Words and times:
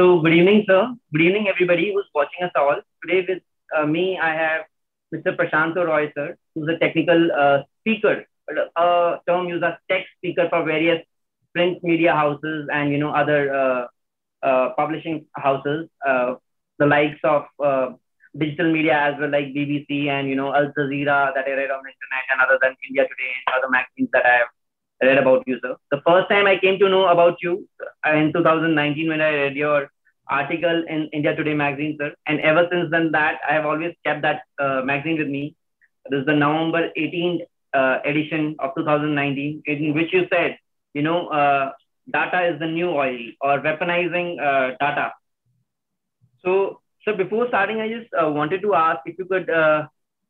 So, 0.00 0.20
good 0.20 0.32
evening, 0.32 0.64
sir. 0.66 0.94
Good 1.12 1.20
evening, 1.20 1.48
everybody 1.48 1.92
who's 1.92 2.06
watching 2.14 2.44
us 2.44 2.52
all. 2.56 2.76
Today, 3.04 3.26
with 3.28 3.42
uh, 3.76 3.84
me, 3.84 4.18
I 4.18 4.32
have 4.32 4.62
Mr. 5.14 5.36
Prasanto 5.36 5.86
Roy, 5.86 6.10
sir, 6.14 6.34
who's 6.54 6.66
a 6.74 6.78
technical 6.78 7.30
uh, 7.30 7.58
speaker, 7.80 8.24
a 8.74 9.16
term 9.28 9.48
used 9.48 9.62
as 9.62 9.74
tech 9.90 10.06
speaker 10.16 10.46
for 10.48 10.64
various 10.64 11.04
print 11.52 11.84
media 11.84 12.14
houses 12.14 12.70
and 12.72 12.90
you 12.90 12.96
know 12.96 13.10
other 13.10 13.54
uh, 13.54 13.86
uh 14.42 14.70
publishing 14.78 15.26
houses, 15.36 15.90
uh, 16.08 16.36
the 16.78 16.86
likes 16.86 17.20
of 17.22 17.44
uh, 17.62 17.90
digital 18.38 18.72
media 18.72 18.96
as 18.98 19.20
well, 19.20 19.28
like 19.28 19.48
BBC 19.48 20.08
and 20.08 20.26
you 20.26 20.36
know 20.36 20.54
Al 20.54 20.72
Jazeera 20.72 21.34
that 21.34 21.44
I 21.46 21.52
read 21.52 21.70
on 21.70 21.84
the 21.84 21.92
internet, 21.92 22.24
and 22.30 22.40
other 22.40 22.58
than 22.62 22.74
India 22.88 23.02
Today 23.02 23.32
and 23.46 23.56
other 23.58 23.68
magazines 23.68 24.08
that 24.14 24.24
I 24.24 24.36
have 24.38 24.48
read 25.06 25.18
about 25.18 25.42
you, 25.46 25.58
sir. 25.62 25.76
The 25.90 26.00
first 26.06 26.28
time 26.28 26.46
I 26.46 26.58
came 26.58 26.78
to 26.78 26.88
know 26.88 27.06
about 27.08 27.36
you 27.42 27.68
uh, 28.06 28.14
in 28.14 28.32
2019 28.32 29.08
when 29.08 29.20
I 29.20 29.30
read 29.34 29.56
your 29.56 29.90
article 30.28 30.84
in 30.88 31.08
India 31.12 31.34
Today 31.34 31.54
magazine, 31.54 31.96
sir. 32.00 32.14
And 32.26 32.40
ever 32.40 32.68
since 32.70 32.90
then, 32.90 33.12
that 33.12 33.40
I 33.48 33.54
have 33.54 33.66
always 33.66 33.94
kept 34.04 34.22
that 34.22 34.42
uh, 34.58 34.82
magazine 34.84 35.18
with 35.18 35.28
me. 35.28 35.54
This 36.10 36.20
is 36.20 36.26
the 36.26 36.34
November 36.34 36.90
18th 36.96 37.42
uh, 37.74 37.98
edition 38.04 38.56
of 38.58 38.70
2019, 38.76 39.62
in 39.66 39.94
which 39.94 40.12
you 40.12 40.26
said, 40.32 40.56
you 40.94 41.02
know, 41.02 41.28
uh, 41.28 41.72
data 42.12 42.52
is 42.52 42.58
the 42.58 42.66
new 42.66 42.90
oil 42.90 43.18
or 43.40 43.60
weaponizing 43.60 44.40
uh, 44.40 44.76
data. 44.80 45.12
So, 46.44 46.80
so 47.04 47.14
before 47.14 47.48
starting, 47.48 47.80
I 47.80 47.88
just 47.88 48.10
uh, 48.14 48.30
wanted 48.30 48.62
to 48.62 48.74
ask 48.74 49.00
if 49.06 49.16
you 49.18 49.24
could 49.24 49.46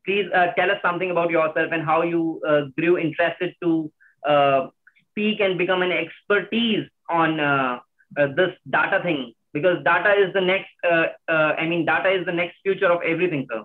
please 0.05 0.27
tell 0.57 0.71
us 0.71 0.79
something 0.83 1.11
about 1.11 1.31
yourself 1.31 1.69
and 1.73 1.85
how 1.85 2.03
you 2.03 2.41
grew 2.77 2.99
interested 2.99 3.55
to 3.63 3.91
uh, 4.27 4.69
speak 5.11 5.41
and 5.41 5.59
become 5.59 5.83
an 5.83 5.93
expertise 5.93 6.89
on 7.09 7.41
uh, 7.41 7.79
uh, 8.19 8.27
this 8.37 8.53
data 8.69 9.01
thing. 9.03 9.33
Because 9.53 9.85
data 9.85 10.15
is 10.19 10.33
the 10.33 10.41
next 10.41 10.71
uh, 10.83 11.07
uh, 11.29 11.53
i 11.59 11.67
mean 11.67 11.85
data 11.85 12.11
is 12.11 12.25
the 12.25 12.33
next 12.33 12.57
future 12.63 12.91
of 12.91 13.03
everything 13.03 13.47
sir. 13.51 13.65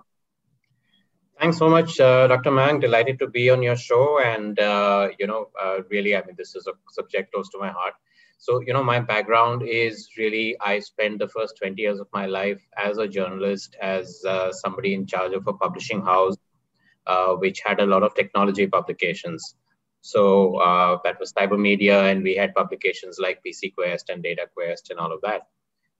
Thanks 1.40 1.56
so 1.56 1.68
much 1.70 1.98
uh, 2.00 2.26
dr 2.26 2.50
mang. 2.50 2.80
Delighted 2.80 3.18
to 3.20 3.28
be 3.28 3.48
on 3.48 3.62
your 3.62 3.76
show. 3.76 4.20
And 4.20 4.58
you 5.18 5.26
know 5.26 5.46
really 5.90 6.14
i 6.16 6.22
mean 6.26 6.36
this 6.36 6.54
is 6.54 6.66
a 6.66 6.74
subject 6.90 7.32
close 7.32 7.48
to 7.50 7.58
my 7.58 7.70
heart. 7.70 7.94
So 8.36 8.60
you 8.60 8.74
know 8.74 8.84
my 8.84 9.00
background 9.00 9.62
is 9.62 10.10
really 10.18 10.56
i 10.60 10.78
spent 10.78 11.18
the 11.18 11.28
first 11.28 11.56
20 11.56 11.80
years 11.80 12.00
of 12.00 12.08
my 12.12 12.26
life 12.26 12.60
as 12.76 12.98
a 12.98 13.08
journalist 13.08 13.76
as 13.80 14.22
somebody 14.50 14.92
in 14.92 15.06
charge 15.06 15.32
of 15.32 15.46
a 15.46 15.54
publishing 15.54 16.02
house 16.02 16.36
which 17.38 17.60
had 17.64 17.80
a 17.80 17.86
lot 17.86 18.02
of 18.02 18.14
technology 18.14 18.66
publications 18.66 19.54
so 20.08 20.56
uh, 20.56 20.98
that 21.04 21.20
was 21.20 21.34
Cybermedia, 21.34 22.10
and 22.10 22.22
we 22.22 22.34
had 22.34 22.54
publications 22.54 23.18
like 23.18 23.42
PC 23.44 23.74
Quest 23.74 24.08
and 24.08 24.22
Data 24.22 24.46
Quest 24.54 24.90
and 24.90 24.98
all 24.98 25.12
of 25.12 25.20
that. 25.20 25.42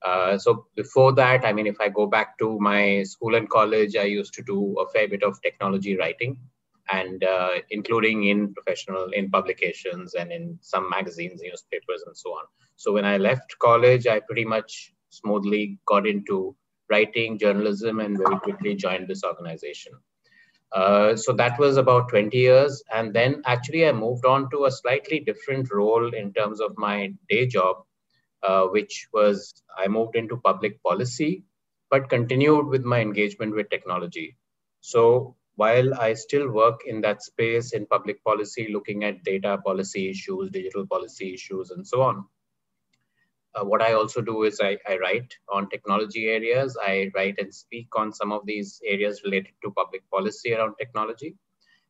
Uh, 0.02 0.38
so 0.38 0.66
before 0.76 1.12
that, 1.12 1.44
I 1.44 1.52
mean, 1.52 1.66
if 1.66 1.78
I 1.78 1.90
go 1.90 2.06
back 2.06 2.38
to 2.38 2.58
my 2.58 3.02
school 3.02 3.34
and 3.34 3.50
college, 3.50 3.96
I 3.96 4.04
used 4.04 4.32
to 4.34 4.42
do 4.42 4.76
a 4.78 4.88
fair 4.88 5.08
bit 5.08 5.22
of 5.22 5.42
technology 5.42 5.94
writing, 5.98 6.38
and 6.90 7.22
uh, 7.22 7.56
including 7.70 8.24
in 8.24 8.54
professional, 8.54 9.10
in 9.10 9.30
publications 9.30 10.14
and 10.14 10.32
in 10.32 10.58
some 10.62 10.88
magazines, 10.88 11.42
newspapers, 11.42 12.02
and 12.06 12.16
so 12.16 12.30
on. 12.30 12.44
So 12.76 12.94
when 12.94 13.04
I 13.04 13.18
left 13.18 13.58
college, 13.58 14.06
I 14.06 14.20
pretty 14.20 14.46
much 14.46 14.94
smoothly 15.10 15.80
got 15.84 16.06
into 16.06 16.56
writing, 16.88 17.38
journalism, 17.38 18.00
and 18.00 18.16
very 18.16 18.38
quickly 18.40 18.74
joined 18.74 19.06
this 19.06 19.22
organization. 19.22 19.92
Uh, 20.72 21.16
so 21.16 21.32
that 21.32 21.58
was 21.58 21.76
about 21.76 22.08
20 22.08 22.36
years. 22.36 22.82
And 22.92 23.14
then 23.14 23.42
actually, 23.46 23.86
I 23.86 23.92
moved 23.92 24.26
on 24.26 24.50
to 24.50 24.66
a 24.66 24.70
slightly 24.70 25.20
different 25.20 25.72
role 25.72 26.12
in 26.14 26.32
terms 26.32 26.60
of 26.60 26.76
my 26.76 27.12
day 27.28 27.46
job, 27.46 27.84
uh, 28.42 28.64
which 28.66 29.08
was 29.12 29.62
I 29.76 29.88
moved 29.88 30.16
into 30.16 30.36
public 30.36 30.82
policy, 30.82 31.44
but 31.90 32.10
continued 32.10 32.66
with 32.66 32.84
my 32.84 33.00
engagement 33.00 33.54
with 33.54 33.70
technology. 33.70 34.36
So 34.80 35.36
while 35.56 35.94
I 35.94 36.14
still 36.14 36.48
work 36.50 36.82
in 36.86 37.00
that 37.00 37.22
space 37.22 37.72
in 37.72 37.86
public 37.86 38.22
policy, 38.22 38.68
looking 38.72 39.04
at 39.04 39.24
data 39.24 39.58
policy 39.64 40.10
issues, 40.10 40.50
digital 40.50 40.86
policy 40.86 41.34
issues, 41.34 41.70
and 41.70 41.86
so 41.86 42.02
on, 42.02 42.26
uh, 43.58 43.64
what 43.64 43.82
I 43.82 43.92
also 43.92 44.20
do 44.20 44.44
is 44.44 44.60
I, 44.60 44.78
I, 44.88 44.98
write 44.98 45.34
on 45.52 45.68
technology 45.68 46.26
areas. 46.26 46.76
I 46.80 47.10
write 47.14 47.36
and 47.38 47.54
speak 47.54 47.88
on 47.96 48.12
some 48.12 48.32
of 48.32 48.44
these 48.46 48.80
areas 48.84 49.22
related 49.24 49.52
to 49.62 49.70
public 49.70 50.02
policy 50.10 50.54
around 50.54 50.74
technology. 50.78 51.36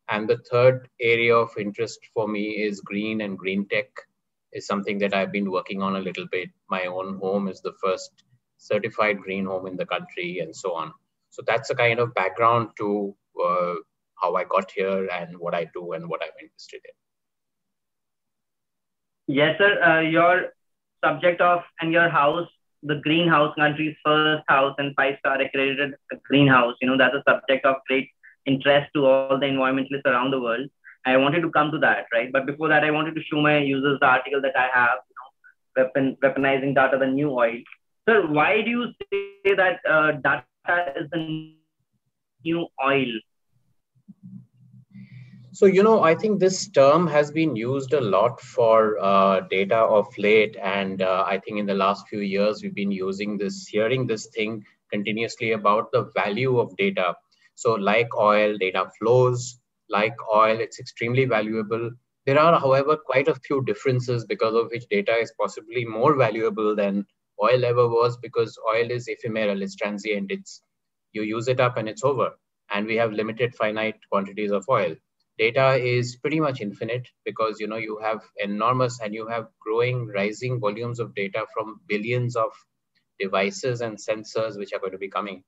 And 0.08 0.28
the 0.28 0.38
third 0.50 0.88
area 1.00 1.36
of 1.36 1.50
interest 1.58 2.00
for 2.14 2.26
me 2.28 2.50
is 2.50 2.80
green 2.80 3.20
and 3.20 3.36
green 3.36 3.66
tech 3.68 3.88
is 4.52 4.66
something 4.66 4.98
that 4.98 5.14
I've 5.14 5.32
been 5.32 5.50
working 5.50 5.82
on 5.82 5.96
a 5.96 6.00
little 6.00 6.26
bit. 6.30 6.48
My 6.70 6.86
own 6.86 7.18
home 7.18 7.48
is 7.48 7.60
the 7.60 7.74
first 7.82 8.10
certified 8.56 9.20
green 9.20 9.44
home 9.44 9.66
in 9.66 9.76
the 9.76 9.86
country 9.86 10.38
and 10.40 10.56
so 10.56 10.74
on. 10.74 10.92
So 11.30 11.42
that's 11.46 11.70
a 11.70 11.74
kind 11.74 12.00
of 12.00 12.14
background 12.14 12.70
to 12.78 13.14
uh, 13.44 13.74
how 14.20 14.34
I 14.34 14.44
got 14.44 14.70
here 14.70 15.08
and 15.08 15.36
what 15.38 15.54
I 15.54 15.66
do 15.74 15.92
and 15.92 16.08
what 16.08 16.22
I'm 16.22 16.32
interested 16.40 16.80
in. 16.84 16.94
Yes, 19.34 19.58
sir. 19.58 19.82
Uh, 19.82 20.00
your 20.00 20.52
subject 21.04 21.40
of 21.40 21.62
and 21.80 21.92
your 21.92 22.08
house, 22.08 22.48
the 22.82 22.96
greenhouse 22.96 23.54
country's 23.56 23.96
first 24.04 24.44
house 24.48 24.74
and 24.78 24.94
five 24.94 25.16
star 25.18 25.40
accredited 25.40 25.94
greenhouse. 26.24 26.74
You 26.80 26.88
know, 26.88 26.96
that's 26.96 27.14
a 27.14 27.22
subject 27.28 27.66
of 27.66 27.76
great 27.86 28.08
interest 28.46 28.90
to 28.94 29.06
all 29.06 29.38
the 29.38 29.46
environmentalists 29.46 30.06
around 30.06 30.30
the 30.30 30.40
world. 30.40 30.68
I 31.04 31.16
wanted 31.16 31.42
to 31.42 31.50
come 31.50 31.70
to 31.72 31.78
that, 31.78 32.06
right? 32.12 32.30
But 32.32 32.46
before 32.46 32.68
that, 32.68 32.84
I 32.84 32.90
wanted 32.90 33.14
to 33.14 33.22
show 33.22 33.40
my 33.40 33.58
users 33.58 33.98
the 34.00 34.06
article 34.06 34.40
that 34.42 34.56
I 34.56 34.68
have, 34.74 34.98
you 35.08 35.16
know, 35.18 35.84
weapon, 35.84 36.16
weaponizing 36.22 36.74
data, 36.74 36.98
the 36.98 37.06
new 37.06 37.30
oil. 37.30 37.58
Sir, 38.08 38.26
why 38.26 38.62
do 38.62 38.70
you 38.70 38.86
say 39.12 39.54
that 39.54 39.80
uh, 39.88 40.12
data 40.12 40.92
is 40.96 41.08
the 41.10 41.54
new 42.44 42.66
oil? 42.84 43.06
So, 45.52 45.64
you 45.64 45.82
know, 45.82 46.02
I 46.02 46.14
think 46.14 46.38
this 46.38 46.68
term 46.68 47.06
has 47.06 47.30
been 47.30 47.56
used 47.56 47.94
a 47.94 48.00
lot 48.00 48.40
for 48.40 48.98
uh, 49.00 49.40
data 49.48 49.76
of 49.76 50.06
late. 50.18 50.56
And 50.62 51.00
uh, 51.00 51.24
I 51.26 51.38
think 51.38 51.58
in 51.58 51.66
the 51.66 51.74
last 51.74 52.06
few 52.08 52.20
years, 52.20 52.62
we've 52.62 52.74
been 52.74 52.92
using 52.92 53.38
this, 53.38 53.66
hearing 53.66 54.06
this 54.06 54.26
thing 54.26 54.64
continuously 54.92 55.52
about 55.52 55.90
the 55.92 56.10
value 56.14 56.58
of 56.58 56.76
data. 56.76 57.14
So, 57.54 57.74
like 57.74 58.08
oil, 58.16 58.58
data 58.58 58.90
flows, 58.98 59.58
like 59.88 60.14
oil, 60.32 60.60
it's 60.60 60.78
extremely 60.78 61.24
valuable. 61.24 61.90
There 62.26 62.38
are, 62.38 62.60
however, 62.60 62.96
quite 62.96 63.28
a 63.28 63.34
few 63.34 63.64
differences 63.64 64.26
because 64.26 64.54
of 64.54 64.70
which 64.70 64.86
data 64.90 65.16
is 65.16 65.32
possibly 65.40 65.84
more 65.84 66.14
valuable 66.14 66.76
than 66.76 67.06
oil 67.42 67.64
ever 67.64 67.88
was 67.88 68.18
because 68.18 68.58
oil 68.68 68.90
is 68.90 69.08
ephemeral, 69.08 69.62
it's 69.62 69.76
transient, 69.76 70.30
it's 70.30 70.62
you 71.12 71.22
use 71.22 71.48
it 71.48 71.58
up 71.58 71.78
and 71.78 71.88
it's 71.88 72.04
over. 72.04 72.32
And 72.70 72.86
we 72.86 72.96
have 72.96 73.12
limited 73.12 73.54
finite 73.54 73.96
quantities 74.10 74.50
of 74.50 74.66
oil 74.68 74.94
data 75.38 75.74
is 75.76 76.16
pretty 76.16 76.40
much 76.40 76.60
infinite 76.60 77.08
because 77.24 77.60
you 77.60 77.66
know 77.68 77.76
you 77.76 77.98
have 78.02 78.20
enormous 78.38 79.00
and 79.00 79.14
you 79.14 79.26
have 79.28 79.48
growing 79.60 80.06
rising 80.08 80.60
volumes 80.60 81.00
of 81.00 81.14
data 81.14 81.46
from 81.54 81.80
billions 81.88 82.36
of 82.36 82.50
devices 83.20 83.80
and 83.80 83.96
sensors 83.98 84.58
which 84.58 84.72
are 84.72 84.78
going 84.80 84.92
to 84.92 84.98
be 84.98 85.08
coming. 85.08 85.42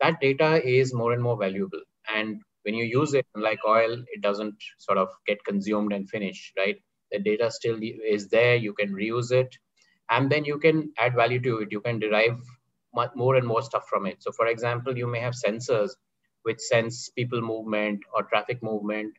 That 0.00 0.20
data 0.20 0.62
is 0.66 0.92
more 0.94 1.12
and 1.12 1.22
more 1.22 1.36
valuable. 1.38 1.80
And 2.14 2.42
when 2.62 2.74
you 2.74 2.84
use 2.84 3.14
it 3.14 3.26
like 3.34 3.60
oil 3.66 3.92
it 4.12 4.22
doesn't 4.22 4.56
sort 4.78 4.98
of 4.98 5.08
get 5.26 5.44
consumed 5.44 5.92
and 5.92 6.08
finish 6.08 6.52
right? 6.56 6.76
The 7.12 7.18
data 7.20 7.50
still 7.50 7.78
is 7.82 8.28
there. 8.28 8.56
You 8.56 8.72
can 8.74 8.90
reuse 8.94 9.30
it. 9.32 9.56
And 10.10 10.30
then 10.30 10.44
you 10.44 10.58
can 10.58 10.92
add 10.98 11.14
value 11.14 11.40
to 11.42 11.58
it. 11.58 11.68
You 11.72 11.80
can 11.80 11.98
derive 11.98 12.40
more 13.16 13.36
and 13.36 13.46
more 13.46 13.62
stuff 13.62 13.86
from 13.88 14.06
it. 14.06 14.22
So 14.22 14.32
for 14.32 14.46
example 14.46 14.96
you 14.96 15.06
may 15.06 15.20
have 15.20 15.34
sensors 15.34 15.90
which 16.42 16.60
sense 16.60 17.08
people 17.10 17.40
movement 17.40 18.00
or 18.14 18.24
traffic 18.24 18.62
movement 18.62 19.14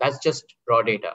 that's 0.00 0.18
just 0.18 0.44
raw 0.68 0.82
data. 0.82 1.12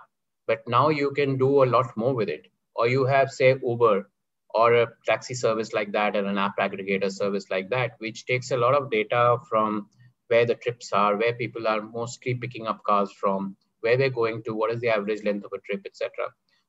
But 0.47 0.67
now 0.67 0.89
you 0.89 1.11
can 1.11 1.37
do 1.37 1.63
a 1.63 1.65
lot 1.65 1.95
more 1.95 2.13
with 2.13 2.29
it. 2.29 2.47
Or 2.75 2.87
you 2.87 3.05
have, 3.05 3.31
say, 3.31 3.55
Uber 3.63 4.09
or 4.53 4.73
a 4.73 4.87
taxi 5.05 5.33
service 5.33 5.73
like 5.73 5.91
that 5.93 6.15
or 6.15 6.25
an 6.25 6.37
app 6.37 6.57
aggregator 6.59 7.11
service 7.11 7.45
like 7.49 7.69
that, 7.69 7.93
which 7.99 8.25
takes 8.25 8.51
a 8.51 8.57
lot 8.57 8.75
of 8.75 8.91
data 8.91 9.37
from 9.49 9.87
where 10.27 10.45
the 10.45 10.55
trips 10.55 10.93
are, 10.93 11.17
where 11.17 11.33
people 11.33 11.67
are 11.67 11.81
mostly 11.81 12.35
picking 12.35 12.67
up 12.67 12.83
cars 12.83 13.11
from, 13.11 13.55
where 13.81 13.97
they're 13.97 14.09
going 14.09 14.43
to, 14.43 14.53
what 14.53 14.71
is 14.71 14.79
the 14.81 14.89
average 14.89 15.23
length 15.23 15.45
of 15.45 15.51
a 15.53 15.59
trip, 15.59 15.81
etc. 15.85 16.09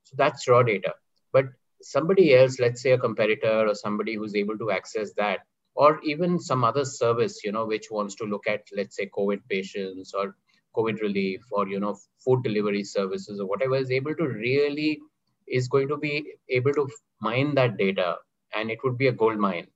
So 0.05 0.15
that's 0.17 0.49
raw 0.49 0.63
data. 0.63 0.95
But 1.33 1.47
somebody 1.83 2.35
else, 2.35 2.59
let's 2.59 2.83
say 2.83 2.93
a 2.93 2.99
competitor 2.99 3.69
or 3.69 3.75
somebody 3.75 4.15
who's 4.15 4.35
able 4.35 4.59
to 4.59 4.71
access 4.71 5.13
that, 5.17 5.41
or 5.75 6.01
even 6.05 6.39
some 6.39 6.65
other 6.65 6.85
service, 6.85 7.45
you 7.45 7.53
know, 7.53 7.67
which 7.67 7.91
wants 7.91 8.15
to 8.17 8.25
look 8.25 8.47
at, 8.47 8.63
let's 8.77 8.97
say, 8.97 9.11
COVID 9.17 9.41
patients 9.49 10.15
or 10.15 10.37
COVID 10.77 11.01
relief 11.01 11.43
or 11.51 11.69
you 11.69 11.81
know 11.81 11.97
food 12.25 12.43
delivery 12.43 12.85
services 12.85 13.41
or 13.41 13.47
whatever 13.47 13.77
is 13.77 13.91
able 13.91 14.15
to 14.17 14.27
really 14.29 15.01
is 15.47 15.69
going 15.69 15.89
to 15.89 15.97
be 15.97 16.35
able 16.49 16.73
to 16.75 16.89
mine 17.21 17.55
that 17.55 17.77
data 17.77 18.17
and 18.55 18.71
it 18.71 18.79
would 18.85 18.97
be 18.99 19.09
a 19.09 19.13
gold 19.13 19.39
mine. 19.39 19.67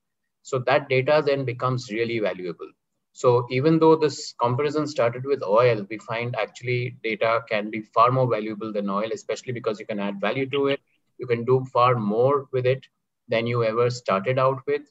So 0.43 0.59
that 0.61 0.89
data 0.89 1.23
then 1.25 1.45
becomes 1.45 1.91
really 1.91 2.19
valuable. 2.21 2.71
So 3.12 3.47
even 3.50 3.79
though 3.79 3.97
this 3.97 4.35
comparison 4.41 4.87
started 4.87 5.25
with 5.25 5.43
oil, 5.43 5.87
we 5.91 5.99
find 5.99 6.35
actually 6.37 6.97
data 7.03 7.41
can 7.49 7.71
be 7.71 7.81
far 7.83 8.11
more 8.11 8.29
valuable 8.29 8.73
than 8.73 8.89
oil, 8.89 9.11
especially 9.12 9.53
because 9.53 9.79
you 9.81 9.87
can 9.87 9.99
add 9.99 10.21
value 10.21 10.49
to 10.50 10.69
it. 10.69 10.81
You 11.19 11.27
can 11.27 11.45
do 11.45 11.65
far 11.73 11.95
more 11.97 12.47
with 12.53 12.67
it. 12.67 12.87
than 13.33 13.47
you 13.49 13.62
ever 13.65 13.85
started 13.95 14.39
out 14.43 14.61
with 14.67 14.83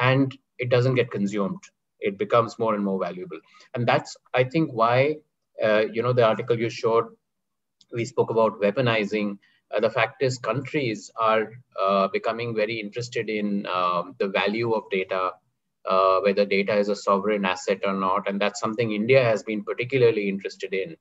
and 0.00 0.36
it 0.58 0.68
doesn't 0.70 0.94
get 0.94 1.10
consumed 1.10 1.62
it 2.00 2.18
becomes 2.18 2.58
more 2.58 2.74
and 2.74 2.84
more 2.84 2.98
valuable 3.02 3.40
and 3.74 3.86
that's 3.90 4.16
i 4.34 4.42
think 4.44 4.70
why 4.80 5.16
uh, 5.62 5.84
you 5.92 6.02
know 6.02 6.12
the 6.12 6.24
article 6.24 6.58
you 6.58 6.70
showed 6.70 7.06
we 7.92 8.04
spoke 8.04 8.30
about 8.30 8.60
weaponizing. 8.60 9.38
Uh, 9.74 9.80
the 9.80 9.90
fact 9.90 10.22
is 10.22 10.38
countries 10.38 11.10
are 11.16 11.50
uh, 11.80 12.08
becoming 12.08 12.54
very 12.54 12.80
interested 12.80 13.28
in 13.28 13.66
um, 13.66 14.14
the 14.18 14.28
value 14.28 14.72
of 14.72 14.84
data 14.90 15.32
uh, 15.88 16.20
whether 16.20 16.44
data 16.44 16.76
is 16.76 16.88
a 16.88 16.96
sovereign 16.96 17.44
asset 17.44 17.80
or 17.84 17.94
not 17.94 18.28
and 18.28 18.40
that's 18.40 18.60
something 18.60 18.92
india 18.92 19.22
has 19.24 19.42
been 19.42 19.64
particularly 19.64 20.28
interested 20.28 20.74
in. 20.74 20.96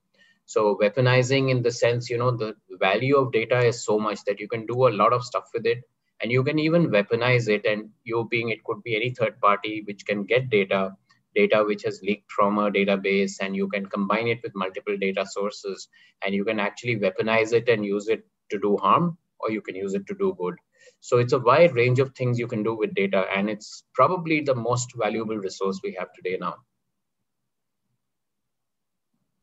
So 0.45 0.79
weaponizing 0.81 1.51
in 1.51 1.61
the 1.61 1.71
sense 1.71 2.09
you 2.09 2.17
know 2.17 2.31
the 2.31 2.55
value 2.79 3.17
of 3.17 3.31
data 3.31 3.59
is 3.59 3.83
so 3.83 3.99
much 3.99 4.23
that 4.25 4.39
you 4.39 4.47
can 4.47 4.65
do 4.65 4.87
a 4.87 4.95
lot 5.01 5.13
of 5.13 5.23
stuff 5.23 5.49
with 5.53 5.65
it 5.65 5.83
and 6.21 6.31
you 6.31 6.43
can 6.43 6.59
even 6.59 6.89
weaponize 6.89 7.47
it 7.49 7.65
and 7.65 7.89
you 8.03 8.27
being 8.31 8.49
it 8.49 8.63
could 8.63 8.81
be 8.83 8.95
any 8.95 9.11
third 9.11 9.39
party 9.39 9.83
which 9.85 10.05
can 10.05 10.23
get 10.23 10.49
data 10.49 10.95
data 11.35 11.63
which 11.65 11.83
has 11.83 12.01
leaked 12.01 12.31
from 12.31 12.57
a 12.59 12.71
database 12.71 13.33
and 13.41 13.55
you 13.55 13.67
can 13.67 13.85
combine 13.85 14.27
it 14.27 14.39
with 14.43 14.55
multiple 14.55 14.97
data 14.97 15.25
sources 15.25 15.87
and 16.23 16.33
you 16.33 16.45
can 16.45 16.59
actually 16.59 16.97
weaponize 16.97 17.53
it 17.53 17.69
and 17.69 17.85
use 17.85 18.07
it 18.07 18.25
to 18.49 18.59
do 18.59 18.77
harm 18.77 19.17
or 19.39 19.51
you 19.51 19.61
can 19.61 19.75
use 19.75 19.93
it 19.93 20.05
to 20.07 20.15
do 20.15 20.35
good 20.39 20.55
so 20.99 21.17
it's 21.17 21.33
a 21.33 21.39
wide 21.39 21.73
range 21.75 21.99
of 21.99 22.13
things 22.15 22.39
you 22.39 22.47
can 22.47 22.63
do 22.63 22.75
with 22.75 22.93
data 22.93 23.25
and 23.35 23.49
it's 23.49 23.83
probably 23.93 24.41
the 24.41 24.55
most 24.55 24.93
valuable 24.97 25.37
resource 25.37 25.79
we 25.83 25.95
have 25.97 26.11
today 26.13 26.37
now 26.39 26.55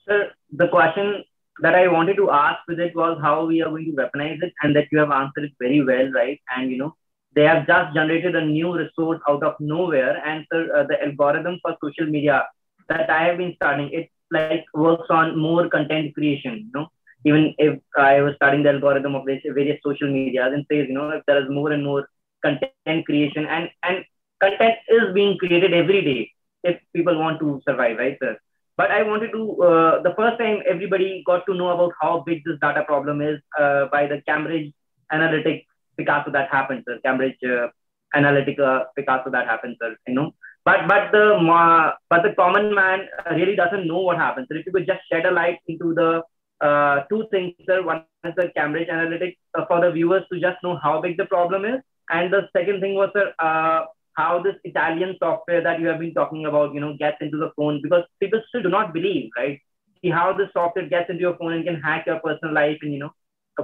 sir 0.07 0.31
the 0.53 0.69
question 0.69 1.25
that 1.61 1.75
I 1.75 1.89
wanted 1.89 2.17
to 2.17 2.31
ask 2.31 2.59
with 2.69 2.81
it 2.81 2.95
was 2.95 3.19
how 3.23 3.47
we 3.47 3.63
are 3.63 3.71
going 3.71 3.87
to 3.87 3.93
weaponize 3.93 4.43
it, 4.43 4.53
and 4.63 4.77
that 4.77 4.89
you 4.93 4.99
have 4.99 5.11
answered 5.11 5.45
it 5.45 5.53
very 5.59 5.83
well, 5.83 6.11
right? 6.13 6.41
And 6.55 6.71
you 6.71 6.77
know, 6.77 6.97
they 7.37 7.45
have 7.45 7.67
just 7.67 7.95
generated 7.95 8.35
a 8.35 8.45
new 8.45 8.77
resource 8.77 9.21
out 9.29 9.43
of 9.45 9.55
nowhere, 9.61 10.17
and 10.27 10.47
uh, 10.55 10.85
the 10.91 10.99
algorithm 11.05 11.61
for 11.63 11.77
social 11.85 12.07
media 12.11 12.47
that 12.89 13.11
I 13.11 13.25
have 13.25 13.39
been 13.39 13.55
studying, 13.57 13.91
it 13.93 14.11
like 14.31 14.65
works 14.75 15.09
on 15.11 15.39
more 15.39 15.69
content 15.69 16.15
creation. 16.15 16.55
You 16.67 16.71
know, 16.75 16.87
even 17.25 17.55
if 17.59 17.79
I 17.97 18.21
was 18.23 18.35
studying 18.37 18.65
the 18.65 18.73
algorithm 18.73 19.15
of 19.15 19.25
various 19.27 19.81
social 19.85 20.11
media, 20.11 20.47
and 20.47 20.67
says, 20.73 20.87
you 20.89 20.95
know, 20.95 21.11
if 21.11 21.25
there 21.27 21.43
is 21.43 21.51
more 21.51 21.73
and 21.73 21.85
more 21.85 22.09
content 22.43 23.07
creation, 23.07 23.47
and 23.47 23.71
and 23.83 24.05
content 24.41 24.77
is 24.89 25.15
being 25.15 25.39
created 25.39 25.75
every 25.75 26.03
day 26.03 26.31
if 26.65 26.81
people 26.95 27.19
want 27.19 27.39
to 27.41 27.61
survive, 27.69 27.99
right, 27.99 28.17
sir? 28.21 28.37
But 28.77 28.91
I 28.91 29.03
wanted 29.03 29.33
to, 29.33 29.63
uh, 29.63 30.03
the 30.03 30.15
first 30.17 30.39
time 30.39 30.63
everybody 30.69 31.23
got 31.27 31.47
to 31.47 31.55
know 31.55 31.69
about 31.71 31.93
how 32.01 32.23
big 32.27 32.43
this 32.45 32.59
data 32.61 32.85
problem 32.85 33.23
is 33.23 33.41
uh, 33.59 33.87
by 33.93 34.07
the 34.07 34.21
Cambridge 34.27 34.73
Analytica 35.13 35.65
Picasso 35.97 36.31
that 36.31 36.51
happened, 36.51 36.85
sir. 36.87 36.99
Cambridge 37.05 37.37
uh, 37.45 37.69
Analytica 38.15 38.87
Picasso 38.97 39.31
that 39.31 39.47
happened, 39.47 39.77
sir. 39.81 39.97
You 40.07 40.15
know, 40.15 40.35
but 40.65 40.87
but 40.89 41.13
the 41.13 41.35
uh, 41.35 41.93
but 42.11 42.23
the 42.23 42.35
common 42.35 42.75
man 42.75 43.09
really 43.33 43.57
doesn't 43.57 43.87
know 43.87 44.01
what 44.01 44.17
happens. 44.17 44.49
So 44.51 44.59
if 44.59 44.67
you 44.67 44.73
could 44.73 44.87
just 44.87 45.01
shed 45.11 45.27
a 45.27 45.31
light 45.31 45.59
into 45.67 45.95
the 45.95 46.23
uh, 46.61 47.03
two 47.11 47.27
things, 47.31 47.55
sir. 47.67 47.83
One 47.83 48.05
is 48.25 48.35
the 48.37 48.51
Cambridge 48.57 48.89
Analytica 48.89 49.37
uh, 49.59 49.67
for 49.67 49.81
the 49.81 49.91
viewers 49.91 50.25
to 50.33 50.41
just 50.41 50.63
know 50.63 50.79
how 50.83 51.01
big 51.01 51.17
the 51.17 51.27
problem 51.27 51.65
is, 51.65 51.81
and 52.11 52.33
the 52.33 52.49
second 52.57 52.81
thing 52.81 52.95
was, 52.95 53.11
sir, 53.13 53.33
uh, 53.39 53.87
how 54.17 54.43
this 54.43 54.57
Italian 54.65 55.17
software 55.19 55.63
that 55.63 55.81
you 55.81 55.87
have 55.89 55.99
been 56.01 56.15
talking 56.15 56.47
about, 56.47 56.75
you 56.75 56.81
know, 56.81 56.97
gets 56.97 57.19
into 57.21 57.37
the 57.37 57.51
phone 57.57 57.81
because 57.83 58.05
people 58.19 58.43
still 58.49 58.63
do 58.63 58.69
not 58.71 58.95
believe, 58.95 59.31
right? 59.37 59.61
See 60.03 60.11
how 60.11 60.33
the 60.33 60.49
software 60.53 60.89
gets 60.89 61.11
into 61.11 61.21
your 61.21 61.37
phone 61.37 61.53
and 61.53 61.65
can 61.65 61.81
hack 61.81 62.07
your 62.07 62.21
personal 62.21 62.55
life 62.55 62.79
and, 62.83 62.93
you 62.93 62.99
know, 62.99 63.13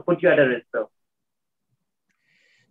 put 0.07 0.23
you 0.23 0.29
at 0.29 0.39
a 0.39 0.47
risk. 0.47 0.67
So. 0.75 0.91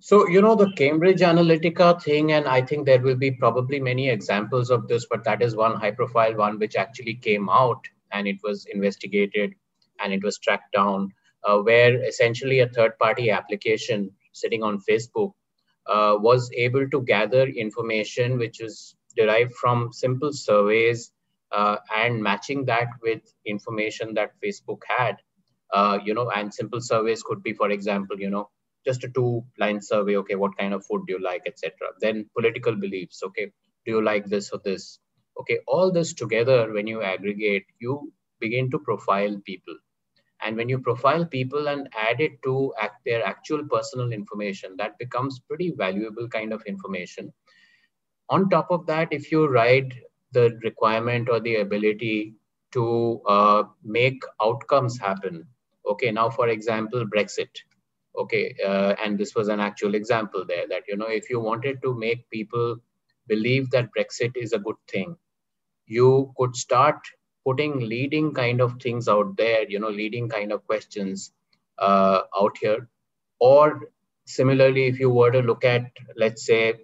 So, 0.03 0.27
you 0.27 0.42
know, 0.42 0.56
the 0.56 0.71
Cambridge 0.71 1.19
Analytica 1.19 2.01
thing, 2.01 2.31
and 2.31 2.48
I 2.48 2.63
think 2.63 2.88
there 2.88 3.00
will 3.00 3.15
be 3.15 3.30
probably 3.30 3.80
many 3.80 4.09
examples 4.09 4.71
of 4.71 4.88
this, 4.88 5.06
but 5.06 5.24
that 5.25 5.44
is 5.44 5.56
one 5.56 5.75
high 5.75 5.92
profile 5.92 6.36
one 6.36 6.57
which 6.57 6.75
actually 6.75 7.13
came 7.13 7.48
out 7.50 7.86
and 8.12 8.27
it 8.27 8.38
was 8.44 8.65
investigated 8.65 9.53
and 10.00 10.12
it 10.12 10.24
was 10.24 10.39
tracked 10.39 10.74
down, 10.74 11.13
uh, 11.44 11.59
where 11.59 12.03
essentially 12.03 12.62
a 12.62 12.68
third 12.69 12.98
party 12.98 13.30
application 13.30 14.09
sitting 14.33 14.63
on 14.63 14.81
Facebook 14.89 15.33
uh, 15.86 16.18
was 16.19 16.50
able 16.57 16.89
to 16.89 17.03
gather 17.03 17.44
information 17.44 18.39
which 18.39 18.59
is 18.59 18.95
derived 19.15 19.53
from 19.53 19.94
simple 19.94 20.33
surveys 20.33 21.12
uh, 21.51 21.77
and 21.95 22.24
matching 22.24 22.65
that 22.65 22.88
with 23.03 23.21
information 23.45 24.15
that 24.15 24.31
Facebook 24.44 24.81
had. 24.88 25.18
Uh, 25.71 26.00
you 26.03 26.15
know, 26.15 26.31
and 26.31 26.51
simple 26.51 26.81
surveys 26.81 27.21
could 27.21 27.44
be, 27.44 27.53
for 27.53 27.69
example, 27.69 28.19
you 28.19 28.31
know, 28.31 28.50
just 28.86 29.04
a 29.04 29.10
two-line 29.10 29.81
survey. 29.81 30.18
Okay, 30.18 30.36
what 30.36 30.57
kind 30.57 30.74
of 30.74 30.86
food 30.86 31.04
do 31.07 31.13
you 31.13 31.24
like, 31.24 31.44
etc. 31.45 31.72
Then 32.00 32.30
political 32.36 32.75
beliefs. 32.75 33.22
Okay, 33.24 33.51
do 33.86 33.92
you 33.92 34.04
like 34.04 34.25
this 34.25 34.51
or 34.51 34.60
this? 34.63 35.00
Okay, 35.39 35.60
all 35.68 35.92
this 35.92 36.13
together, 36.13 36.72
when 36.74 36.88
you 36.88 37.01
aggregate, 37.01 37.66
you 37.80 38.12
begin 38.39 38.69
to 38.72 38.80
profile 38.80 39.39
people 39.45 39.75
and 40.42 40.57
when 40.57 40.69
you 40.69 40.80
profile 40.80 41.25
people 41.25 41.68
and 41.68 41.88
add 41.95 42.19
it 42.19 42.42
to 42.44 42.74
act 42.80 43.06
their 43.06 43.24
actual 43.24 43.63
personal 43.69 44.12
information, 44.12 44.75
that 44.78 44.98
becomes 44.98 45.39
pretty 45.39 45.72
valuable 45.77 46.27
kind 46.27 46.51
of 46.51 46.63
information. 46.66 47.31
On 48.30 48.50
top 48.50 48.72
of 48.72 48.86
that, 48.88 49.10
if 49.12 49.31
you 49.31 49.48
write 49.48 49.94
the 50.31 50.57
requirement 50.63 51.30
or 51.30 51.39
the 51.39 51.57
ability 51.57 52.34
to 52.72 53.22
uh, 53.27 53.63
make 53.84 54.24
outcomes 54.42 54.98
happen. 54.98 55.45
Okay, 55.86 56.12
now 56.12 56.30
for 56.30 56.48
example, 56.48 57.06
Brexit. 57.06 57.50
Okay, 58.18 58.56
uh, 58.66 58.96
and 59.04 59.18
this 59.18 59.36
was 59.36 59.48
an 59.48 59.60
actual 59.60 59.96
example 59.96 60.46
there 60.46 60.68
that, 60.68 60.84
you 60.88 60.98
know, 60.98 61.08
if 61.08 61.30
you 61.30 61.40
wanted 61.40 61.81
to 61.81 61.94
make 61.94 62.30
people 62.30 62.78
believe 63.28 63.69
that 63.72 63.90
Brexit 63.98 64.36
is 64.36 64.54
a 64.54 64.60
good 64.60 64.75
thing, 64.90 65.16
you 65.86 66.34
could 66.38 66.56
start 66.56 66.98
putting 67.46 67.80
leading 67.80 68.34
kind 68.34 68.62
of 68.62 68.81
things 68.81 69.08
out 69.08 69.38
there, 69.38 69.66
you 69.69 69.80
know, 69.80 69.90
leading 69.90 70.30
kind 70.30 70.52
of 70.52 70.66
questions 70.68 71.31
uh, 71.80 72.22
out 72.40 72.58
here. 72.60 72.90
Or 73.40 73.81
similarly, 74.25 74.88
if 74.88 75.00
you 75.00 75.10
were 75.10 75.31
to 75.31 75.40
look 75.40 75.63
at, 75.66 75.92
let's 76.18 76.46
say, 76.46 76.75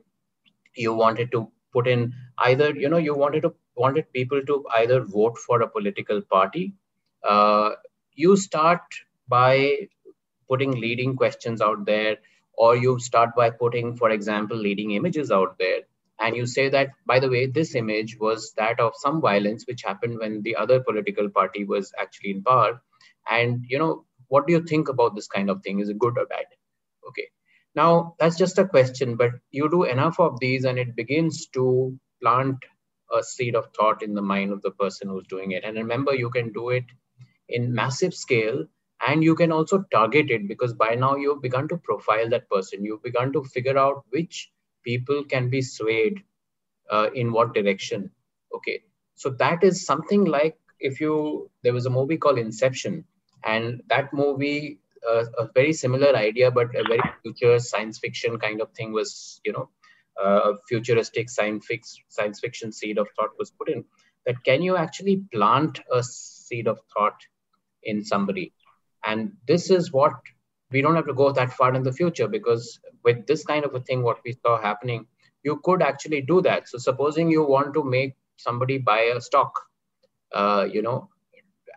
you 0.75 0.93
wanted 0.93 1.31
to 1.31 1.51
put 1.73 1.87
in 1.87 2.13
either, 2.39 2.71
you 2.75 2.89
know, 2.89 2.97
you 2.97 3.15
wanted 3.15 3.41
to 3.41 3.53
wanted 3.75 4.11
people 4.11 4.41
to 4.43 4.65
either 4.77 5.01
vote 5.01 5.37
for 5.37 5.61
a 5.61 5.69
political 5.69 6.21
party. 6.21 6.73
Uh, 7.23 7.71
you 8.13 8.35
start 8.35 8.81
by 9.27 9.87
putting 10.47 10.71
leading 10.71 11.15
questions 11.15 11.61
out 11.61 11.85
there, 11.85 12.17
or 12.53 12.75
you 12.75 12.99
start 12.99 13.35
by 13.35 13.49
putting, 13.49 13.95
for 13.95 14.09
example, 14.09 14.57
leading 14.57 14.91
images 14.91 15.31
out 15.31 15.57
there. 15.59 15.81
And 16.19 16.35
you 16.35 16.47
say 16.47 16.69
that 16.69 16.89
by 17.05 17.19
the 17.19 17.29
way 17.29 17.45
this 17.45 17.75
image 17.75 18.17
was 18.19 18.53
that 18.57 18.79
of 18.79 18.93
some 18.95 19.21
violence 19.21 19.65
which 19.67 19.83
happened 19.83 20.17
when 20.19 20.41
the 20.41 20.55
other 20.55 20.79
political 20.79 21.29
party 21.29 21.63
was 21.63 21.93
actually 21.97 22.31
in 22.31 22.43
power. 22.43 22.81
And 23.29 23.65
you 23.67 23.77
know 23.77 24.05
what 24.27 24.47
do 24.47 24.53
you 24.53 24.63
think 24.63 24.89
about 24.89 25.15
this 25.15 25.27
kind 25.27 25.49
of 25.49 25.61
thing? 25.61 25.79
Is 25.79 25.89
it 25.89 25.99
good 25.99 26.17
or 26.17 26.25
bad? 26.25 26.45
Okay. 27.07 27.27
Now 27.75 28.15
that's 28.19 28.37
just 28.37 28.57
a 28.57 28.65
question 28.67 29.15
but 29.15 29.31
you 29.51 29.69
do 29.69 29.83
enough 29.83 30.19
of 30.19 30.39
these 30.39 30.65
and 30.65 30.79
it 30.79 30.95
begins 30.95 31.47
to 31.53 31.97
plant 32.21 32.57
a 33.15 33.23
seed 33.23 33.55
of 33.55 33.67
thought 33.77 34.01
in 34.01 34.15
the 34.15 34.21
mind 34.21 34.51
of 34.51 34.61
the 34.63 34.71
person 34.71 35.09
who's 35.09 35.27
doing 35.27 35.51
it. 35.51 35.63
And 35.63 35.77
remember 35.77 36.15
you 36.15 36.31
can 36.31 36.51
do 36.51 36.69
it 36.69 36.85
in 37.47 37.75
massive 37.75 38.13
scale 38.13 38.65
and 39.05 39.23
you 39.23 39.35
can 39.35 39.51
also 39.51 39.83
target 39.91 40.31
it 40.31 40.47
because 40.47 40.73
by 40.73 40.95
now 40.95 41.15
you've 41.15 41.41
begun 41.41 41.67
to 41.67 41.77
profile 41.77 42.29
that 42.29 42.49
person. 42.49 42.83
You've 42.83 43.03
begun 43.03 43.31
to 43.33 43.43
figure 43.43 43.77
out 43.77 44.03
which 44.09 44.51
people 44.83 45.23
can 45.23 45.49
be 45.49 45.61
swayed 45.61 46.23
uh, 46.89 47.09
in 47.13 47.31
what 47.31 47.53
direction. 47.53 48.09
Okay. 48.55 48.83
So 49.15 49.29
that 49.31 49.63
is 49.63 49.85
something 49.85 50.25
like 50.25 50.57
if 50.79 51.01
you 51.01 51.49
there 51.63 51.73
was 51.73 51.85
a 51.85 51.89
movie 51.89 52.17
called 52.17 52.37
inception 52.37 53.03
and 53.43 53.81
that 53.89 54.13
movie 54.13 54.79
uh, 55.09 55.25
a 55.37 55.49
very 55.53 55.73
similar 55.73 56.15
idea 56.15 56.51
but 56.51 56.75
a 56.75 56.83
very 56.83 57.01
future 57.23 57.59
science 57.59 57.97
fiction 57.97 58.37
kind 58.37 58.61
of 58.61 58.71
thing 58.73 58.91
was 58.93 59.41
you 59.43 59.51
know 59.51 59.69
uh, 60.23 60.51
a 60.51 60.57
futuristic 60.67 61.29
science, 61.29 61.65
fix, 61.65 61.99
science 62.09 62.39
fiction 62.39 62.71
seed 62.71 62.97
of 62.97 63.07
thought 63.15 63.31
was 63.37 63.51
put 63.51 63.69
in. 63.69 63.83
That 64.25 64.43
can 64.43 64.61
you 64.61 64.75
actually 64.75 65.23
plant 65.31 65.79
a 65.91 66.03
seed 66.03 66.67
of 66.67 66.79
thought 66.93 67.19
in 67.83 68.03
somebody 68.03 68.53
and 69.05 69.31
this 69.47 69.69
is 69.69 69.91
what 69.91 70.13
we 70.71 70.81
don't 70.81 70.95
have 70.95 71.07
to 71.07 71.13
go 71.13 71.31
that 71.31 71.53
far 71.53 71.73
in 71.73 71.83
the 71.83 71.93
future 71.93 72.27
because 72.27 72.79
with 73.03 73.25
this 73.25 73.43
kind 73.43 73.63
of 73.63 73.73
a 73.73 73.79
thing, 73.79 74.03
what 74.03 74.19
we 74.25 74.33
saw 74.45 74.61
happening, 74.61 75.05
you 75.43 75.59
could 75.63 75.81
actually 75.81 76.21
do 76.21 76.41
that. 76.41 76.67
So 76.67 76.77
supposing 76.77 77.31
you 77.31 77.43
want 77.43 77.73
to 77.75 77.83
make 77.83 78.15
somebody 78.37 78.77
buy 78.77 78.99
a 79.15 79.21
stock, 79.21 79.53
uh, 80.33 80.67
you 80.71 80.81
know, 80.81 81.09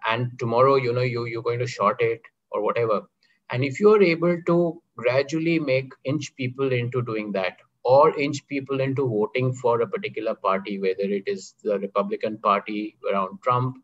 and 0.09 0.39
tomorrow, 0.39 0.77
you 0.77 0.93
know, 0.93 1.03
you, 1.03 1.27
you're 1.27 1.43
going 1.43 1.61
to 1.61 1.67
short 1.67 2.01
it 2.01 2.23
or 2.51 2.63
whatever. 2.63 3.03
And 3.51 3.65
if 3.65 3.81
you're 3.81 4.03
able 4.03 4.41
to 4.47 4.83
gradually 4.97 5.59
make 5.59 5.93
inch 6.05 6.35
people 6.37 6.73
into 6.73 7.03
doing 7.03 7.33
that 7.33 7.59
or 7.85 8.19
inch 8.19 8.47
people 8.47 8.81
into 8.81 9.09
voting 9.09 9.53
for 9.53 9.81
a 9.81 9.87
particular 9.87 10.35
party, 10.35 10.79
whether 10.79 11.03
it 11.03 11.25
is 11.27 11.55
the 11.63 11.79
Republican 11.79 12.39
Party 12.39 12.97
around 13.11 13.39
Trump 13.43 13.77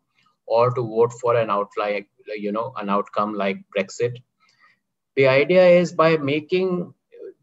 or 0.45 0.71
to 0.71 0.81
vote 0.81 1.13
for 1.21 1.35
an 1.35 1.49
outlier, 1.49 2.01
you 2.35 2.51
know, 2.51 2.73
an 2.77 2.89
outcome 2.89 3.33
like 3.33 3.63
Brexit, 3.75 4.17
the 5.15 5.27
idea 5.27 5.65
is 5.67 5.93
by 5.93 6.17
making 6.17 6.93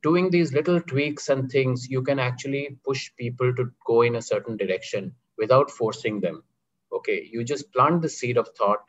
doing 0.03 0.31
these 0.31 0.53
little 0.53 0.81
tweaks 0.83 1.29
and 1.31 1.51
things, 1.51 1.89
you 1.89 2.03
can 2.03 2.19
actually 2.19 2.79
push 2.85 3.11
people 3.19 3.55
to 3.55 3.71
go 3.87 4.03
in 4.03 4.17
a 4.17 4.23
certain 4.23 4.57
direction 4.57 5.13
without 5.39 5.71
forcing 5.71 6.21
them. 6.21 6.43
Okay, 6.93 7.29
you 7.33 7.43
just 7.43 7.73
plant 7.73 8.03
the 8.03 8.09
seed 8.09 8.37
of 8.37 8.49
thought. 8.57 8.83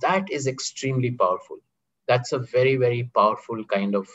That 0.00 0.30
is 0.30 0.46
extremely 0.46 1.10
powerful. 1.10 1.58
That's 2.06 2.32
a 2.32 2.38
very, 2.38 2.76
very 2.76 3.10
powerful 3.14 3.64
kind 3.64 3.94
of 3.94 4.08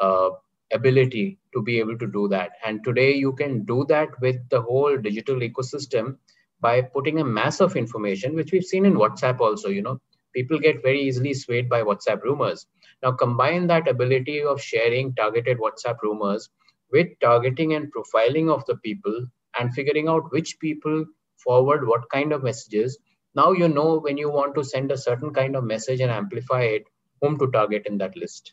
uh, 0.00 0.30
ability 0.72 1.38
to 1.52 1.62
be 1.62 1.80
able 1.80 1.98
to 1.98 2.06
do 2.06 2.28
that. 2.28 2.52
And 2.64 2.82
today 2.84 3.14
you 3.14 3.32
can 3.32 3.64
do 3.64 3.84
that 3.88 4.08
with 4.20 4.48
the 4.48 4.62
whole 4.62 4.96
digital 4.96 5.36
ecosystem 5.40 6.16
by 6.60 6.82
putting 6.82 7.20
a 7.20 7.24
mass 7.24 7.60
of 7.60 7.76
information, 7.76 8.34
which 8.34 8.52
we've 8.52 8.64
seen 8.64 8.86
in 8.86 8.94
WhatsApp 8.94 9.40
also, 9.40 9.68
you 9.68 9.82
know, 9.82 10.00
people 10.34 10.58
get 10.58 10.82
very 10.82 11.00
easily 11.02 11.34
swayed 11.34 11.68
by 11.68 11.82
WhatsApp 11.82 12.22
rumors. 12.22 12.66
Now 13.02 13.12
combine 13.12 13.66
that 13.68 13.88
ability 13.88 14.42
of 14.42 14.60
sharing 14.62 15.14
targeted 15.14 15.58
WhatsApp 15.58 16.02
rumors 16.02 16.48
with 16.92 17.08
targeting 17.20 17.74
and 17.74 17.92
profiling 17.92 18.50
of 18.52 18.64
the 18.66 18.76
people 18.76 19.26
and 19.58 19.74
figuring 19.74 20.08
out 20.08 20.30
which 20.32 20.58
people 20.60 21.04
forward 21.36 21.86
what 21.86 22.08
kind 22.10 22.32
of 22.32 22.42
messages. 22.42 22.98
Now 23.34 23.52
you 23.52 23.68
know 23.68 23.98
when 23.98 24.16
you 24.18 24.30
want 24.30 24.54
to 24.56 24.64
send 24.64 24.92
a 24.92 24.98
certain 24.98 25.32
kind 25.32 25.56
of 25.56 25.64
message 25.64 26.00
and 26.00 26.10
amplify 26.10 26.62
it, 26.62 26.84
whom 27.20 27.38
to 27.38 27.50
target 27.50 27.86
in 27.86 27.98
that 27.98 28.16
list. 28.16 28.52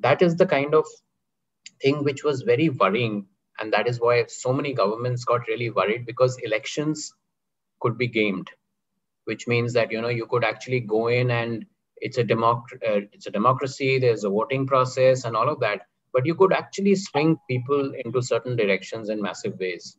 That 0.00 0.22
is 0.22 0.36
the 0.36 0.46
kind 0.46 0.74
of 0.74 0.86
thing 1.82 2.02
which 2.04 2.24
was 2.24 2.42
very 2.42 2.68
worrying. 2.70 3.26
And 3.58 3.72
that 3.72 3.86
is 3.88 4.00
why 4.00 4.24
so 4.28 4.52
many 4.52 4.72
governments 4.72 5.24
got 5.24 5.46
really 5.48 5.70
worried 5.70 6.06
because 6.06 6.38
elections 6.38 7.12
could 7.80 7.98
be 7.98 8.08
gamed, 8.08 8.50
which 9.24 9.46
means 9.46 9.72
that 9.72 9.90
you 9.90 10.00
know 10.00 10.08
you 10.08 10.26
could 10.26 10.44
actually 10.44 10.80
go 10.80 11.08
in 11.08 11.30
and 11.30 11.64
it's 11.96 12.18
a 12.18 12.24
democ- 12.24 12.74
uh, 12.86 13.06
it's 13.12 13.26
a 13.26 13.30
democracy. 13.30 13.98
There's 13.98 14.24
a 14.24 14.30
voting 14.30 14.66
process 14.66 15.24
and 15.24 15.36
all 15.36 15.48
of 15.48 15.60
that, 15.60 15.82
but 16.12 16.26
you 16.26 16.34
could 16.34 16.52
actually 16.52 16.96
swing 16.96 17.38
people 17.48 17.92
into 18.04 18.22
certain 18.22 18.56
directions 18.56 19.08
in 19.08 19.22
massive 19.22 19.58
ways, 19.58 19.96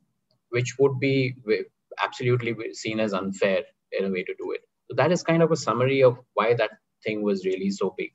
which 0.49 0.75
would 0.79 0.99
be 0.99 1.35
absolutely 2.03 2.55
seen 2.73 2.99
as 2.99 3.13
unfair 3.13 3.61
in 3.91 4.05
a 4.05 4.09
way 4.09 4.23
to 4.23 4.33
do 4.37 4.51
it. 4.51 4.61
So 4.89 4.95
that 4.95 5.11
is 5.11 5.23
kind 5.23 5.41
of 5.41 5.51
a 5.51 5.55
summary 5.55 6.03
of 6.03 6.19
why 6.33 6.53
that 6.55 6.71
thing 7.03 7.23
was 7.23 7.45
really 7.45 7.69
so 7.69 7.95
big. 7.97 8.11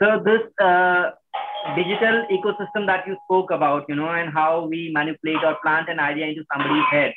So 0.00 0.22
this 0.24 0.42
uh, 0.64 1.10
digital 1.76 2.26
ecosystem 2.30 2.86
that 2.86 3.06
you 3.06 3.16
spoke 3.24 3.50
about, 3.50 3.84
you 3.88 3.94
know, 3.94 4.08
and 4.08 4.32
how 4.32 4.66
we 4.66 4.90
manipulate 4.92 5.44
or 5.44 5.56
plant 5.62 5.88
an 5.88 6.00
idea 6.00 6.26
into 6.26 6.44
somebody's 6.52 6.84
head. 6.90 7.12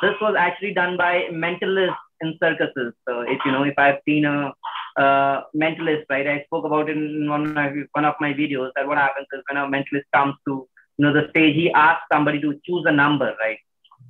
This 0.00 0.14
was 0.20 0.34
actually 0.38 0.74
done 0.74 0.96
by 0.96 1.28
mentalists 1.32 1.96
in 2.20 2.36
circuses. 2.40 2.94
So 3.06 3.20
if 3.22 3.38
you 3.44 3.52
know, 3.52 3.64
if 3.64 3.74
I've 3.78 4.00
seen 4.06 4.24
a, 4.24 4.52
mentalist, 4.98 6.04
right, 6.10 6.26
I 6.26 6.42
spoke 6.44 6.64
about 6.64 6.90
it 6.90 6.96
in 6.96 7.28
one 7.28 7.46
of, 7.46 7.54
my, 7.54 7.72
one 7.92 8.04
of 8.04 8.14
my 8.20 8.32
videos 8.32 8.70
that 8.76 8.86
what 8.86 8.98
happens 8.98 9.26
is 9.32 9.42
when 9.48 9.62
a 9.62 9.66
mentalist 9.66 10.04
comes 10.14 10.34
to 10.46 10.68
you 10.98 11.04
know 11.04 11.12
the 11.12 11.28
stage, 11.30 11.54
he 11.54 11.72
asks 11.72 12.04
somebody 12.12 12.40
to 12.40 12.60
choose 12.64 12.84
a 12.86 12.92
number, 12.92 13.34
right, 13.40 13.58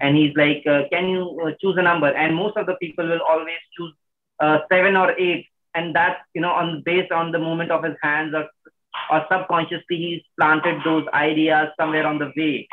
and 0.00 0.16
he's 0.16 0.34
like, 0.34 0.64
uh, 0.66 0.82
can 0.90 1.08
you 1.08 1.40
uh, 1.44 1.52
choose 1.60 1.76
a 1.78 1.82
number? 1.82 2.08
And 2.08 2.34
most 2.34 2.56
of 2.56 2.66
the 2.66 2.74
people 2.82 3.06
will 3.06 3.22
always 3.28 3.62
choose 3.76 3.94
uh, 4.40 4.58
seven 4.70 4.96
or 4.96 5.16
eight, 5.18 5.46
and 5.74 5.94
that's 5.94 6.20
you 6.34 6.40
know 6.40 6.50
on 6.50 6.82
based 6.84 7.12
on 7.12 7.30
the 7.30 7.38
movement 7.38 7.70
of 7.70 7.84
his 7.84 7.96
hands 8.02 8.34
or 8.34 8.48
or 9.10 9.24
subconsciously 9.30 9.96
he's 9.96 10.22
planted 10.38 10.80
those 10.84 11.06
ideas 11.14 11.68
somewhere 11.78 12.06
on 12.06 12.18
the 12.18 12.32
way 12.36 12.68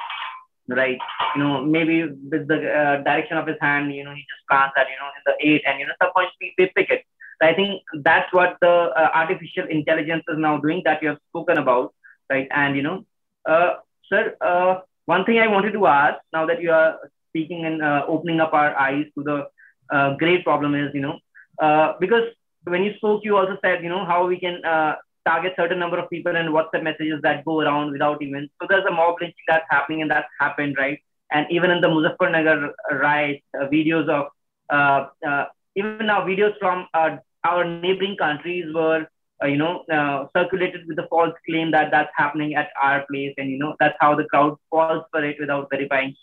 right? 0.70 0.98
You 1.36 1.44
know 1.44 1.64
maybe 1.64 2.04
with 2.04 2.48
the 2.48 2.58
uh, 2.58 3.04
direction 3.04 3.38
of 3.38 3.48
his 3.48 3.58
hand 3.62 3.94
you 3.94 4.04
know 4.04 4.14
he 4.14 4.22
just 4.22 4.48
plants 4.50 4.74
that 4.76 4.88
you 4.90 4.98
know 5.00 5.10
in 5.18 5.24
the 5.26 5.36
eight 5.48 5.64
and 5.66 5.80
you 5.80 5.86
know 5.88 5.94
subconsciously 6.02 6.54
they 6.58 6.72
pick 6.76 6.90
it. 6.90 7.04
So 7.42 7.48
i 7.48 7.54
think 7.54 7.82
that's 8.04 8.32
what 8.34 8.58
the 8.62 8.70
uh, 9.02 9.10
artificial 9.14 9.66
intelligence 9.70 10.24
is 10.28 10.38
now 10.38 10.58
doing 10.58 10.82
that 10.86 11.02
you 11.02 11.10
have 11.10 11.18
spoken 11.30 11.58
about 11.58 11.94
right? 12.30 12.48
And 12.52 12.76
you 12.76 12.84
know 12.84 13.06
uh, 13.50 13.76
sir 14.10 14.36
uh, 14.42 14.82
one 15.06 15.26
thing 15.26 15.40
i 15.40 15.48
wanted 15.48 15.74
to 15.74 15.86
ask 15.88 16.20
now 16.34 16.46
that 16.46 16.62
you 16.62 16.72
are 16.72 16.98
speaking 17.30 17.66
and 17.66 17.82
uh, 17.82 18.04
opening 18.08 18.40
up 18.40 18.54
our 18.54 18.76
eyes 18.78 19.06
to 19.18 19.24
the 19.24 19.48
uh, 19.96 20.16
great 20.18 20.44
problem 20.44 20.76
is 20.76 20.92
you 20.94 21.02
know 21.02 21.18
because 22.00 22.24
when 22.66 22.84
you 22.84 22.94
spoke 22.96 23.22
you 23.24 23.38
also 23.38 23.58
said 23.64 23.84
you 23.84 23.90
know 23.90 24.06
how 24.06 24.26
we 24.28 24.40
can 24.40 24.62
target 25.30 25.54
certain 25.56 25.80
number 25.84 26.00
of 26.00 26.10
people 26.10 26.36
and 26.36 26.50
WhatsApp 26.50 26.84
messages 26.90 27.22
that 27.28 27.46
go 27.46 27.60
around 27.62 27.92
without 27.92 28.22
even. 28.22 28.50
So 28.62 28.68
there's 28.70 28.90
a 28.90 28.96
mob 29.00 29.16
lynching 29.22 29.48
that's 29.48 29.70
happening 29.70 30.02
and 30.02 30.12
that's 30.12 30.34
happened, 30.40 30.76
right? 30.78 31.00
And 31.32 31.46
even 31.52 31.72
in 31.72 31.82
the 31.82 31.88
Muzaffarnagar 31.88 32.72
riot, 32.92 33.42
uh, 33.60 33.68
videos 33.76 34.10
of, 34.10 34.28
uh, 34.70 35.02
uh, 35.30 35.46
even 35.76 36.08
now 36.12 36.20
videos 36.26 36.54
from 36.60 36.88
uh, 36.94 37.18
our 37.44 37.64
neighboring 37.66 38.18
countries 38.18 38.74
were, 38.74 39.08
uh, 39.44 39.48
you 39.48 39.58
know, 39.58 39.74
uh, 39.98 40.28
circulated 40.36 40.88
with 40.88 40.98
the 40.98 41.08
false 41.10 41.36
claim 41.48 41.72
that 41.72 41.92
that's 41.92 42.12
happening 42.16 42.56
at 42.56 42.70
our 42.82 43.06
place. 43.10 43.34
And, 43.38 43.50
you 43.50 43.60
know, 43.60 43.76
that's 43.80 43.98
how 44.00 44.16
the 44.16 44.26
crowd 44.26 44.58
falls 44.70 45.04
for 45.12 45.24
it 45.24 45.38
without 45.40 45.70
verifying. 45.72 46.16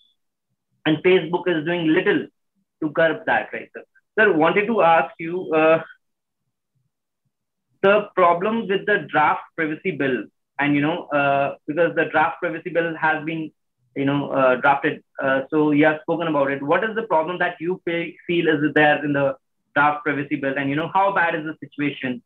And 0.86 0.98
Facebook 0.98 1.44
is 1.46 1.64
doing 1.64 1.86
little 1.98 2.26
to 2.82 2.90
curb 2.90 3.24
that, 3.26 3.48
right? 3.52 3.68
So, 3.74 3.82
sir, 4.18 4.32
wanted 4.32 4.66
to 4.66 4.82
ask 4.82 5.14
you, 5.18 5.34
the 7.86 7.96
problem 8.20 8.66
with 8.68 8.84
the 8.90 8.98
draft 9.12 9.44
privacy 9.56 9.92
bill, 10.02 10.16
and 10.58 10.74
you 10.76 10.82
know, 10.86 10.96
uh, 11.18 11.54
because 11.66 11.94
the 11.94 12.06
draft 12.12 12.38
privacy 12.42 12.70
bill 12.76 12.94
has 13.06 13.24
been, 13.24 13.42
you 13.94 14.06
know, 14.10 14.20
uh, 14.30 14.54
drafted. 14.56 15.02
Uh, 15.22 15.40
so 15.50 15.70
you 15.70 15.84
have 15.86 16.00
spoken 16.02 16.28
about 16.32 16.50
it. 16.50 16.62
What 16.62 16.84
is 16.88 16.94
the 17.00 17.06
problem 17.14 17.38
that 17.44 17.56
you 17.60 17.80
feel 17.84 18.48
is 18.54 18.72
there 18.74 19.04
in 19.04 19.12
the 19.12 19.26
draft 19.74 20.04
privacy 20.04 20.36
bill, 20.36 20.54
and 20.56 20.70
you 20.70 20.76
know, 20.80 20.90
how 20.94 21.06
bad 21.20 21.34
is 21.40 21.44
the 21.50 21.56
situation? 21.64 22.22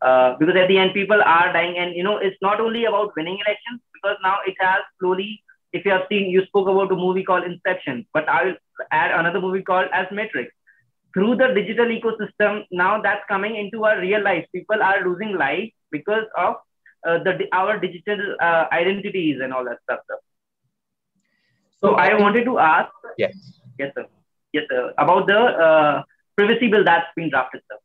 Uh, 0.00 0.36
because 0.38 0.56
at 0.62 0.68
the 0.68 0.78
end, 0.78 0.94
people 0.94 1.22
are 1.36 1.52
dying, 1.52 1.76
and 1.78 1.96
you 1.96 2.04
know, 2.08 2.16
it's 2.28 2.42
not 2.42 2.60
only 2.60 2.84
about 2.84 3.16
winning 3.16 3.38
elections. 3.46 3.80
Because 3.96 4.16
now 4.22 4.38
it 4.46 4.56
has 4.60 4.80
slowly. 5.00 5.42
If 5.72 5.84
you 5.86 5.92
have 5.92 6.06
seen, 6.08 6.30
you 6.30 6.44
spoke 6.46 6.68
about 6.68 6.92
a 6.92 6.96
movie 6.96 7.22
called 7.28 7.44
Inception, 7.44 8.06
but 8.12 8.28
I 8.28 8.44
will 8.46 8.56
add 8.90 9.12
another 9.18 9.40
movie 9.40 9.62
called 9.62 9.88
as 10.00 10.06
Matrix 10.10 10.52
through 11.14 11.36
the 11.36 11.48
digital 11.54 11.86
ecosystem, 11.86 12.64
now 12.70 13.00
that's 13.00 13.22
coming 13.28 13.56
into 13.56 13.84
our 13.84 14.00
real 14.00 14.22
life. 14.22 14.46
People 14.54 14.82
are 14.82 15.06
losing 15.06 15.36
life 15.36 15.70
because 15.90 16.24
of 16.36 16.56
uh, 17.06 17.18
the 17.18 17.46
our 17.52 17.78
digital 17.78 18.36
uh, 18.40 18.66
identities 18.72 19.40
and 19.42 19.52
all 19.52 19.64
that 19.64 19.78
stuff. 19.84 20.00
So, 20.08 20.16
so 21.80 21.94
I, 21.94 22.08
I 22.08 22.20
wanted 22.20 22.44
to 22.44 22.58
ask. 22.58 22.92
Yes. 23.18 23.60
Yes, 23.78 23.92
sir. 23.94 24.06
Yes, 24.52 24.64
sir. 24.70 24.92
About 24.98 25.26
the 25.26 25.38
uh, 25.38 26.02
privacy 26.36 26.68
bill 26.68 26.84
that's 26.84 27.06
been 27.16 27.30
drafted, 27.30 27.62
sir. 27.70 27.78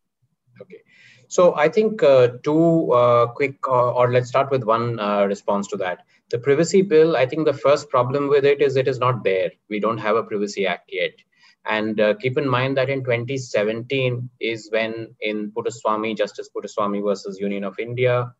Okay. 0.61 0.81
So 1.27 1.55
I 1.55 1.67
think 1.67 2.01
uh, 2.03 2.29
two 2.43 2.91
uh, 2.93 3.27
quick, 3.27 3.57
uh, 3.67 3.91
or 3.91 4.11
let's 4.11 4.29
start 4.29 4.49
with 4.49 4.63
one 4.63 4.99
uh, 4.99 5.25
response 5.25 5.67
to 5.67 5.77
that. 5.77 6.05
The 6.29 6.39
privacy 6.39 6.81
bill, 6.81 7.17
I 7.17 7.25
think 7.25 7.45
the 7.45 7.53
first 7.53 7.89
problem 7.89 8.29
with 8.29 8.45
it 8.45 8.61
is 8.61 8.75
it 8.75 8.87
is 8.87 8.99
not 8.99 9.23
there. 9.23 9.51
We 9.69 9.79
don't 9.79 9.97
have 9.97 10.15
a 10.15 10.23
privacy 10.23 10.65
act 10.65 10.89
yet. 10.91 11.11
And 11.65 11.99
uh, 11.99 12.13
keep 12.15 12.37
in 12.37 12.47
mind 12.47 12.77
that 12.77 12.89
in 12.89 13.03
2017 13.03 14.29
is 14.39 14.69
when 14.71 15.15
in 15.19 15.51
Puttaswamy, 15.51 16.17
Justice 16.17 16.49
Puttaswamy 16.55 17.03
versus 17.03 17.39
Union 17.39 17.63
of 17.63 17.77
India, 17.79 18.33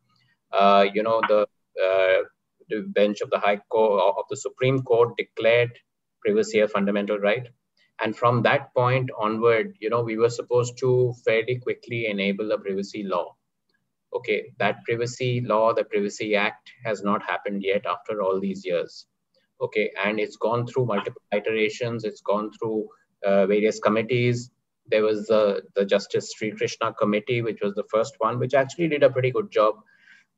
uh, 0.51 0.85
you 0.93 1.03
know, 1.03 1.21
the, 1.27 1.41
uh, 1.83 2.23
the 2.69 2.81
bench 2.87 3.21
of 3.21 3.29
the 3.29 3.39
High 3.39 3.59
Court 3.69 4.15
of 4.17 4.25
the 4.29 4.37
Supreme 4.37 4.81
Court 4.81 5.17
declared 5.17 5.71
privacy 6.23 6.59
a 6.59 6.67
fundamental 6.67 7.17
right. 7.17 7.47
And 7.99 8.15
from 8.15 8.43
that 8.43 8.73
point 8.73 9.09
onward, 9.17 9.75
you 9.79 9.89
know, 9.89 10.03
we 10.03 10.17
were 10.17 10.29
supposed 10.29 10.77
to 10.79 11.13
fairly 11.25 11.57
quickly 11.57 12.07
enable 12.07 12.51
a 12.51 12.57
privacy 12.57 13.03
law. 13.03 13.35
Okay, 14.13 14.53
that 14.59 14.83
privacy 14.85 15.41
law, 15.41 15.73
the 15.73 15.83
Privacy 15.83 16.35
Act 16.35 16.71
has 16.85 17.03
not 17.03 17.21
happened 17.23 17.61
yet 17.63 17.85
after 17.85 18.21
all 18.21 18.39
these 18.39 18.65
years. 18.65 19.05
Okay, 19.61 19.91
and 20.01 20.19
it's 20.19 20.37
gone 20.37 20.65
through 20.65 20.85
multiple 20.85 21.21
iterations. 21.33 22.03
It's 22.03 22.21
gone 22.21 22.51
through 22.53 22.87
various 23.23 23.79
committees. 23.79 24.51
There 24.89 25.03
was 25.03 25.27
the, 25.27 25.63
the 25.75 25.85
Justice 25.85 26.33
Srikrishna 26.33 26.95
Committee, 26.97 27.41
which 27.41 27.59
was 27.61 27.75
the 27.75 27.83
first 27.91 28.15
one, 28.19 28.39
which 28.39 28.53
actually 28.53 28.87
did 28.87 29.03
a 29.03 29.09
pretty 29.09 29.31
good 29.31 29.51
job. 29.51 29.75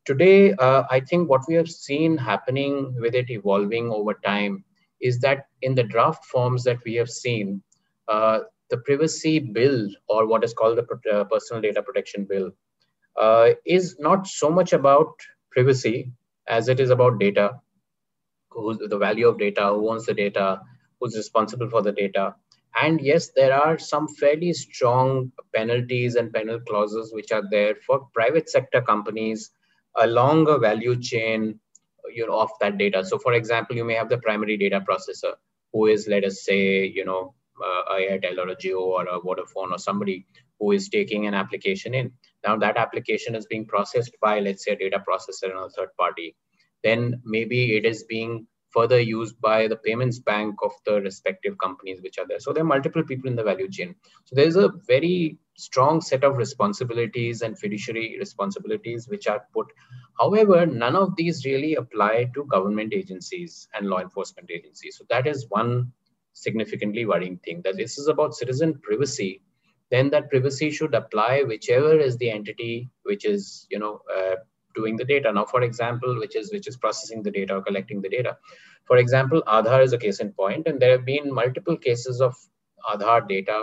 Today, 0.06 0.54
uh, 0.54 0.84
I 0.90 1.02
think 1.02 1.30
what 1.30 1.42
we 1.48 1.54
have 1.56 1.70
seen 1.70 2.18
happening 2.18 2.96
with 3.00 3.14
it 3.14 3.30
evolving 3.30 3.92
over 3.92 4.16
time 4.26 4.64
is 5.00 5.20
that 5.20 5.48
in 5.62 5.76
the 5.76 5.84
draft 5.84 6.26
forms 6.26 6.64
that 6.64 6.84
we 6.84 6.96
have 6.96 7.10
seen, 7.10 7.62
uh, 8.08 8.40
the 8.70 8.78
privacy 8.78 9.40
bill, 9.40 9.88
or 10.08 10.28
what 10.28 10.44
is 10.44 10.54
called 10.54 10.78
the 10.78 11.12
uh, 11.14 11.24
personal 11.26 11.62
data 11.62 11.82
protection 11.82 12.26
bill, 12.26 12.52
uh, 13.18 13.50
is 13.66 13.98
not 14.00 14.26
so 14.28 14.50
much 14.50 14.74
about 14.74 15.14
privacy 15.52 16.12
as 16.48 16.70
it 16.70 16.80
is 16.80 16.90
about 16.90 17.20
data, 17.20 17.60
who's 18.50 18.78
the 18.78 18.98
value 18.98 19.28
of 19.28 19.38
data, 19.38 19.68
who 19.68 19.90
owns 19.90 20.06
the 20.06 20.14
data, 20.14 20.62
who's 21.00 21.16
responsible 21.16 21.70
for 21.70 21.82
the 21.82 21.92
data. 21.92 22.36
And 22.76 23.02
yes, 23.02 23.30
there 23.36 23.54
are 23.54 23.78
some 23.80 24.08
fairly 24.08 24.54
strong 24.54 25.32
penalties 25.54 26.16
and 26.16 26.34
penal 26.34 26.60
clauses 26.60 27.14
which 27.14 27.32
are 27.32 27.44
there 27.50 27.76
for 27.86 28.08
private 28.14 28.50
sector 28.50 28.82
companies 28.82 29.52
along 29.96 30.48
a 30.48 30.58
value 30.58 31.00
chain 31.00 31.60
you 32.14 32.28
know, 32.28 32.40
of 32.40 32.50
that 32.60 32.78
data. 32.78 33.04
So 33.06 33.18
for 33.18 33.34
example, 33.34 33.76
you 33.76 33.84
may 33.84 33.96
have 33.96 34.10
the 34.10 34.18
primary 34.18 34.58
data 34.58 34.82
processor 34.82 35.34
who 35.74 35.88
is, 35.88 36.08
let 36.08 36.24
us 36.24 36.44
say, 36.44 36.86
you 36.86 37.06
know, 37.06 37.34
uh, 37.64 37.94
Airtel 37.94 38.38
or 38.38 38.50
a 38.50 38.56
Jio 38.56 38.80
or 38.80 39.04
a 39.04 39.20
Vodafone 39.20 39.72
or 39.72 39.78
somebody 39.78 40.26
who 40.60 40.72
is 40.72 40.90
taking 40.90 41.26
an 41.28 41.34
application 41.34 41.94
in. 41.94 42.12
now 42.46 42.56
that 42.58 42.78
application 42.78 43.36
is 43.36 43.46
being 43.46 43.66
processed 43.66 44.16
by, 44.22 44.40
let's 44.40 44.64
say, 44.64 44.72
a 44.72 44.78
data 44.78 45.04
processor 45.08 45.50
and 45.50 45.60
a 45.60 45.70
third 45.70 45.90
party. 45.98 46.36
Then 46.84 47.22
maybe 47.26 47.76
it 47.76 47.86
is 47.86 48.04
being 48.04 48.48
further 48.70 49.00
used 49.00 49.40
by 49.42 49.68
the 49.68 49.76
payments 49.76 50.20
bank 50.20 50.56
of 50.64 50.72
the 50.86 51.02
respective 51.02 51.58
companies 51.58 52.02
which 52.02 52.18
are 52.18 52.28
there. 52.28 52.40
So 52.40 52.54
there 52.54 52.64
are 52.64 52.68
multiple 52.68 53.04
people 53.04 53.30
in 53.30 53.36
the 53.36 53.44
value 53.44 53.70
chain. 53.70 53.96
So 54.26 54.36
there's 54.36 54.56
a 54.56 54.70
very 54.88 55.38
strong 55.58 56.02
set 56.02 56.24
of 56.24 56.38
responsibilities 56.38 57.42
and 57.42 57.58
fiduciary 57.58 58.18
responsibilities 58.20 59.08
which 59.10 59.28
are 59.28 59.46
put. 59.54 59.68
However, 60.20 60.66
none 60.66 60.96
of 60.96 61.16
these 61.16 61.46
really 61.46 61.76
apply 61.76 62.32
to 62.36 62.46
government 62.46 62.94
agencies 62.94 63.68
and 63.74 63.88
law 63.88 64.00
enforcement 64.00 64.50
agencies. 64.52 64.98
So 64.98 65.06
that 65.10 65.28
is 65.28 65.46
one 65.50 65.92
significantly 66.34 67.06
worrying 67.06 67.38
thing 67.40 67.62
that 67.64 67.78
this 67.78 67.98
is 67.98 68.08
about 68.08 68.34
citizen 68.36 68.80
privacy 68.82 69.42
then 69.92 70.10
that 70.12 70.30
privacy 70.30 70.70
should 70.70 70.94
apply 70.94 71.44
whichever 71.44 71.98
is 72.00 72.18
the 72.18 72.30
entity 72.30 72.90
which 73.04 73.26
is 73.26 73.68
you 73.70 73.80
know 73.80 74.02
uh, 74.16 74.36
doing 74.80 74.98
the 75.02 75.08
data. 75.12 75.32
Now 75.32 75.46
for 75.54 75.62
example 75.70 76.20
which 76.24 76.36
is 76.42 76.52
which 76.58 76.68
is 76.72 76.78
processing 76.86 77.24
the 77.24 77.36
data 77.40 77.56
or 77.58 77.64
collecting 77.70 78.02
the 78.02 78.14
data. 78.18 78.38
For 78.92 78.98
example 78.98 79.44
aadhaar 79.58 79.84
is 79.88 79.94
a 79.94 80.04
case 80.06 80.20
in 80.26 80.32
point 80.44 80.68
and 80.68 80.80
there 80.80 80.96
have 80.98 81.06
been 81.06 81.34
multiple 81.42 81.78
cases 81.88 82.22
of 82.30 82.36
aadhaar 82.92 83.22
data 83.36 83.60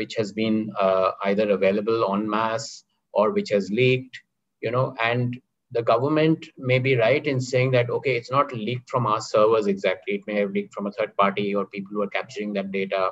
which 0.00 0.14
has 0.14 0.32
been 0.32 0.58
uh, 0.80 1.12
either 1.24 1.50
available 1.50 2.04
en 2.12 2.28
masse 2.34 2.84
or 3.12 3.30
which 3.38 3.50
has 3.56 3.70
leaked 3.70 4.20
you 4.60 4.70
know 4.76 4.86
and 5.10 5.40
the 5.72 5.82
government 5.82 6.46
may 6.58 6.78
be 6.78 6.96
right 6.96 7.26
in 7.26 7.40
saying 7.40 7.70
that 7.72 7.90
okay 7.90 8.14
it's 8.16 8.30
not 8.30 8.52
leaked 8.52 8.88
from 8.90 9.06
our 9.06 9.20
servers 9.20 9.66
exactly. 9.66 10.14
It 10.14 10.26
may 10.26 10.36
have 10.40 10.50
leaked 10.50 10.74
from 10.74 10.86
a 10.86 10.92
third 10.92 11.16
party 11.16 11.54
or 11.54 11.66
people 11.66 11.92
who 11.94 12.02
are 12.02 12.14
capturing 12.18 12.52
that 12.54 12.70
data 12.70 13.10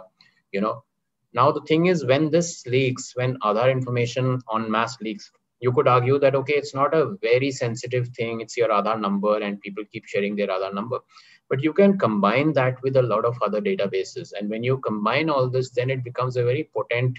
you 0.52 0.60
know. 0.60 0.84
Now 1.32 1.52
the 1.52 1.62
thing 1.62 1.86
is 1.86 2.04
when 2.04 2.30
this 2.30 2.66
leaks 2.66 3.12
when 3.14 3.38
other 3.42 3.70
information 3.70 4.40
on 4.48 4.70
mass 4.70 5.00
leaks 5.00 5.30
you 5.60 5.72
could 5.72 5.86
argue 5.86 6.18
that 6.18 6.34
okay 6.34 6.54
it's 6.54 6.74
not 6.74 6.94
a 6.94 7.16
very 7.22 7.50
sensitive 7.50 8.08
thing. 8.08 8.40
It's 8.40 8.56
your 8.56 8.68
Aadhaar 8.68 9.00
number 9.00 9.38
and 9.38 9.60
people 9.60 9.84
keep 9.92 10.06
sharing 10.06 10.34
their 10.36 10.48
Aadhaar 10.48 10.74
number. 10.74 10.98
But 11.48 11.62
you 11.62 11.72
can 11.72 11.98
combine 11.98 12.52
that 12.54 12.82
with 12.82 12.96
a 12.96 13.02
lot 13.02 13.24
of 13.24 13.36
other 13.42 13.60
databases. 13.60 14.32
And 14.38 14.48
when 14.48 14.62
you 14.62 14.78
combine 14.78 15.28
all 15.28 15.50
this 15.50 15.70
then 15.70 15.90
it 15.90 16.02
becomes 16.02 16.36
a 16.36 16.44
very 16.44 16.70
potent 16.74 17.18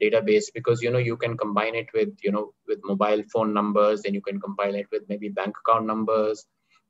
database 0.00 0.44
because 0.54 0.80
you 0.80 0.90
know 0.90 0.98
you 0.98 1.16
can 1.16 1.36
combine 1.36 1.74
it 1.74 1.88
with 1.92 2.16
you 2.22 2.32
know 2.32 2.54
with 2.66 2.78
mobile 2.84 3.22
phone 3.32 3.52
numbers 3.52 4.00
then 4.02 4.14
you 4.14 4.22
can 4.22 4.40
combine 4.40 4.74
it 4.74 4.86
with 4.90 5.02
maybe 5.08 5.28
bank 5.28 5.54
account 5.64 5.86
numbers. 5.86 6.46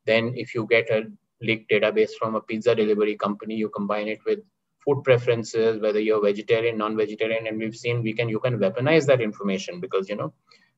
Then 0.07 0.35
if 0.37 0.55
you 0.55 0.67
get 0.67 0.91
a 0.91 1.11
leaked 1.41 1.71
database 1.71 2.11
from 2.19 2.35
a 2.35 2.41
pizza 2.41 2.75
delivery 2.75 3.17
company 3.17 3.55
you 3.55 3.69
combine 3.71 4.09
it 4.09 4.21
with 4.27 4.41
food 4.85 5.03
preferences 5.05 5.81
whether 5.81 6.01
you're 6.01 6.23
vegetarian 6.23 6.77
non-vegetarian 6.79 7.47
and 7.47 7.59
we've 7.59 7.77
seen 7.77 8.03
we 8.03 8.13
can 8.13 8.29
you 8.29 8.41
can 8.41 8.59
weaponize 8.59 9.07
that 9.07 9.21
information 9.21 9.81
because 9.81 10.09
you 10.09 10.17
know 10.17 10.33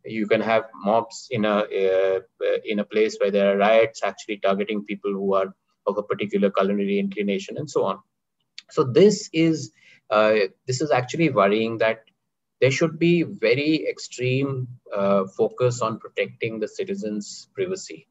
you 0.05 0.27
can 0.27 0.41
have 0.41 0.65
mobs 0.75 1.29
in 1.31 1.45
a 1.45 1.57
uh, 1.59 2.21
in 2.65 2.79
a 2.79 2.85
place 2.85 3.17
where 3.21 3.31
there 3.31 3.55
are 3.55 3.59
riots 3.59 4.03
actually 4.03 4.39
targeting 4.39 4.85
people 4.85 5.13
who 5.13 5.35
are 5.35 5.55
of 5.87 5.99
a 5.99 6.03
particular 6.03 6.51
culinary 6.51 6.99
inclination 6.99 7.57
and 7.59 7.69
so 7.69 7.85
on. 7.85 7.99
So 8.71 8.85
this 8.85 9.29
is 9.33 9.73
uh, 10.11 10.35
this 10.67 10.81
is 10.81 10.91
actually 10.91 11.31
worrying 11.31 11.79
that 11.79 12.05
there 12.61 12.71
should 12.71 12.99
be 12.99 13.23
very 13.25 13.87
extreme 13.89 14.69
uh, 14.95 15.25
focus 15.27 15.81
on 15.81 15.99
protecting 15.99 16.61
the 16.61 16.69
citizens 16.69 17.49
privacy 17.55 18.07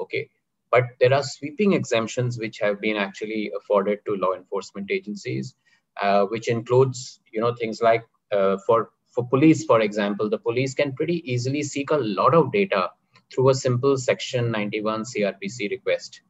okay? 0.00 0.28
But 0.70 0.84
there 1.00 1.14
are 1.14 1.22
sweeping 1.22 1.72
exemptions 1.72 2.38
which 2.38 2.58
have 2.58 2.80
been 2.80 2.96
actually 2.96 3.52
afforded 3.56 4.00
to 4.06 4.16
law 4.16 4.34
enforcement 4.34 4.90
agencies 4.90 5.54
uh, 6.00 6.24
which 6.24 6.48
includes 6.48 7.20
you 7.32 7.40
know 7.40 7.54
things 7.54 7.80
like 7.80 8.04
uh, 8.32 8.56
for 8.66 8.90
for 9.14 9.26
police, 9.28 9.64
for 9.64 9.80
example, 9.80 10.28
the 10.28 10.38
police 10.38 10.74
can 10.74 10.92
pretty 10.92 11.22
easily 11.30 11.62
seek 11.62 11.90
a 11.90 11.96
lot 11.96 12.34
of 12.34 12.52
data 12.52 12.90
through 13.32 13.50
a 13.50 13.54
simple 13.54 13.96
section 13.96 14.50
91 14.50 15.04
CRPC 15.04 15.70
request. 15.70 16.20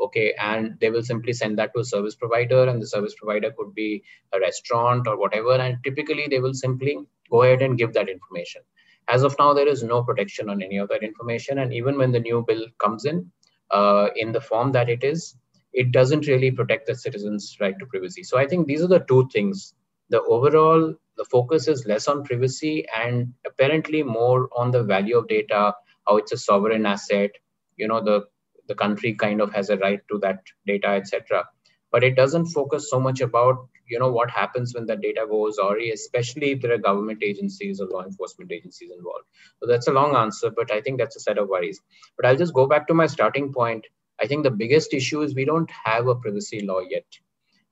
Okay, 0.00 0.34
and 0.38 0.78
they 0.80 0.90
will 0.90 1.02
simply 1.02 1.32
send 1.32 1.58
that 1.58 1.72
to 1.74 1.80
a 1.80 1.84
service 1.84 2.14
provider, 2.14 2.68
and 2.68 2.82
the 2.82 2.86
service 2.86 3.14
provider 3.14 3.50
could 3.56 3.74
be 3.74 4.02
a 4.32 4.40
restaurant 4.40 5.06
or 5.06 5.16
whatever. 5.18 5.52
And 5.52 5.78
typically, 5.84 6.26
they 6.28 6.40
will 6.40 6.52
simply 6.52 6.98
go 7.30 7.42
ahead 7.42 7.62
and 7.62 7.78
give 7.78 7.94
that 7.94 8.08
information. 8.08 8.62
As 9.08 9.22
of 9.22 9.36
now, 9.38 9.54
there 9.54 9.68
is 9.68 9.82
no 9.82 10.02
protection 10.02 10.50
on 10.50 10.62
any 10.62 10.78
of 10.78 10.88
that 10.88 11.02
information. 11.02 11.58
And 11.58 11.72
even 11.72 11.96
when 11.96 12.12
the 12.12 12.20
new 12.20 12.44
bill 12.46 12.66
comes 12.78 13.04
in, 13.04 13.30
uh, 13.70 14.08
in 14.16 14.32
the 14.32 14.40
form 14.40 14.72
that 14.72 14.90
it 14.90 15.04
is, 15.04 15.36
it 15.72 15.92
doesn't 15.92 16.26
really 16.26 16.50
protect 16.50 16.86
the 16.86 16.94
citizens' 16.94 17.56
right 17.60 17.78
to 17.78 17.86
privacy. 17.86 18.22
So 18.22 18.38
I 18.38 18.46
think 18.46 18.66
these 18.66 18.82
are 18.82 18.88
the 18.88 19.00
two 19.00 19.28
things 19.32 19.74
the 20.10 20.22
overall 20.22 20.94
the 21.16 21.24
focus 21.24 21.68
is 21.68 21.86
less 21.86 22.08
on 22.08 22.24
privacy 22.24 22.86
and 22.96 23.32
apparently 23.46 24.02
more 24.02 24.48
on 24.56 24.70
the 24.70 24.82
value 24.82 25.18
of 25.18 25.28
data 25.28 25.74
how 26.06 26.16
it's 26.16 26.32
a 26.32 26.38
sovereign 26.38 26.86
asset 26.86 27.30
you 27.76 27.88
know 27.88 28.02
the 28.02 28.24
the 28.68 28.74
country 28.74 29.14
kind 29.14 29.40
of 29.40 29.52
has 29.52 29.70
a 29.70 29.76
right 29.78 30.00
to 30.10 30.18
that 30.18 30.40
data 30.66 30.88
etc 30.88 31.44
but 31.92 32.02
it 32.02 32.16
doesn't 32.16 32.46
focus 32.46 32.90
so 32.90 32.98
much 32.98 33.20
about 33.20 33.68
you 33.88 33.98
know 33.98 34.10
what 34.10 34.30
happens 34.30 34.74
when 34.74 34.86
the 34.86 34.96
data 34.96 35.26
goes 35.30 35.58
or 35.58 35.78
especially 35.78 36.52
if 36.52 36.60
there 36.60 36.72
are 36.72 36.78
government 36.78 37.22
agencies 37.22 37.80
or 37.80 37.86
law 37.86 38.04
enforcement 38.04 38.50
agencies 38.50 38.90
involved. 38.96 39.26
So 39.60 39.66
that's 39.68 39.88
a 39.88 39.92
long 39.92 40.16
answer 40.16 40.50
but 40.50 40.70
i 40.70 40.80
think 40.80 40.98
that's 40.98 41.16
a 41.16 41.20
set 41.20 41.38
of 41.38 41.48
worries. 41.48 41.80
But 42.16 42.26
i'll 42.26 42.36
just 42.36 42.54
go 42.54 42.66
back 42.66 42.88
to 42.88 42.94
my 42.94 43.06
starting 43.06 43.52
point. 43.52 43.86
I 44.20 44.26
think 44.26 44.44
the 44.44 44.50
biggest 44.50 44.94
issue 44.94 45.22
is 45.22 45.34
we 45.34 45.44
don't 45.44 45.70
have 45.84 46.06
a 46.06 46.14
privacy 46.14 46.60
law 46.64 46.80
yet 46.80 47.04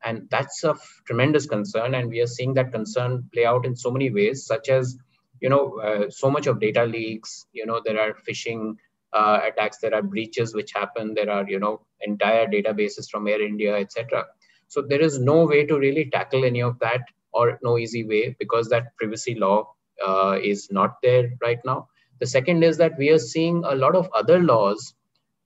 and 0.05 0.29
that's 0.31 0.65
of 0.65 0.81
tremendous 1.07 1.47
concern. 1.47 1.95
And 1.95 2.09
we 2.09 2.21
are 2.21 2.27
seeing 2.27 2.55
that 2.55 2.73
concern 2.73 3.29
play 3.33 3.45
out 3.47 3.65
in 3.67 3.77
so 3.77 3.91
many 3.91 4.11
ways 4.11 4.47
such 4.47 4.69
as 4.69 4.97
you 5.41 5.49
know 5.49 5.79
uh, 5.81 6.11
so 6.11 6.31
much 6.31 6.47
of 6.47 6.61
data 6.61 6.85
leaks. 6.85 7.47
You 7.53 7.67
know 7.67 7.81
there 7.85 8.01
are 8.01 8.15
phishing 8.29 8.77
uh, 9.13 9.41
attacks. 9.45 9.79
There 9.79 9.95
are 9.95 10.03
breaches 10.03 10.55
which 10.55 10.73
happen. 10.73 11.15
There 11.15 11.31
are 11.31 11.49
you 11.49 11.59
know 11.59 11.83
entire 12.01 12.47
databases 12.47 13.09
from 13.09 13.29
air 13.29 13.41
india 13.41 13.77
etc 13.77 14.25
so 14.73 14.81
there 14.83 15.01
is 15.03 15.19
no 15.19 15.45
way 15.47 15.65
to 15.67 15.79
really 15.79 16.09
tackle 16.11 16.45
any 16.45 16.63
of 16.63 16.79
that 16.81 17.03
or 17.33 17.59
no 17.63 17.79
easy 17.79 18.05
way 18.05 18.35
because 18.39 18.69
that 18.71 18.97
privacy 18.97 19.35
law 19.35 19.69
uh, 20.07 20.39
is 20.43 20.69
not 20.71 20.97
there 21.03 21.31
right 21.43 21.59
now. 21.65 21.89
The 22.21 22.27
second 22.27 22.63
is 22.65 22.79
that 22.79 22.97
we 22.99 23.11
are 23.11 23.19
seeing 23.19 23.65
a 23.65 23.75
lot 23.75 23.95
of 23.95 24.09
other 24.15 24.39
laws 24.41 24.95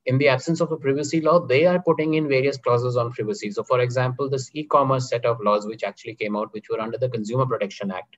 in 0.07 0.19
the 0.19 0.29
absence 0.29 0.61
of 0.61 0.71
a 0.71 0.77
privacy 0.77 1.21
law, 1.21 1.45
they 1.45 1.67
are 1.67 1.83
putting 1.83 2.15
in 2.15 2.29
various 2.29 2.57
clauses 2.57 2.97
on 2.97 3.13
privacy. 3.13 3.51
So, 3.51 3.65
for 3.65 3.81
example, 3.81 4.31
this 4.31 4.51
e-commerce 4.55 5.11
set 5.11 5.25
of 5.25 5.41
laws 5.41 5.67
which 5.67 5.83
actually 5.83 6.15
came 6.15 6.37
out, 6.37 6.53
which 6.55 6.69
were 6.71 6.81
under 6.81 6.97
the 6.97 7.09
Consumer 7.09 7.45
Protection 7.45 7.91
Act, 7.91 8.17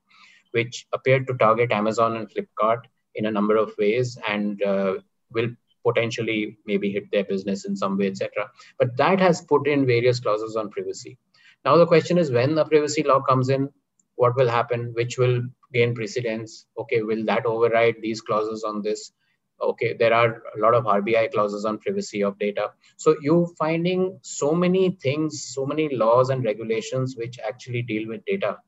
which 0.53 0.87
appeared 0.93 1.27
to 1.27 1.35
target 1.35 1.73
Amazon 1.73 2.17
and 2.17 2.29
Flipkart 2.31 2.83
in 3.15 3.27
a 3.27 3.31
number 3.31 3.57
of 3.57 3.73
ways 3.79 4.19
and 4.29 4.63
uh, 4.63 4.95
will 5.33 5.49
potentially 5.85 6.59
maybe 6.67 6.93
hit 6.93 7.11
their 7.11 7.25
business 7.25 7.65
in 7.65 7.75
some 7.75 7.97
way, 7.97 8.09
etc. 8.09 8.51
But 8.79 8.97
that 8.99 9.19
has 9.21 9.41
put 9.41 9.67
in 9.67 9.87
various 9.87 10.21
clauses 10.21 10.57
on 10.57 10.71
privacy. 10.71 11.17
Now 11.65 11.77
the 11.79 11.87
question 11.87 12.19
is, 12.19 12.31
when 12.31 12.55
the 12.55 12.65
privacy 12.65 13.03
law 13.03 13.21
comes 13.21 13.49
in, 13.49 13.71
what 14.17 14.37
will 14.37 14.49
happen? 14.49 14.93
Which 14.95 15.17
will 15.17 15.43
gain 15.73 15.95
precedence? 15.95 16.67
Okay, 16.77 17.03
will 17.03 17.25
that 17.27 17.47
override 17.47 17.97
these 18.03 18.21
clauses 18.21 18.65
on 18.65 18.83
this? 18.83 19.13
Okay 19.61 19.95
there 19.99 20.15
are 20.15 20.43
a 20.57 20.61
lot 20.61 20.75
of 20.75 20.85
rbi 20.85 21.31
clauses 21.33 21.65
on 21.65 21.79
privacy 21.79 22.23
of 22.23 22.39
data. 22.39 22.71
So 22.97 23.17
you 23.21 23.55
finding 23.59 24.19
so 24.23 24.55
many 24.55 24.91
things 25.03 25.53
so 25.55 25.67
many 25.67 25.95
laws 25.95 26.31
and 26.31 26.45
regulations 26.45 27.17
which 27.17 27.39
actually 27.47 27.83
deal 27.83 28.09
with 28.09 28.25
data 28.25 28.59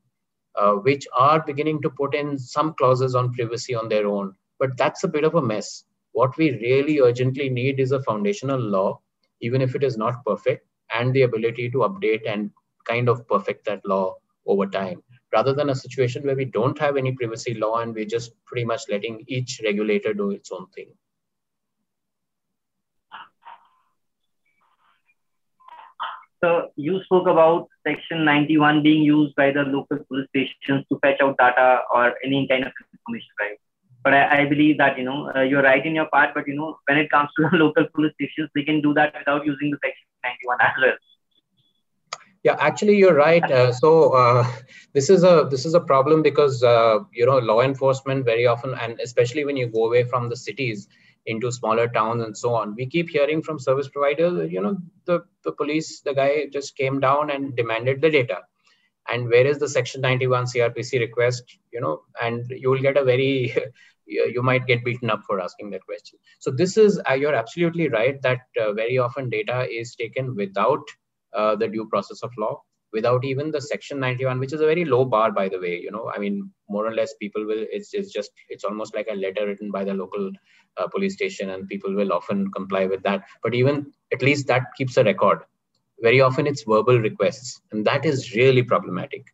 uh, 0.56 0.72
which 0.72 1.06
are 1.16 1.40
beginning 1.40 1.80
to 1.82 1.90
put 1.90 2.14
in 2.14 2.38
some 2.38 2.74
clauses 2.74 3.14
on 3.14 3.32
privacy 3.32 3.74
on 3.74 3.88
their 3.88 4.06
own. 4.06 4.34
But 4.58 4.76
that's 4.76 5.04
a 5.04 5.08
bit 5.08 5.22
of 5.22 5.36
a 5.36 5.42
mess. 5.42 5.84
What 6.12 6.36
we 6.36 6.50
really 6.50 7.00
urgently 7.00 7.48
need 7.48 7.78
is 7.78 7.92
a 7.92 8.02
foundational 8.02 8.58
law 8.58 9.00
even 9.40 9.62
if 9.62 9.74
it 9.74 9.82
is 9.82 9.96
not 9.96 10.24
perfect 10.24 10.66
and 10.92 11.14
the 11.14 11.22
ability 11.22 11.70
to 11.70 11.78
update 11.78 12.22
and 12.26 12.50
kind 12.84 13.08
of 13.08 13.26
perfect 13.28 13.64
that 13.66 13.80
law 13.86 14.16
over 14.46 14.66
time 14.66 15.02
rather 15.32 15.52
than 15.52 15.70
a 15.70 15.74
situation 15.74 16.24
where 16.24 16.36
we 16.36 16.44
don't 16.44 16.78
have 16.78 16.96
any 16.96 17.12
privacy 17.12 17.54
law 17.54 17.78
and 17.78 17.94
we're 17.94 18.04
just 18.04 18.32
pretty 18.44 18.64
much 18.64 18.82
letting 18.88 19.24
each 19.28 19.60
regulator 19.64 20.12
do 20.12 20.30
its 20.30 20.50
own 20.50 20.66
thing. 20.74 20.92
So 26.42 26.70
you 26.76 27.02
spoke 27.04 27.26
about 27.26 27.68
section 27.86 28.24
91 28.24 28.82
being 28.82 29.02
used 29.02 29.34
by 29.36 29.50
the 29.50 29.62
local 29.62 29.98
police 30.08 30.26
stations 30.30 30.86
to 30.90 30.98
fetch 31.00 31.20
out 31.20 31.36
data 31.36 31.80
or 31.94 32.14
any 32.24 32.48
kind 32.48 32.64
of 32.64 32.72
information, 32.94 33.28
right? 33.38 33.58
But 34.02 34.14
I, 34.14 34.40
I 34.40 34.44
believe 34.46 34.78
that, 34.78 34.96
you 34.96 35.04
know, 35.04 35.30
uh, 35.36 35.42
you're 35.42 35.62
right 35.62 35.84
in 35.84 35.94
your 35.94 36.06
part, 36.06 36.30
but, 36.34 36.48
you 36.48 36.54
know, 36.54 36.78
when 36.88 36.96
it 36.96 37.10
comes 37.10 37.28
to 37.36 37.48
the 37.50 37.56
local 37.62 37.86
police 37.94 38.14
stations, 38.14 38.48
they 38.54 38.62
can 38.62 38.80
do 38.80 38.94
that 38.94 39.14
without 39.18 39.44
using 39.44 39.70
the 39.70 39.78
section 39.84 40.06
91 40.24 40.56
as 40.62 40.72
well. 40.80 40.96
Yeah, 42.42 42.56
actually, 42.58 42.96
you're 42.96 43.14
right. 43.14 43.44
Uh, 43.44 43.70
so 43.72 44.14
uh, 44.14 44.50
this 44.94 45.10
is 45.10 45.24
a 45.24 45.46
this 45.50 45.66
is 45.66 45.74
a 45.74 45.80
problem 45.80 46.22
because 46.22 46.62
uh, 46.62 47.00
you 47.12 47.26
know 47.26 47.38
law 47.38 47.60
enforcement 47.60 48.24
very 48.24 48.46
often, 48.46 48.74
and 48.74 48.98
especially 49.00 49.44
when 49.44 49.56
you 49.56 49.66
go 49.66 49.86
away 49.86 50.04
from 50.04 50.28
the 50.28 50.36
cities 50.36 50.88
into 51.26 51.52
smaller 51.52 51.86
towns 51.86 52.22
and 52.24 52.36
so 52.36 52.54
on, 52.54 52.74
we 52.74 52.86
keep 52.86 53.10
hearing 53.10 53.42
from 53.42 53.58
service 53.58 53.88
providers. 53.88 54.50
You 54.50 54.62
know, 54.62 54.78
the 55.04 55.20
the 55.44 55.52
police, 55.52 56.00
the 56.00 56.14
guy 56.14 56.46
just 56.50 56.76
came 56.76 56.98
down 56.98 57.30
and 57.30 57.54
demanded 57.54 58.00
the 58.00 58.10
data, 58.10 58.38
and 59.10 59.28
where 59.28 59.46
is 59.46 59.58
the 59.58 59.68
Section 59.68 60.00
91 60.00 60.46
CRPC 60.46 60.98
request? 60.98 61.58
You 61.72 61.82
know, 61.82 62.02
and 62.22 62.50
you 62.50 62.70
will 62.70 62.80
get 62.80 62.96
a 62.96 63.04
very 63.04 63.54
you 64.06 64.42
might 64.42 64.66
get 64.66 64.82
beaten 64.84 65.10
up 65.10 65.22
for 65.26 65.40
asking 65.40 65.70
that 65.70 65.84
question. 65.86 66.18
So 66.40 66.50
this 66.50 66.76
is, 66.76 67.00
uh, 67.08 67.14
you're 67.14 67.34
absolutely 67.34 67.88
right 67.88 68.20
that 68.22 68.40
uh, 68.60 68.72
very 68.72 68.98
often 68.98 69.30
data 69.30 69.68
is 69.70 69.94
taken 69.94 70.34
without 70.34 70.80
uh, 71.34 71.56
the 71.56 71.68
due 71.68 71.86
process 71.88 72.22
of 72.22 72.30
law, 72.38 72.62
without 72.92 73.24
even 73.24 73.50
the 73.50 73.60
section 73.60 74.00
91, 74.00 74.38
which 74.38 74.52
is 74.52 74.60
a 74.60 74.66
very 74.66 74.84
low 74.84 75.04
bar, 75.04 75.30
by 75.30 75.48
the 75.48 75.58
way, 75.58 75.78
you 75.78 75.90
know, 75.90 76.10
I 76.14 76.18
mean, 76.18 76.50
more 76.68 76.86
or 76.86 76.94
less 76.94 77.14
people 77.14 77.44
will, 77.46 77.64
it's, 77.70 77.94
it's 77.94 78.12
just, 78.12 78.30
it's 78.48 78.64
almost 78.64 78.94
like 78.94 79.08
a 79.10 79.14
letter 79.14 79.46
written 79.46 79.70
by 79.70 79.84
the 79.84 79.94
local 79.94 80.30
uh, 80.76 80.88
police 80.88 81.14
station 81.14 81.50
and 81.50 81.68
people 81.68 81.94
will 81.94 82.12
often 82.12 82.50
comply 82.52 82.86
with 82.86 83.02
that. 83.04 83.24
But 83.42 83.54
even 83.54 83.92
at 84.12 84.22
least 84.22 84.46
that 84.48 84.64
keeps 84.76 84.96
a 84.96 85.04
record. 85.04 85.40
Very 86.02 86.20
often 86.20 86.46
it's 86.46 86.64
verbal 86.64 86.98
requests 86.98 87.60
and 87.72 87.86
that 87.86 88.04
is 88.04 88.34
really 88.34 88.62
problematic 88.62 89.26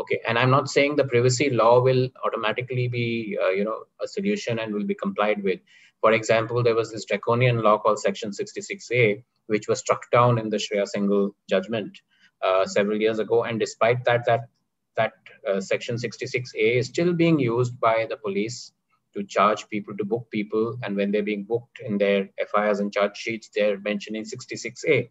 okay 0.00 0.18
and 0.26 0.38
i'm 0.38 0.50
not 0.50 0.68
saying 0.68 0.96
the 0.96 1.04
privacy 1.04 1.50
law 1.50 1.80
will 1.80 2.08
automatically 2.24 2.88
be 2.88 3.36
uh, 3.42 3.50
you 3.50 3.64
know 3.64 3.78
a 4.02 4.08
solution 4.08 4.58
and 4.60 4.72
will 4.72 4.88
be 4.92 4.94
complied 4.94 5.42
with 5.42 5.60
for 6.00 6.12
example 6.12 6.62
there 6.62 6.74
was 6.74 6.90
this 6.90 7.04
draconian 7.04 7.62
law 7.62 7.78
called 7.78 7.98
section 7.98 8.30
66a 8.30 9.22
which 9.46 9.68
was 9.68 9.80
struck 9.80 10.10
down 10.10 10.38
in 10.38 10.48
the 10.48 10.56
shreya 10.56 10.86
singhal 10.94 11.30
judgment 11.48 12.00
uh, 12.42 12.64
several 12.66 13.00
years 13.00 13.18
ago 13.18 13.44
and 13.44 13.60
despite 13.60 14.04
that 14.04 14.24
that 14.24 14.48
that 14.96 15.12
uh, 15.48 15.60
section 15.60 15.96
66a 15.96 16.78
is 16.80 16.86
still 16.86 17.12
being 17.12 17.38
used 17.38 17.78
by 17.80 18.06
the 18.08 18.16
police 18.16 18.72
to 19.14 19.24
charge 19.24 19.68
people 19.68 19.96
to 19.96 20.04
book 20.04 20.26
people 20.30 20.76
and 20.82 20.96
when 20.96 21.10
they're 21.10 21.30
being 21.30 21.44
booked 21.44 21.80
in 21.80 21.98
their 21.98 22.28
firs 22.52 22.80
and 22.80 22.92
charge 22.92 23.16
sheets 23.16 23.50
they're 23.54 23.80
mentioning 23.80 24.24
66a 24.24 25.10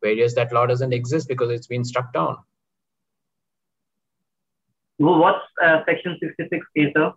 whereas 0.00 0.34
that 0.34 0.52
law 0.52 0.66
doesn't 0.66 0.92
exist 0.92 1.28
because 1.28 1.50
it's 1.50 1.66
been 1.66 1.84
struck 1.84 2.12
down 2.12 2.36
What's 4.98 5.44
uh, 5.62 5.80
Section 5.86 6.18
66A, 6.22 6.92
sir? 6.94 7.12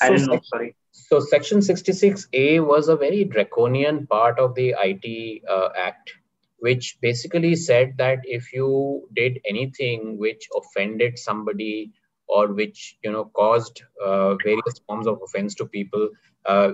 I 0.00 0.08
didn't 0.08 0.28
know, 0.28 0.40
sorry. 0.44 0.74
So 0.92 1.20
Section 1.20 1.60
66A 1.60 2.64
was 2.66 2.88
a 2.88 2.96
very 2.96 3.24
draconian 3.24 4.06
part 4.06 4.38
of 4.38 4.54
the 4.54 4.74
IT 4.78 5.42
uh, 5.48 5.70
Act, 5.74 6.12
which 6.58 6.98
basically 7.00 7.56
said 7.56 7.94
that 7.96 8.20
if 8.24 8.52
you 8.52 9.08
did 9.14 9.40
anything 9.46 10.18
which 10.18 10.48
offended 10.54 11.18
somebody 11.18 11.92
or 12.28 12.52
which 12.52 12.98
you 13.02 13.10
know 13.10 13.24
caused 13.24 13.82
uh, 14.04 14.34
various 14.44 14.80
forms 14.86 15.06
of 15.06 15.20
offense 15.24 15.54
to 15.56 15.66
people, 15.66 16.10
uh, 16.44 16.72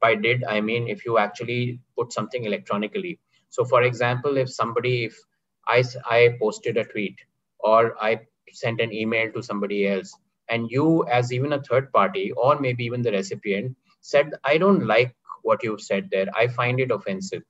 by 0.00 0.14
did 0.14 0.44
I 0.44 0.60
mean 0.60 0.86
if 0.86 1.04
you 1.04 1.18
actually 1.18 1.80
put 1.98 2.12
something 2.12 2.44
electronically. 2.44 3.18
So, 3.50 3.64
for 3.64 3.82
example, 3.82 4.36
if 4.36 4.48
somebody, 4.48 5.06
if 5.06 5.18
I 5.66 5.82
I 6.08 6.36
posted 6.40 6.76
a 6.76 6.84
tweet 6.84 7.18
or 7.58 8.00
I 8.00 8.20
sent 8.52 8.80
an 8.80 8.92
email 8.92 9.32
to 9.32 9.42
somebody 9.42 9.88
else 9.88 10.14
and 10.48 10.70
you 10.70 11.06
as 11.08 11.32
even 11.32 11.52
a 11.52 11.62
third 11.62 11.92
party 11.92 12.32
or 12.32 12.58
maybe 12.60 12.84
even 12.84 13.02
the 13.02 13.12
recipient 13.12 13.76
said 14.00 14.32
i 14.44 14.56
don't 14.58 14.86
like 14.86 15.14
what 15.46 15.62
you've 15.62 15.80
said 15.80 16.10
there. 16.10 16.26
I 16.34 16.48
find 16.48 16.80
it 16.80 16.90
offensive. 16.90 17.42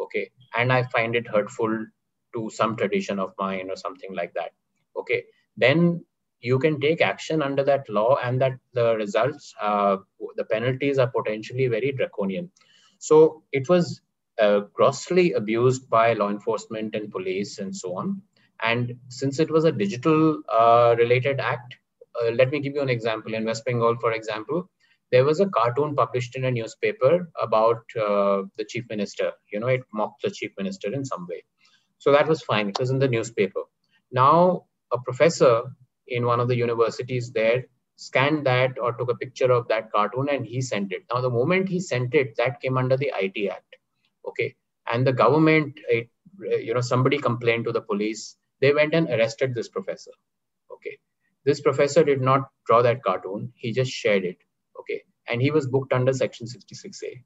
Okay. 0.00 0.30
And 0.56 0.72
i 0.72 0.82
find 0.96 1.16
it 1.20 1.26
hurtful 1.26 1.86
to 2.34 2.50
some 2.58 2.76
tradition 2.76 3.18
of 3.18 3.34
mine 3.38 3.70
or 3.70 3.76
something 3.76 4.14
like 4.14 4.32
that. 4.34 4.52
Okay. 4.96 5.24
Then 5.56 6.04
you 6.40 6.58
can 6.58 6.80
take 6.80 7.00
action 7.00 7.42
under 7.42 7.64
that 7.64 7.88
law 7.88 8.16
and 8.22 8.40
that 8.40 8.58
the 8.72 8.94
results 8.96 9.54
uh, 9.60 9.96
the 10.36 10.44
penalties 10.44 10.98
are 10.98 11.12
potentially 11.18 11.66
very 11.66 11.92
draconian. 11.92 12.50
So 12.98 13.42
it 13.52 13.68
was 13.68 14.00
uh, 14.38 14.60
grossly 14.72 15.32
abused 15.32 15.88
by 15.90 16.12
law 16.12 16.30
enforcement 16.30 16.94
and 16.94 17.10
police 17.10 17.58
and 17.58 17.74
so 17.74 17.96
on. 17.96 18.22
And 18.62 18.96
since 19.08 19.38
it 19.40 19.50
was 19.50 19.64
a 19.64 19.72
digital 19.72 20.42
uh, 20.48 20.94
related 20.98 21.40
act, 21.40 21.76
uh, 22.22 22.30
let 22.32 22.50
me 22.50 22.60
give 22.60 22.74
you 22.74 22.82
an 22.82 22.88
example. 22.88 23.34
In 23.34 23.44
West 23.44 23.64
Bengal, 23.64 23.96
for 24.00 24.12
example, 24.12 24.68
there 25.12 25.24
was 25.24 25.40
a 25.40 25.48
cartoon 25.48 25.94
published 25.94 26.36
in 26.36 26.44
a 26.44 26.50
newspaper 26.50 27.30
about 27.40 27.82
uh, 27.96 28.42
the 28.56 28.64
chief 28.68 28.84
minister. 28.88 29.32
You 29.52 29.60
know, 29.60 29.68
it 29.68 29.82
mocked 29.92 30.22
the 30.22 30.30
chief 30.30 30.52
minister 30.58 30.92
in 30.92 31.04
some 31.04 31.26
way. 31.28 31.44
So 31.98 32.12
that 32.12 32.28
was 32.28 32.42
fine. 32.42 32.68
It 32.68 32.78
was 32.78 32.90
in 32.90 32.98
the 32.98 33.08
newspaper. 33.08 33.62
Now, 34.12 34.64
a 34.92 34.98
professor 34.98 35.62
in 36.08 36.26
one 36.26 36.40
of 36.40 36.48
the 36.48 36.56
universities 36.56 37.32
there 37.32 37.64
scanned 37.96 38.46
that 38.46 38.78
or 38.78 38.92
took 38.92 39.10
a 39.10 39.16
picture 39.16 39.50
of 39.50 39.66
that 39.68 39.90
cartoon 39.90 40.28
and 40.30 40.46
he 40.46 40.60
sent 40.60 40.92
it. 40.92 41.04
Now, 41.12 41.20
the 41.20 41.30
moment 41.30 41.68
he 41.68 41.80
sent 41.80 42.14
it, 42.14 42.36
that 42.36 42.60
came 42.60 42.76
under 42.76 42.96
the 42.96 43.12
IT 43.14 43.50
Act. 43.50 43.76
Okay. 44.28 44.54
And 44.92 45.06
the 45.06 45.12
government, 45.12 45.78
it, 45.88 46.08
you 46.40 46.74
know, 46.74 46.80
somebody 46.80 47.18
complained 47.18 47.64
to 47.64 47.72
the 47.72 47.80
police 47.80 48.36
they 48.60 48.72
went 48.72 48.94
and 48.94 49.08
arrested 49.08 49.54
this 49.54 49.68
professor. 49.68 50.12
This 51.46 51.60
professor 51.60 52.04
did 52.04 52.20
not 52.20 52.42
draw 52.66 52.82
that 52.82 53.02
cartoon. 53.02 53.52
He 53.54 53.72
just 53.72 53.92
shared 53.92 54.24
it. 54.24 54.36
Okay. 54.80 55.02
And 55.28 55.40
he 55.40 55.50
was 55.50 55.66
booked 55.66 55.92
under 55.92 56.12
section 56.12 56.46
66A 56.46 57.22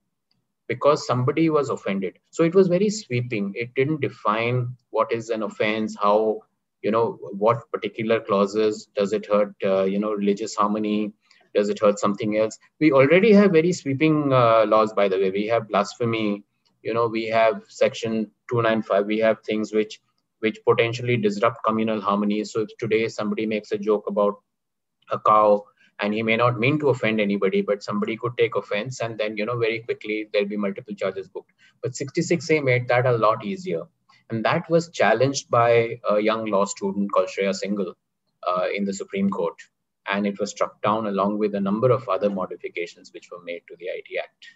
because 0.69 1.07
somebody 1.07 1.51
was 1.51 1.71
offended. 1.71 2.19
So 2.31 2.45
it 2.45 2.55
was 2.55 2.69
very 2.69 2.91
sweeping. 2.91 3.53
It 3.57 3.75
didn't 3.75 4.03
define 4.03 4.77
what 4.91 5.11
is 5.11 5.31
an 5.31 5.43
offense, 5.43 5.97
how, 6.01 6.43
you 6.83 6.91
know, 6.91 7.19
what 7.33 7.69
particular 7.73 8.21
clauses 8.21 8.89
does 8.95 9.13
it 9.13 9.27
hurt, 9.27 9.55
uh, 9.65 9.85
you 9.85 9.99
know, 9.99 10.13
religious 10.13 10.55
harmony, 10.55 11.13
does 11.55 11.71
it 11.71 11.81
hurt 11.81 11.99
something 11.99 12.37
else? 12.37 12.59
We 12.79 12.93
already 12.93 13.33
have 13.33 13.53
very 13.53 13.73
sweeping 13.73 14.33
uh, 14.33 14.65
laws, 14.67 14.93
by 14.93 15.09
the 15.09 15.19
way. 15.19 15.31
We 15.31 15.47
have 15.49 15.69
blasphemy, 15.69 16.45
you 16.83 16.95
know, 16.95 17.09
we 17.09 17.27
have 17.27 17.63
section 17.69 18.31
295, 18.51 19.07
we 19.07 19.19
have 19.19 19.43
things 19.43 19.73
which 19.73 20.01
which 20.41 20.59
potentially 20.67 21.17
disrupt 21.17 21.65
communal 21.65 22.01
harmony. 22.01 22.45
So 22.45 22.63
if 22.63 22.69
today 22.79 23.09
somebody 23.09 23.47
makes 23.47 23.73
a 23.73 23.79
joke 23.79 24.05
about 24.09 24.35
a 25.11 25.19
cow 25.19 25.65
and 26.01 26.15
he 26.15 26.23
may 26.23 26.37
not 26.37 26.59
mean 26.59 26.79
to 26.81 26.89
offend 26.89 27.21
anybody, 27.21 27.61
but 27.61 27.83
somebody 27.83 28.17
could 28.17 28.37
take 28.39 28.57
offense 28.57 29.01
and 29.01 29.19
then, 29.19 29.37
you 29.37 29.45
know, 29.45 29.59
very 29.59 29.81
quickly 29.81 30.29
there'll 30.33 30.49
be 30.49 30.57
multiple 30.57 30.95
charges 30.95 31.29
booked. 31.29 31.53
But 31.83 31.93
66A 31.93 32.65
made 32.65 32.89
that 32.89 33.07
a 33.07 33.13
lot 33.13 33.45
easier. 33.45 33.83
And 34.31 34.45
that 34.45 34.71
was 34.71 34.89
challenged 34.91 35.51
by 35.51 35.99
a 36.09 36.21
young 36.21 36.47
law 36.47 36.65
student 36.65 37.13
called 37.13 37.29
Shreya 37.29 37.55
Singhal 37.55 37.95
uh, 38.47 38.67
in 38.75 38.85
the 38.85 38.95
Supreme 38.95 39.29
Court. 39.29 39.57
And 40.11 40.27
it 40.27 40.39
was 40.41 40.51
struck 40.51 40.81
down 40.83 41.07
along 41.07 41.39
with 41.39 41.55
a 41.55 41.61
number 41.61 41.91
of 41.91 42.09
other 42.09 42.31
modifications 42.31 43.13
which 43.13 43.31
were 43.31 43.43
made 43.43 43.63
to 43.69 43.77
the 43.79 43.87
IT 43.87 44.07
Act. 44.23 44.47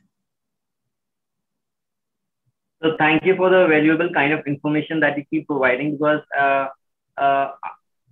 So 2.85 2.97
thank 2.99 3.25
you 3.25 3.35
for 3.37 3.49
the 3.49 3.67
valuable 3.67 4.11
kind 4.13 4.33
of 4.35 4.47
information 4.47 5.01
that 5.01 5.17
you 5.17 5.25
keep 5.31 5.47
providing 5.47 5.93
because 5.93 6.21
uh, 6.39 6.67
uh, 7.17 7.53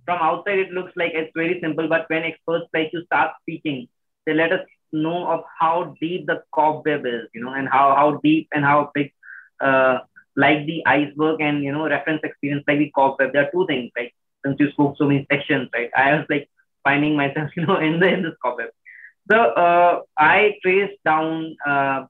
from 0.05 0.17
outside 0.19 0.57
it 0.57 0.71
looks 0.71 0.91
like 0.95 1.11
it's 1.13 1.31
very 1.35 1.59
simple, 1.61 1.87
but 1.87 2.09
when 2.09 2.23
experts 2.23 2.65
like 2.73 2.89
you 2.91 3.05
start 3.05 3.33
speaking, 3.41 3.87
they 4.25 4.33
let 4.33 4.51
us 4.51 4.61
know 4.91 5.27
of 5.27 5.43
how 5.59 5.95
deep 6.01 6.25
the 6.25 6.41
cobweb 6.55 7.05
is, 7.05 7.27
you 7.35 7.43
know, 7.45 7.53
and 7.53 7.69
how, 7.69 7.93
how 7.95 8.19
deep 8.23 8.47
and 8.51 8.65
how 8.65 8.89
big, 8.95 9.13
uh, 9.61 9.99
like 10.35 10.65
the 10.65 10.81
iceberg 10.87 11.39
and, 11.39 11.63
you 11.63 11.71
know, 11.71 11.87
reference 11.87 12.21
experience, 12.23 12.63
like 12.67 12.79
the 12.79 12.91
cobweb. 12.95 13.31
There 13.31 13.43
are 13.45 13.51
two 13.51 13.67
things, 13.67 13.91
like 13.95 14.15
since 14.43 14.57
you 14.59 14.71
spoke 14.71 14.97
so 14.97 15.05
many 15.05 15.27
sections, 15.31 15.69
right? 15.73 15.91
I 15.95 16.15
was 16.15 16.25
like 16.31 16.49
finding 16.83 17.15
myself, 17.15 17.51
you 17.55 17.67
know, 17.67 17.77
in 17.77 17.99
the 17.99 18.07
in 18.11 18.23
this 18.23 18.33
cobweb. 18.43 18.69
So 19.31 19.37
uh, 19.37 20.01
I 20.17 20.55
traced 20.63 20.97
down 21.05 21.55
uh, 21.65 22.05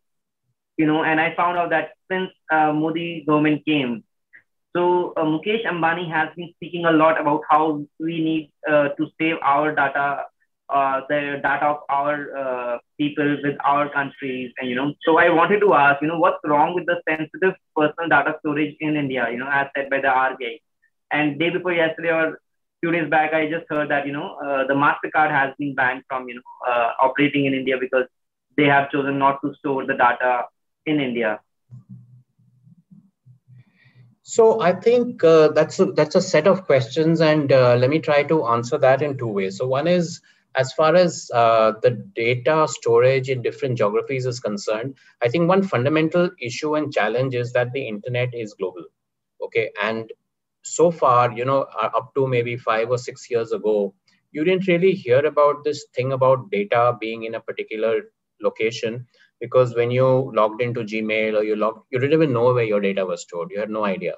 you 0.78 0.86
know, 0.86 1.04
and 1.04 1.20
I 1.20 1.36
found 1.36 1.58
out 1.58 1.70
that 1.70 1.92
since 2.12 2.30
uh, 2.52 2.72
Modi 2.74 3.24
government 3.28 3.66
came, 3.66 4.04
so 4.76 5.14
uh, 5.18 5.24
Mukesh 5.24 5.66
Ambani 5.66 6.10
has 6.12 6.30
been 6.36 6.52
speaking 6.56 6.86
a 6.86 6.92
lot 6.92 7.20
about 7.20 7.42
how 7.50 7.84
we 8.00 8.24
need 8.24 8.52
uh, 8.68 8.90
to 8.90 9.08
save 9.20 9.36
our 9.44 9.74
data, 9.76 10.24
uh, 10.70 11.02
the 11.10 11.40
data 11.44 11.66
of 11.66 11.78
our 11.90 12.38
uh, 12.38 12.78
people 13.00 13.38
with 13.44 13.56
our 13.64 13.90
countries, 13.90 14.52
and 14.58 14.70
you 14.70 14.76
know. 14.76 14.94
So 15.06 15.20
I 15.20 15.30
wanted 15.30 15.60
to 15.60 15.74
ask, 15.74 16.02
you 16.02 16.08
know, 16.08 16.18
what's 16.20 16.40
wrong 16.46 16.74
with 16.74 16.86
the 16.88 17.02
sensitive 17.08 17.54
personal 17.76 18.10
data 18.10 18.36
storage 18.40 18.76
in 18.80 18.96
India? 18.96 19.28
You 19.32 19.38
know, 19.38 19.50
as 19.52 19.68
said 19.76 19.90
by 19.90 20.02
the 20.02 20.08
RBI. 20.08 20.62
And 21.12 21.40
day 21.40 21.52
before 21.52 21.74
yesterday 21.74 22.10
or 22.10 22.40
few 22.82 22.92
days 22.92 23.10
back, 23.10 23.34
I 23.34 23.50
just 23.50 23.66
heard 23.70 23.92
that 23.92 24.08
you 24.08 24.14
know 24.14 24.38
uh, 24.44 24.66
the 24.66 24.74
Mastercard 24.74 25.30
has 25.30 25.54
been 25.60 25.76
banned 25.76 26.04
from 26.08 26.28
you 26.28 26.36
know 26.36 26.42
operating 27.00 27.46
in 27.46 27.54
India 27.54 27.78
because 27.80 28.06
they 28.58 28.66
have 28.66 28.92
chosen 28.92 29.20
not 29.20 29.40
to 29.44 29.54
store 29.60 29.86
the 29.86 29.94
data 29.94 30.46
in 30.86 31.00
India? 31.00 31.40
So 34.22 34.62
I 34.62 34.74
think 34.74 35.24
uh, 35.24 35.50
that's 35.50 35.80
a, 35.80 35.86
that's 35.86 36.16
a 36.16 36.22
set 36.22 36.48
of 36.48 36.66
questions, 36.66 37.22
and 37.22 37.52
uh, 37.52 37.76
let 37.76 37.90
me 37.90 38.00
try 38.00 38.24
to 38.24 38.46
answer 38.48 38.78
that 38.78 39.02
in 39.02 39.18
two 39.18 39.28
ways. 39.28 39.58
So 39.58 39.68
one 39.68 39.86
is 39.86 40.22
as 40.56 40.72
far 40.74 40.96
as 40.96 41.30
uh, 41.34 41.74
the 41.82 41.92
data 42.16 42.68
storage 42.70 43.30
in 43.30 43.42
different 43.42 43.78
geographies 43.78 44.26
is 44.26 44.40
concerned, 44.40 44.96
I 45.22 45.28
think 45.28 45.50
one 45.50 45.64
fundamental 45.64 46.30
issue 46.42 46.76
and 46.76 46.94
challenge 46.94 47.36
is 47.36 47.54
that 47.54 47.74
the 47.74 47.88
internet 47.88 48.34
is 48.34 48.54
global. 48.54 48.86
Okay, 49.44 49.72
and 49.82 50.12
so 50.62 50.90
far, 50.90 51.32
you 51.32 51.46
know, 51.46 51.68
uh, 51.82 51.90
up 51.96 52.14
to 52.16 52.28
maybe 52.28 52.56
five 52.56 52.90
or 52.90 52.98
six 52.98 53.30
years 53.30 53.52
ago, 53.52 53.94
you 54.32 54.44
didn't 54.44 54.68
really 54.68 54.94
hear 54.94 55.26
about 55.26 55.64
this 55.64 55.86
thing 55.94 56.12
about 56.12 56.50
data 56.50 56.96
being 57.00 57.24
in 57.24 57.36
a 57.36 57.42
particular 57.42 58.04
location 58.42 59.06
because 59.44 59.76
when 59.76 59.92
you 59.92 60.32
logged 60.34 60.62
into 60.62 60.82
Gmail 60.92 61.38
or 61.38 61.44
you 61.44 61.58
logged, 61.58 61.82
you 61.92 62.00
didn't 62.00 62.14
even 62.14 62.32
know 62.32 62.54
where 62.54 62.64
your 62.64 62.80
data 62.80 63.06
was 63.06 63.24
stored. 63.24 63.50
You 63.52 63.60
had 63.60 63.70
no 63.70 63.84
idea. 63.84 64.14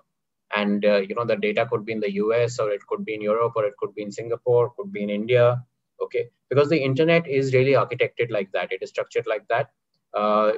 And 0.55 0.85
uh, 0.85 0.97
you 0.97 1.15
know 1.15 1.25
the 1.25 1.35
data 1.35 1.65
could 1.69 1.83
be 1.83 1.93
in 1.93 1.99
the 1.99 2.13
US 2.23 2.59
or 2.59 2.69
it 2.69 2.85
could 2.88 3.03
be 3.05 3.15
in 3.15 3.21
Europe 3.21 3.53
or 3.55 3.65
it 3.65 3.73
could 3.79 3.95
be 3.95 4.03
in 4.03 4.11
Singapore, 4.11 4.71
could 4.77 4.91
be 4.93 5.01
in 5.01 5.09
India. 5.09 5.63
Okay, 6.03 6.29
because 6.49 6.69
the 6.69 6.77
internet 6.89 7.27
is 7.27 7.53
really 7.55 7.71
architected 7.71 8.29
like 8.29 8.51
that. 8.51 8.71
It 8.71 8.83
is 8.83 8.89
structured 8.89 9.25
like 9.25 9.47
that. 9.47 9.71
Uh, 10.13 10.51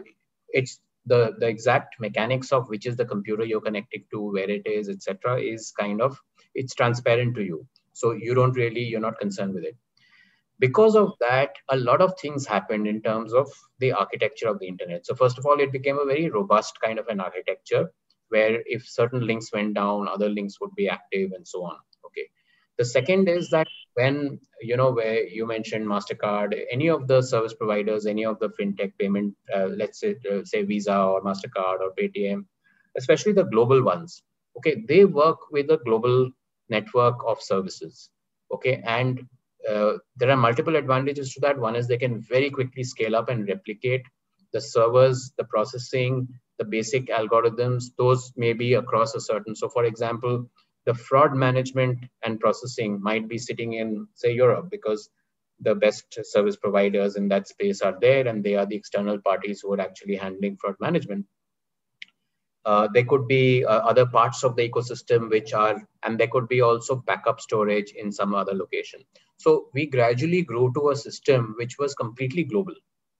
it's 0.49 0.81
the 1.05 1.21
the 1.39 1.47
exact 1.47 1.99
mechanics 2.01 2.51
of 2.51 2.67
which 2.69 2.85
is 2.85 2.97
the 2.97 3.05
computer 3.05 3.45
you're 3.45 3.67
connecting 3.69 4.03
to, 4.11 4.31
where 4.33 4.49
it 4.59 4.67
is, 4.67 4.89
etc. 4.89 5.39
is 5.39 5.71
kind 5.79 6.01
of 6.01 6.21
it's 6.55 6.75
transparent 6.75 7.35
to 7.35 7.43
you. 7.51 7.65
So 7.93 8.11
you 8.11 8.35
don't 8.41 8.63
really 8.63 8.83
you're 8.83 9.07
not 9.09 9.19
concerned 9.25 9.53
with 9.53 9.63
it 9.63 9.77
because 10.59 10.95
of 10.95 11.13
that, 11.19 11.51
a 11.69 11.77
lot 11.77 12.01
of 12.01 12.13
things 12.19 12.45
happened 12.45 12.87
in 12.87 13.01
terms 13.01 13.33
of 13.33 13.51
the 13.79 13.91
architecture 13.91 14.47
of 14.47 14.59
the 14.59 14.67
internet. 14.67 15.05
So 15.05 15.15
first 15.15 15.37
of 15.37 15.45
all, 15.45 15.59
it 15.59 15.71
became 15.71 15.99
a 15.99 16.05
very 16.05 16.29
robust 16.29 16.79
kind 16.81 16.97
of 16.97 17.07
an 17.07 17.19
architecture 17.19 17.91
where 18.29 18.61
if 18.65 18.87
certain 18.87 19.25
links 19.25 19.53
went 19.53 19.75
down, 19.75 20.07
other 20.07 20.29
links 20.29 20.59
would 20.59 20.73
be 20.75 20.89
active 20.89 21.31
and 21.33 21.47
so 21.47 21.63
on. 21.63 21.77
Okay. 22.07 22.27
The 22.77 22.85
second 22.85 23.29
is 23.29 23.49
that 23.51 23.67
when, 23.93 24.39
you 24.61 24.77
know, 24.77 24.91
where 24.91 25.25
you 25.27 25.45
mentioned 25.45 25.85
MasterCard, 25.85 26.59
any 26.71 26.89
of 26.89 27.07
the 27.07 27.21
service 27.21 27.53
providers, 27.53 28.05
any 28.05 28.25
of 28.25 28.39
the 28.39 28.49
fintech 28.49 28.93
payment, 28.99 29.35
uh, 29.55 29.67
let's 29.67 29.99
say, 29.99 30.15
uh, 30.31 30.43
say 30.43 30.63
Visa 30.63 30.97
or 30.97 31.23
MasterCard 31.23 31.79
or 31.81 31.93
Paytm, 31.97 32.45
especially 32.97 33.33
the 33.33 33.45
global 33.45 33.83
ones, 33.83 34.21
okay, 34.57 34.83
they 34.87 35.05
work 35.05 35.37
with 35.51 35.69
a 35.69 35.79
global 35.85 36.29
network 36.69 37.15
of 37.25 37.41
services. 37.41 38.09
Okay. 38.51 38.81
And 38.85 39.27
uh, 39.69 39.97
there 40.15 40.29
are 40.29 40.37
multiple 40.37 40.75
advantages 40.75 41.33
to 41.33 41.39
that. 41.41 41.59
One 41.59 41.75
is 41.75 41.87
they 41.87 41.97
can 41.97 42.21
very 42.21 42.49
quickly 42.49 42.83
scale 42.83 43.15
up 43.15 43.29
and 43.29 43.47
replicate 43.47 44.03
the 44.53 44.61
servers, 44.61 45.31
the 45.37 45.43
processing, 45.43 46.27
the 46.57 46.65
basic 46.65 47.07
algorithms, 47.07 47.85
those 47.97 48.31
may 48.35 48.53
be 48.53 48.73
across 48.73 49.13
a 49.13 49.21
certain. 49.21 49.55
So 49.55 49.69
for 49.69 49.85
example, 49.85 50.49
the 50.85 50.93
fraud 50.93 51.35
management 51.35 51.99
and 52.23 52.39
processing 52.39 53.01
might 53.01 53.27
be 53.27 53.37
sitting 53.37 53.73
in, 53.73 54.07
say, 54.15 54.33
Europe, 54.33 54.69
because 54.71 55.09
the 55.59 55.75
best 55.75 56.05
service 56.23 56.55
providers 56.55 57.15
in 57.15 57.27
that 57.29 57.47
space 57.47 57.81
are 57.81 57.97
there 57.99 58.27
and 58.27 58.43
they 58.43 58.55
are 58.55 58.65
the 58.65 58.75
external 58.75 59.19
parties 59.19 59.61
who 59.61 59.73
are 59.73 59.81
actually 59.81 60.15
handling 60.15 60.55
fraud 60.57 60.75
management. 60.79 61.25
Uh, 62.67 62.85
there 62.93 63.05
could 63.05 63.25
be 63.27 63.63
uh, 63.63 63.79
other 63.91 64.05
parts 64.05 64.43
of 64.43 64.57
the 64.57 64.69
ecosystem 64.69 65.29
which 65.29 65.53
are, 65.53 65.75
and 66.03 66.19
there 66.19 66.27
could 66.27 66.49
be 66.49 66.59
also 66.59 66.97
backup 67.09 67.39
storage 67.39 67.91
in 67.91 68.11
some 68.11 68.35
other 68.35 68.53
location. 68.53 68.99
So 69.37 69.69
we 69.73 69.85
gradually 69.85 70.41
grew 70.41 70.73
to 70.73 70.89
a 70.89 70.95
system 70.95 71.55
which 71.57 71.77
was 71.79 71.95
completely 71.95 72.43
global. 72.43 72.73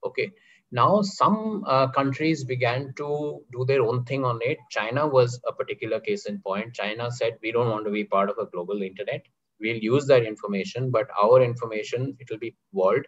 Okay. 0.04 0.30
Now 0.70 1.00
some 1.00 1.64
uh, 1.66 1.86
countries 1.88 2.44
began 2.44 2.92
to 2.98 3.40
do 3.50 3.64
their 3.64 3.80
own 3.80 4.04
thing 4.04 4.22
on 4.22 4.38
it. 4.42 4.58
China 4.70 5.06
was 5.06 5.40
a 5.48 5.52
particular 5.54 5.98
case 5.98 6.26
in 6.26 6.42
point. 6.42 6.74
China 6.74 7.10
said, 7.10 7.38
we 7.42 7.50
don't 7.50 7.70
want 7.70 7.86
to 7.86 7.90
be 7.90 8.04
part 8.04 8.28
of 8.28 8.36
a 8.36 8.50
global 8.52 8.82
internet. 8.82 9.24
We'll 9.60 9.78
use 9.78 10.04
that 10.08 10.26
information, 10.26 10.90
but 10.90 11.08
our 11.22 11.42
information, 11.42 12.14
it 12.20 12.28
will 12.30 12.38
be 12.38 12.54
walled. 12.72 13.06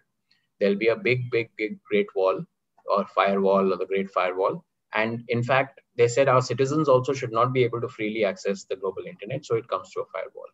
There'll 0.59 0.83
be 0.87 0.89
a 0.89 0.97
big, 0.97 1.31
big, 1.31 1.51
big 1.59 1.79
great 1.83 2.09
wall 2.15 2.43
or 2.87 3.07
firewall 3.15 3.75
or 3.75 3.77
the 3.77 3.85
great 3.85 4.11
firewall. 4.11 4.65
And 4.95 5.25
in 5.29 5.43
fact, 5.43 5.81
they 5.97 6.09
said 6.09 6.29
our 6.29 6.43
citizens 6.43 6.89
also 6.89 7.13
should 7.13 7.33
not 7.33 7.53
be 7.53 7.65
able 7.65 7.81
to 7.81 7.89
freely 7.89 8.25
access 8.25 8.65
the 8.65 8.77
global 8.77 9.05
internet. 9.07 9.45
So 9.45 9.57
it 9.57 9.69
comes 9.69 9.91
to 9.93 10.01
a 10.01 10.07
firewall. 10.07 10.51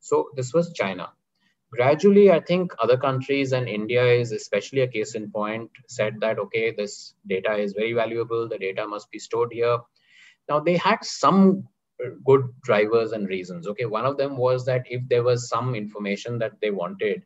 So 0.00 0.30
this 0.36 0.52
was 0.52 0.72
China. 0.72 1.12
Gradually, 1.72 2.30
I 2.30 2.40
think 2.40 2.72
other 2.80 2.96
countries 2.96 3.52
and 3.52 3.68
India 3.68 4.04
is 4.04 4.30
especially 4.30 4.82
a 4.82 4.88
case 4.88 5.14
in 5.16 5.30
point 5.30 5.70
said 5.88 6.20
that, 6.20 6.38
okay, 6.38 6.70
this 6.70 7.14
data 7.26 7.56
is 7.56 7.72
very 7.72 7.92
valuable. 7.92 8.48
The 8.48 8.58
data 8.58 8.86
must 8.86 9.10
be 9.10 9.18
stored 9.18 9.52
here. 9.52 9.78
Now 10.48 10.60
they 10.60 10.76
had 10.76 11.04
some 11.04 11.68
good 12.24 12.48
drivers 12.62 13.12
and 13.12 13.28
reasons. 13.28 13.66
Okay, 13.66 13.86
one 13.86 14.04
of 14.04 14.16
them 14.18 14.36
was 14.36 14.64
that 14.66 14.82
if 14.86 15.08
there 15.08 15.22
was 15.22 15.48
some 15.48 15.74
information 15.74 16.38
that 16.38 16.52
they 16.60 16.70
wanted, 16.70 17.22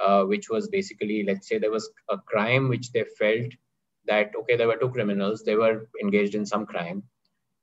uh, 0.00 0.24
which 0.24 0.48
was 0.48 0.68
basically, 0.68 1.24
let's 1.26 1.48
say 1.48 1.58
there 1.58 1.70
was 1.70 1.90
a 2.08 2.18
crime 2.18 2.68
which 2.68 2.92
they 2.92 3.04
felt 3.18 3.52
that 4.08 4.32
okay 4.40 4.56
there 4.56 4.68
were 4.68 4.80
two 4.82 4.90
criminals 4.96 5.44
they 5.44 5.56
were 5.64 5.76
engaged 6.02 6.34
in 6.34 6.46
some 6.46 6.66
crime 6.66 7.02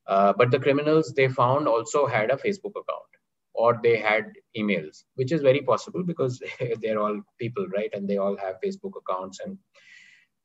uh, 0.08 0.32
but 0.38 0.52
the 0.52 0.60
criminals 0.60 1.14
they 1.16 1.28
found 1.28 1.68
also 1.68 2.06
had 2.06 2.32
a 2.32 2.42
facebook 2.46 2.82
account 2.82 3.16
or 3.56 3.80
they 3.82 3.98
had 3.98 4.34
emails 4.58 5.04
which 5.16 5.32
is 5.32 5.42
very 5.42 5.62
possible 5.62 6.04
because 6.04 6.42
they're 6.82 7.00
all 7.00 7.20
people 7.40 7.66
right 7.76 7.90
and 7.94 8.08
they 8.08 8.18
all 8.18 8.38
have 8.38 8.56
facebook 8.64 8.94
accounts. 9.02 9.40
And 9.40 9.58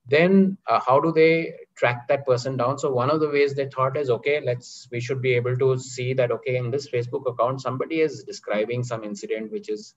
then 0.06 0.56
uh, 0.66 0.80
how 0.84 1.00
do 1.00 1.12
they 1.12 1.54
track 1.76 2.08
that 2.08 2.26
person 2.26 2.56
down? 2.56 2.78
So 2.78 2.92
one 2.92 3.10
of 3.10 3.20
the 3.20 3.28
ways 3.28 3.54
they 3.54 3.68
thought 3.68 3.96
is 3.96 4.10
okay 4.10 4.40
let's 4.40 4.88
we 4.90 5.00
should 5.00 5.20
be 5.20 5.34
able 5.34 5.56
to 5.56 5.78
see 5.78 6.14
that 6.14 6.30
okay 6.30 6.56
in 6.56 6.70
this 6.70 6.90
facebook 6.90 7.30
account 7.30 7.60
somebody 7.60 8.00
is 8.00 8.24
describing 8.24 8.82
some 8.82 9.04
incident 9.04 9.52
which 9.52 9.68
is 9.68 9.94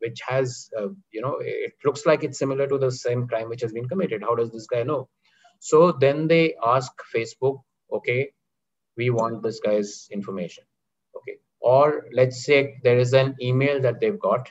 which 0.00 0.20
has, 0.26 0.70
uh, 0.78 0.88
you 1.10 1.20
know, 1.20 1.38
it 1.40 1.74
looks 1.84 2.06
like 2.06 2.24
it's 2.24 2.38
similar 2.38 2.66
to 2.66 2.78
the 2.78 2.90
same 2.90 3.26
crime 3.26 3.48
which 3.48 3.62
has 3.62 3.72
been 3.72 3.88
committed. 3.88 4.22
How 4.22 4.34
does 4.34 4.50
this 4.50 4.66
guy 4.66 4.82
know? 4.82 5.08
So 5.60 5.92
then 5.92 6.28
they 6.28 6.54
ask 6.64 6.92
Facebook, 7.14 7.62
okay, 7.92 8.32
we 8.96 9.10
want 9.10 9.42
this 9.42 9.60
guy's 9.60 10.08
information. 10.10 10.64
Okay. 11.16 11.38
Or 11.60 12.06
let's 12.12 12.44
say 12.44 12.76
there 12.82 12.98
is 12.98 13.12
an 13.12 13.36
email 13.40 13.80
that 13.82 14.00
they've 14.00 14.18
got, 14.18 14.50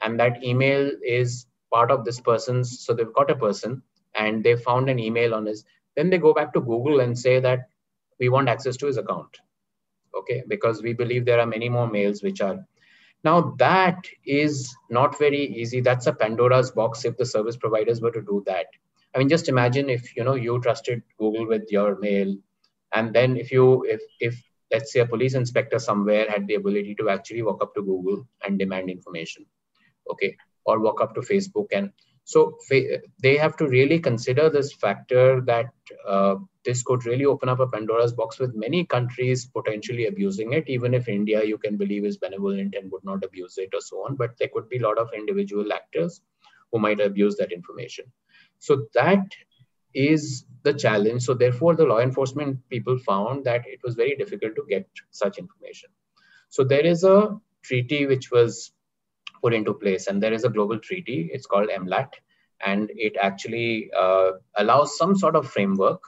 and 0.00 0.18
that 0.20 0.42
email 0.42 0.90
is 1.02 1.46
part 1.72 1.90
of 1.90 2.04
this 2.04 2.20
person's. 2.20 2.80
So 2.84 2.94
they've 2.94 3.12
got 3.12 3.30
a 3.30 3.36
person 3.36 3.82
and 4.14 4.42
they 4.42 4.56
found 4.56 4.88
an 4.88 4.98
email 4.98 5.34
on 5.34 5.46
his. 5.46 5.64
Then 5.96 6.10
they 6.10 6.18
go 6.18 6.32
back 6.32 6.52
to 6.54 6.60
Google 6.60 7.00
and 7.00 7.18
say 7.18 7.40
that 7.40 7.68
we 8.18 8.28
want 8.28 8.48
access 8.48 8.76
to 8.78 8.86
his 8.86 8.96
account. 8.96 9.36
Okay. 10.16 10.42
Because 10.48 10.82
we 10.82 10.92
believe 10.92 11.24
there 11.24 11.40
are 11.40 11.46
many 11.46 11.68
more 11.68 11.88
mails 11.88 12.22
which 12.22 12.40
are 12.40 12.64
now 13.24 13.54
that 13.58 14.06
is 14.24 14.74
not 14.90 15.18
very 15.18 15.44
easy. 15.44 15.80
That's 15.80 16.06
a 16.06 16.12
Pandora's 16.12 16.70
box 16.70 17.04
if 17.04 17.16
the 17.16 17.26
service 17.26 17.56
providers 17.56 18.00
were 18.00 18.12
to 18.12 18.22
do 18.22 18.42
that. 18.46 18.66
I 19.14 19.18
mean, 19.18 19.28
just 19.28 19.48
imagine 19.48 19.88
if 19.88 20.16
you 20.16 20.24
know 20.24 20.34
you 20.34 20.60
trusted 20.60 21.02
Google 21.18 21.46
with 21.46 21.70
your 21.70 21.98
mail, 21.98 22.36
and 22.94 23.14
then 23.14 23.36
if 23.36 23.50
you 23.50 23.84
if 23.84 24.00
if 24.20 24.40
let's 24.70 24.92
say 24.92 25.00
a 25.00 25.06
police 25.06 25.34
inspector 25.34 25.78
somewhere 25.78 26.30
had 26.30 26.46
the 26.46 26.54
ability 26.54 26.94
to 26.96 27.08
actually 27.08 27.42
walk 27.42 27.62
up 27.62 27.74
to 27.74 27.82
Google 27.82 28.26
and 28.44 28.58
demand 28.58 28.90
information, 28.90 29.46
okay, 30.10 30.36
or 30.64 30.78
walk 30.80 31.00
up 31.00 31.14
to 31.14 31.20
Facebook 31.20 31.68
and 31.72 31.90
so 32.28 32.58
they 33.22 33.38
have 33.38 33.56
to 33.56 33.66
really 33.66 33.98
consider 33.98 34.50
this 34.50 34.70
factor 34.74 35.40
that 35.46 35.70
uh, 36.06 36.34
this 36.62 36.82
could 36.82 37.06
really 37.06 37.24
open 37.24 37.48
up 37.48 37.58
a 37.58 37.66
Pandora's 37.66 38.12
box 38.12 38.38
with 38.38 38.54
many 38.54 38.84
countries 38.84 39.46
potentially 39.46 40.08
abusing 40.08 40.52
it, 40.52 40.68
even 40.68 40.92
if 40.92 41.08
India, 41.08 41.42
you 41.42 41.56
can 41.56 41.78
believe, 41.78 42.04
is 42.04 42.18
benevolent 42.18 42.74
and 42.74 42.92
would 42.92 43.02
not 43.02 43.24
abuse 43.24 43.56
it 43.56 43.70
or 43.72 43.80
so 43.80 44.04
on. 44.04 44.16
But 44.16 44.36
there 44.38 44.50
could 44.52 44.68
be 44.68 44.76
a 44.76 44.82
lot 44.82 44.98
of 44.98 45.08
individual 45.16 45.72
actors 45.72 46.20
who 46.70 46.78
might 46.78 47.00
abuse 47.00 47.36
that 47.36 47.50
information. 47.50 48.04
So 48.58 48.88
that 48.92 49.24
is 49.94 50.44
the 50.64 50.74
challenge. 50.74 51.22
So 51.22 51.32
therefore, 51.32 51.76
the 51.76 51.86
law 51.86 52.00
enforcement 52.00 52.58
people 52.68 52.98
found 52.98 53.46
that 53.46 53.62
it 53.66 53.80
was 53.82 53.94
very 53.94 54.16
difficult 54.16 54.54
to 54.56 54.66
get 54.68 54.86
such 55.12 55.38
information. 55.38 55.88
So 56.50 56.62
there 56.62 56.84
is 56.84 57.04
a 57.04 57.40
treaty 57.62 58.04
which 58.04 58.30
was 58.30 58.70
put 59.42 59.54
into 59.54 59.74
place. 59.74 60.06
And 60.06 60.22
there 60.22 60.32
is 60.32 60.44
a 60.44 60.48
global 60.48 60.78
treaty, 60.78 61.30
it's 61.32 61.46
called 61.46 61.68
MLAT, 61.68 62.10
and 62.64 62.90
it 62.94 63.16
actually 63.20 63.90
uh, 63.96 64.32
allows 64.56 64.96
some 64.96 65.16
sort 65.16 65.36
of 65.36 65.48
framework, 65.48 66.00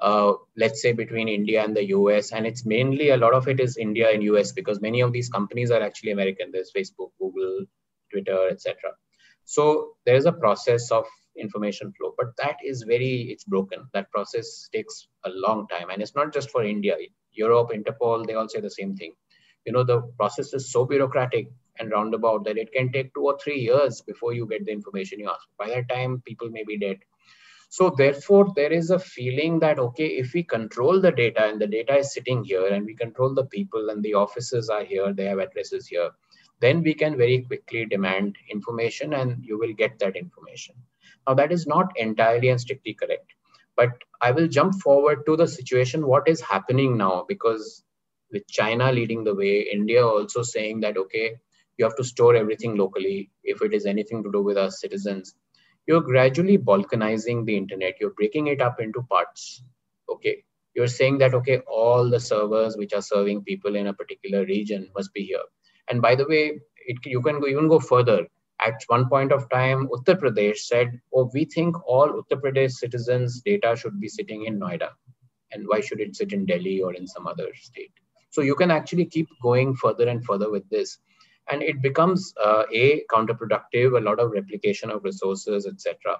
uh, 0.00 0.32
let's 0.56 0.82
say 0.82 0.92
between 0.92 1.28
India 1.28 1.62
and 1.62 1.76
the 1.76 1.88
US. 1.88 2.32
And 2.32 2.46
it's 2.46 2.64
mainly 2.64 3.10
a 3.10 3.16
lot 3.16 3.34
of 3.34 3.48
it 3.48 3.60
is 3.60 3.76
India 3.76 4.10
and 4.10 4.22
US 4.24 4.52
because 4.52 4.80
many 4.80 5.00
of 5.00 5.12
these 5.12 5.28
companies 5.28 5.70
are 5.70 5.82
actually 5.82 6.12
American. 6.12 6.50
There's 6.52 6.72
Facebook, 6.74 7.10
Google, 7.20 7.66
Twitter, 8.10 8.48
etc. 8.50 8.76
So 9.44 9.96
there's 10.06 10.26
a 10.26 10.32
process 10.32 10.90
of 10.90 11.04
information 11.36 11.92
flow, 11.98 12.14
but 12.16 12.28
that 12.38 12.56
is 12.64 12.84
very, 12.86 13.28
it's 13.30 13.44
broken. 13.44 13.86
That 13.92 14.10
process 14.10 14.68
takes 14.72 15.08
a 15.24 15.30
long 15.30 15.66
time. 15.68 15.90
And 15.90 16.02
it's 16.02 16.14
not 16.14 16.32
just 16.32 16.50
for 16.50 16.64
India. 16.64 16.96
Europe, 17.32 17.70
Interpol, 17.74 18.26
they 18.26 18.34
all 18.34 18.48
say 18.48 18.60
the 18.60 18.70
same 18.70 18.96
thing. 18.96 19.12
You 19.64 19.72
know, 19.72 19.84
the 19.84 20.02
process 20.18 20.52
is 20.52 20.72
so 20.72 20.84
bureaucratic 20.84 21.48
and 21.78 21.90
roundabout 21.90 22.44
that 22.44 22.58
it 22.58 22.72
can 22.72 22.92
take 22.92 23.14
two 23.14 23.22
or 23.22 23.38
three 23.38 23.58
years 23.58 24.00
before 24.00 24.32
you 24.32 24.46
get 24.46 24.64
the 24.66 24.72
information 24.72 25.20
you 25.20 25.28
ask. 25.28 25.46
By 25.58 25.68
that 25.68 25.88
time, 25.88 26.22
people 26.24 26.50
may 26.50 26.64
be 26.64 26.78
dead. 26.78 26.98
So 27.68 27.88
therefore, 27.88 28.52
there 28.54 28.70
is 28.70 28.90
a 28.90 28.98
feeling 28.98 29.60
that, 29.60 29.78
okay, 29.78 30.08
if 30.08 30.34
we 30.34 30.42
control 30.42 31.00
the 31.00 31.10
data 31.10 31.46
and 31.46 31.58
the 31.58 31.66
data 31.66 31.96
is 31.96 32.12
sitting 32.12 32.44
here 32.44 32.66
and 32.66 32.84
we 32.84 32.94
control 32.94 33.34
the 33.34 33.46
people 33.46 33.88
and 33.88 34.02
the 34.02 34.14
offices 34.14 34.68
are 34.68 34.84
here, 34.84 35.12
they 35.14 35.24
have 35.24 35.38
addresses 35.38 35.86
here, 35.86 36.10
then 36.60 36.82
we 36.82 36.92
can 36.92 37.16
very 37.16 37.40
quickly 37.42 37.86
demand 37.86 38.36
information 38.50 39.14
and 39.14 39.42
you 39.42 39.58
will 39.58 39.72
get 39.72 39.98
that 40.00 40.16
information. 40.16 40.74
Now 41.26 41.34
that 41.34 41.50
is 41.50 41.66
not 41.66 41.92
entirely 41.96 42.50
and 42.50 42.60
strictly 42.60 42.92
correct, 42.92 43.32
but 43.74 43.90
I 44.20 44.32
will 44.32 44.48
jump 44.48 44.74
forward 44.82 45.24
to 45.24 45.36
the 45.36 45.48
situation, 45.48 46.06
what 46.06 46.28
is 46.28 46.42
happening 46.42 46.98
now, 46.98 47.24
because 47.26 47.82
with 48.30 48.46
China 48.48 48.92
leading 48.92 49.24
the 49.24 49.34
way, 49.34 49.60
India 49.60 50.06
also 50.06 50.42
saying 50.42 50.80
that, 50.80 50.96
okay, 50.96 51.36
you 51.78 51.84
have 51.84 51.96
to 51.96 52.04
store 52.04 52.36
everything 52.36 52.76
locally. 52.76 53.30
If 53.44 53.62
it 53.62 53.74
is 53.74 53.86
anything 53.86 54.22
to 54.22 54.32
do 54.32 54.42
with 54.42 54.58
our 54.58 54.70
citizens 54.70 55.34
you're 55.86 56.00
gradually 56.00 56.58
balkanizing 56.58 57.44
the 57.44 57.56
internet. 57.56 57.94
You're 58.00 58.10
breaking 58.10 58.46
it 58.48 58.60
up 58.60 58.80
into 58.80 59.02
parts. 59.02 59.62
Okay. 60.08 60.44
You're 60.74 60.86
saying 60.88 61.18
that 61.18 61.34
okay 61.34 61.58
all 61.66 62.08
the 62.08 62.20
servers 62.20 62.76
which 62.76 62.92
are 62.94 63.02
serving 63.02 63.42
people 63.44 63.76
in 63.76 63.88
a 63.88 63.92
particular 63.92 64.44
region 64.44 64.88
must 64.94 65.12
be 65.12 65.22
here. 65.24 65.44
And 65.88 66.00
by 66.00 66.14
the 66.14 66.26
way 66.26 66.60
it, 66.86 66.96
you 67.04 67.20
can 67.20 67.40
go, 67.40 67.46
even 67.48 67.68
go 67.68 67.80
further. 67.80 68.26
At 68.60 68.80
one 68.86 69.08
point 69.08 69.32
of 69.32 69.50
time, 69.50 69.88
Uttar 69.88 70.20
Pradesh 70.20 70.58
said, 70.58 71.00
"Oh, 71.12 71.28
we 71.34 71.44
think 71.44 71.76
all 71.86 72.08
Uttar 72.08 72.40
Pradesh 72.40 72.72
citizens' 72.72 73.42
data 73.44 73.74
should 73.76 74.00
be 74.00 74.08
sitting 74.08 74.44
in 74.44 74.60
Noida, 74.60 74.90
and 75.50 75.66
why 75.66 75.80
should 75.80 76.00
it 76.00 76.14
sit 76.14 76.32
in 76.32 76.46
Delhi 76.46 76.80
or 76.80 76.94
in 76.94 77.08
some 77.08 77.26
other 77.26 77.48
state?" 77.54 77.92
So 78.30 78.40
you 78.40 78.54
can 78.54 78.70
actually 78.70 79.06
keep 79.06 79.28
going 79.42 79.74
further 79.74 80.08
and 80.08 80.24
further 80.24 80.48
with 80.48 80.68
this, 80.70 80.98
and 81.50 81.62
it 81.62 81.82
becomes 81.82 82.34
uh, 82.42 82.64
a 82.72 83.04
counterproductive, 83.10 83.96
a 83.96 84.00
lot 84.04 84.20
of 84.20 84.30
replication 84.32 84.90
of 84.90 85.04
resources, 85.04 85.66
etc. 85.66 86.18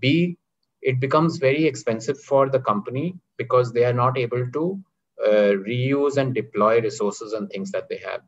B, 0.00 0.38
it 0.82 1.00
becomes 1.00 1.38
very 1.38 1.66
expensive 1.66 2.18
for 2.20 2.48
the 2.48 2.60
company 2.60 3.16
because 3.36 3.72
they 3.72 3.84
are 3.84 3.92
not 3.92 4.16
able 4.18 4.50
to 4.52 4.80
uh, 5.24 5.52
reuse 5.68 6.16
and 6.16 6.34
deploy 6.34 6.80
resources 6.80 7.32
and 7.32 7.50
things 7.50 7.70
that 7.72 7.88
they 7.88 7.98
have. 7.98 8.22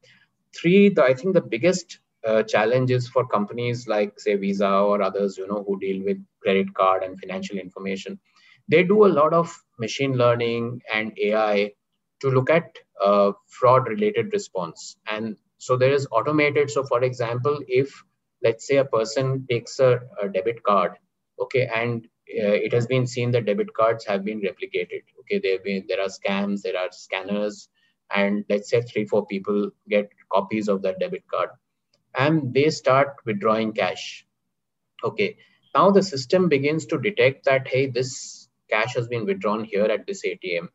Three, 0.54 0.88
the, 0.90 1.02
I 1.04 1.14
think 1.14 1.34
the 1.34 1.40
biggest 1.40 2.00
uh, 2.26 2.42
challenges 2.42 3.08
for 3.08 3.26
companies 3.26 3.88
like 3.88 4.18
say 4.20 4.36
Visa 4.36 4.68
or 4.70 5.02
others, 5.02 5.36
you 5.38 5.46
know, 5.46 5.64
who 5.66 5.78
deal 5.80 6.04
with 6.04 6.18
credit 6.42 6.72
card 6.74 7.02
and 7.02 7.18
financial 7.18 7.58
information, 7.58 8.18
they 8.68 8.82
do 8.82 9.04
a 9.06 9.08
lot 9.20 9.32
of 9.32 9.54
machine 9.78 10.14
learning 10.16 10.82
and 10.92 11.12
AI 11.18 11.72
to 12.20 12.30
look 12.30 12.50
at 12.50 12.76
uh, 13.04 13.32
fraud 13.48 13.88
related 13.88 14.32
response. 14.32 14.96
And 15.06 15.36
so 15.62 15.76
there 15.76 15.92
is 15.92 16.08
automated. 16.10 16.72
So 16.72 16.82
for 16.82 17.04
example, 17.04 17.60
if 17.68 18.02
let's 18.42 18.66
say 18.66 18.78
a 18.78 18.84
person 18.84 19.46
takes 19.48 19.78
a, 19.78 20.00
a 20.20 20.28
debit 20.28 20.64
card, 20.64 20.96
okay, 21.40 21.68
and 21.72 22.04
uh, 22.04 22.56
it 22.66 22.72
has 22.72 22.88
been 22.88 23.06
seen 23.06 23.30
that 23.30 23.46
debit 23.46 23.72
cards 23.72 24.04
have 24.06 24.24
been 24.24 24.40
replicated. 24.40 25.02
Okay, 25.20 25.38
there 25.38 25.52
have 25.52 25.64
been 25.64 25.84
there 25.86 26.00
are 26.00 26.08
scams, 26.08 26.62
there 26.62 26.76
are 26.76 26.88
scanners, 26.90 27.68
and 28.12 28.44
let's 28.48 28.70
say 28.70 28.82
three 28.82 29.06
four 29.06 29.24
people 29.26 29.70
get 29.88 30.10
copies 30.32 30.66
of 30.66 30.82
that 30.82 30.98
debit 30.98 31.22
card, 31.32 31.50
and 32.16 32.52
they 32.52 32.68
start 32.70 33.14
withdrawing 33.24 33.72
cash. 33.72 34.26
Okay, 35.04 35.36
now 35.76 35.92
the 35.92 36.02
system 36.02 36.48
begins 36.48 36.86
to 36.86 36.98
detect 36.98 37.44
that 37.44 37.68
hey, 37.68 37.86
this 37.86 38.48
cash 38.68 38.96
has 38.96 39.06
been 39.06 39.26
withdrawn 39.26 39.62
here 39.62 39.84
at 39.84 40.08
this 40.08 40.26
ATM. 40.26 40.66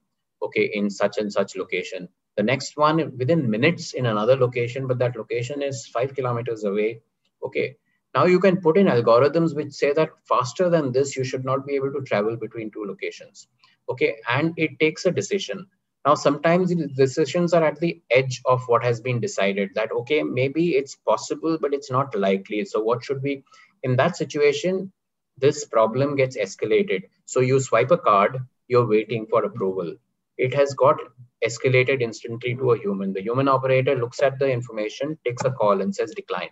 Okay, 0.42 0.72
in 0.74 0.90
such 0.90 1.18
and 1.18 1.34
such 1.34 1.58
location. 1.58 2.08
The 2.38 2.44
next 2.44 2.78
one 2.78 3.18
within 3.18 3.50
minutes 3.50 3.94
in 3.94 4.06
another 4.06 4.38
location, 4.38 4.88
but 4.88 5.00
that 5.00 5.18
location 5.18 5.62
is 5.62 5.88
five 5.88 6.16
kilometers 6.16 6.64
away. 6.64 7.02
Okay, 7.44 7.78
now 8.16 8.26
you 8.26 8.40
can 8.40 8.58
put 8.58 8.78
in 8.78 8.88
algorithms 8.88 9.56
which 9.56 9.74
say 9.74 9.92
that 9.94 10.12
faster 10.24 10.70
than 10.70 10.92
this, 10.92 11.18
you 11.18 11.24
should 11.24 11.44
not 11.44 11.66
be 11.66 11.76
able 11.76 11.92
to 11.94 12.02
travel 12.02 12.38
between 12.38 12.72
two 12.72 12.86
locations. 12.86 13.48
Okay, 13.90 14.18
and 14.30 14.54
it 14.56 14.80
takes 14.80 15.06
a 15.06 15.12
decision. 15.12 15.68
Now, 16.06 16.16
sometimes 16.16 16.74
decisions 16.96 17.54
are 17.54 17.64
at 17.64 17.80
the 17.80 18.02
edge 18.12 18.42
of 18.46 18.64
what 18.68 18.84
has 18.84 19.02
been 19.02 19.20
decided 19.20 19.72
that, 19.76 19.92
okay, 19.92 20.24
maybe 20.24 20.78
it's 20.78 20.96
possible, 20.96 21.58
but 21.60 21.74
it's 21.74 21.92
not 21.92 22.16
likely. 22.16 22.64
So 22.64 22.80
what 22.82 23.04
should 23.04 23.22
be, 23.22 23.44
in 23.84 23.98
that 23.98 24.16
situation, 24.16 24.92
this 25.38 25.66
problem 25.66 26.16
gets 26.16 26.38
escalated. 26.38 27.04
So 27.26 27.42
you 27.42 27.60
swipe 27.60 27.92
a 27.92 27.98
card, 27.98 28.40
you're 28.68 28.88
waiting 28.88 29.28
for 29.28 29.44
approval. 29.44 29.96
It 30.38 30.54
has 30.54 30.74
got 30.76 30.98
escalated 31.46 32.02
instantly 32.02 32.56
to 32.56 32.72
a 32.72 32.78
human. 32.78 33.14
The 33.14 33.22
human 33.22 33.48
operator 33.48 33.96
looks 33.96 34.22
at 34.22 34.40
the 34.40 34.50
information, 34.52 35.18
takes 35.26 35.44
a 35.46 35.52
call 35.52 35.82
and 35.82 35.94
says 35.94 36.14
decline 36.16 36.50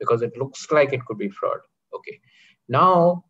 because 0.00 0.22
it 0.22 0.36
looks 0.36 0.70
like 0.70 0.92
it 0.92 1.04
could 1.04 1.18
be 1.18 1.28
fraud. 1.28 1.58
Okay. 1.94 2.20
Now, 2.68 3.24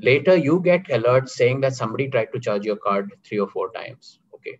later 0.00 0.36
you 0.36 0.60
get 0.60 0.86
alerts 0.88 1.30
saying 1.30 1.60
that 1.60 1.74
somebody 1.74 2.08
tried 2.08 2.32
to 2.32 2.40
charge 2.40 2.64
your 2.64 2.76
card 2.76 3.12
three 3.24 3.38
or 3.38 3.48
four 3.48 3.70
times. 3.72 4.18
Okay. 4.34 4.58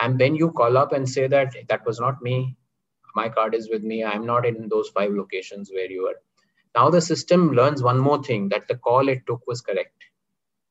And 0.00 0.18
then 0.18 0.34
you 0.34 0.50
call 0.50 0.76
up 0.76 0.92
and 0.92 1.08
say 1.08 1.26
that 1.28 1.54
that 1.68 1.84
was 1.86 2.00
not 2.00 2.22
me. 2.22 2.56
My 3.14 3.28
card 3.28 3.54
is 3.54 3.68
with 3.70 3.82
me. 3.82 4.04
I'm 4.04 4.26
not 4.26 4.46
in 4.46 4.68
those 4.68 4.88
five 4.88 5.12
locations 5.12 5.70
where 5.72 5.90
you 5.90 6.06
are. 6.06 6.16
Now 6.74 6.90
the 6.90 7.00
system 7.00 7.52
learns 7.52 7.82
one 7.82 7.98
more 7.98 8.22
thing 8.22 8.48
that 8.48 8.68
the 8.68 8.76
call 8.76 9.08
it 9.08 9.26
took 9.26 9.46
was 9.46 9.60
correct. 9.60 9.92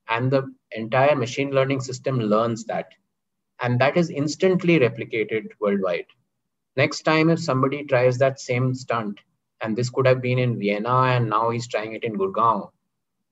And 0.08 0.32
the 0.32 0.54
entire 0.72 1.16
machine 1.16 1.52
learning 1.52 1.82
system 1.82 2.20
learns 2.20 2.66
that. 2.66 2.88
And 3.62 3.80
that 3.80 3.98
is 3.98 4.10
instantly 4.10 4.80
replicated 4.80 5.52
worldwide. 5.60 6.08
Next 6.76 7.04
time, 7.04 7.30
if 7.30 7.40
somebody 7.40 7.86
tries 7.86 8.18
that 8.18 8.40
same 8.40 8.74
stunt, 8.74 9.20
and 9.62 9.78
this 9.78 9.90
could 9.90 10.08
have 10.08 10.22
been 10.22 10.40
in 10.40 10.60
Vienna 10.60 11.04
and 11.04 11.30
now 11.30 11.50
he's 11.50 11.68
trying 11.68 11.94
it 11.94 12.04
in 12.04 12.18
Gurgaon. 12.18 12.70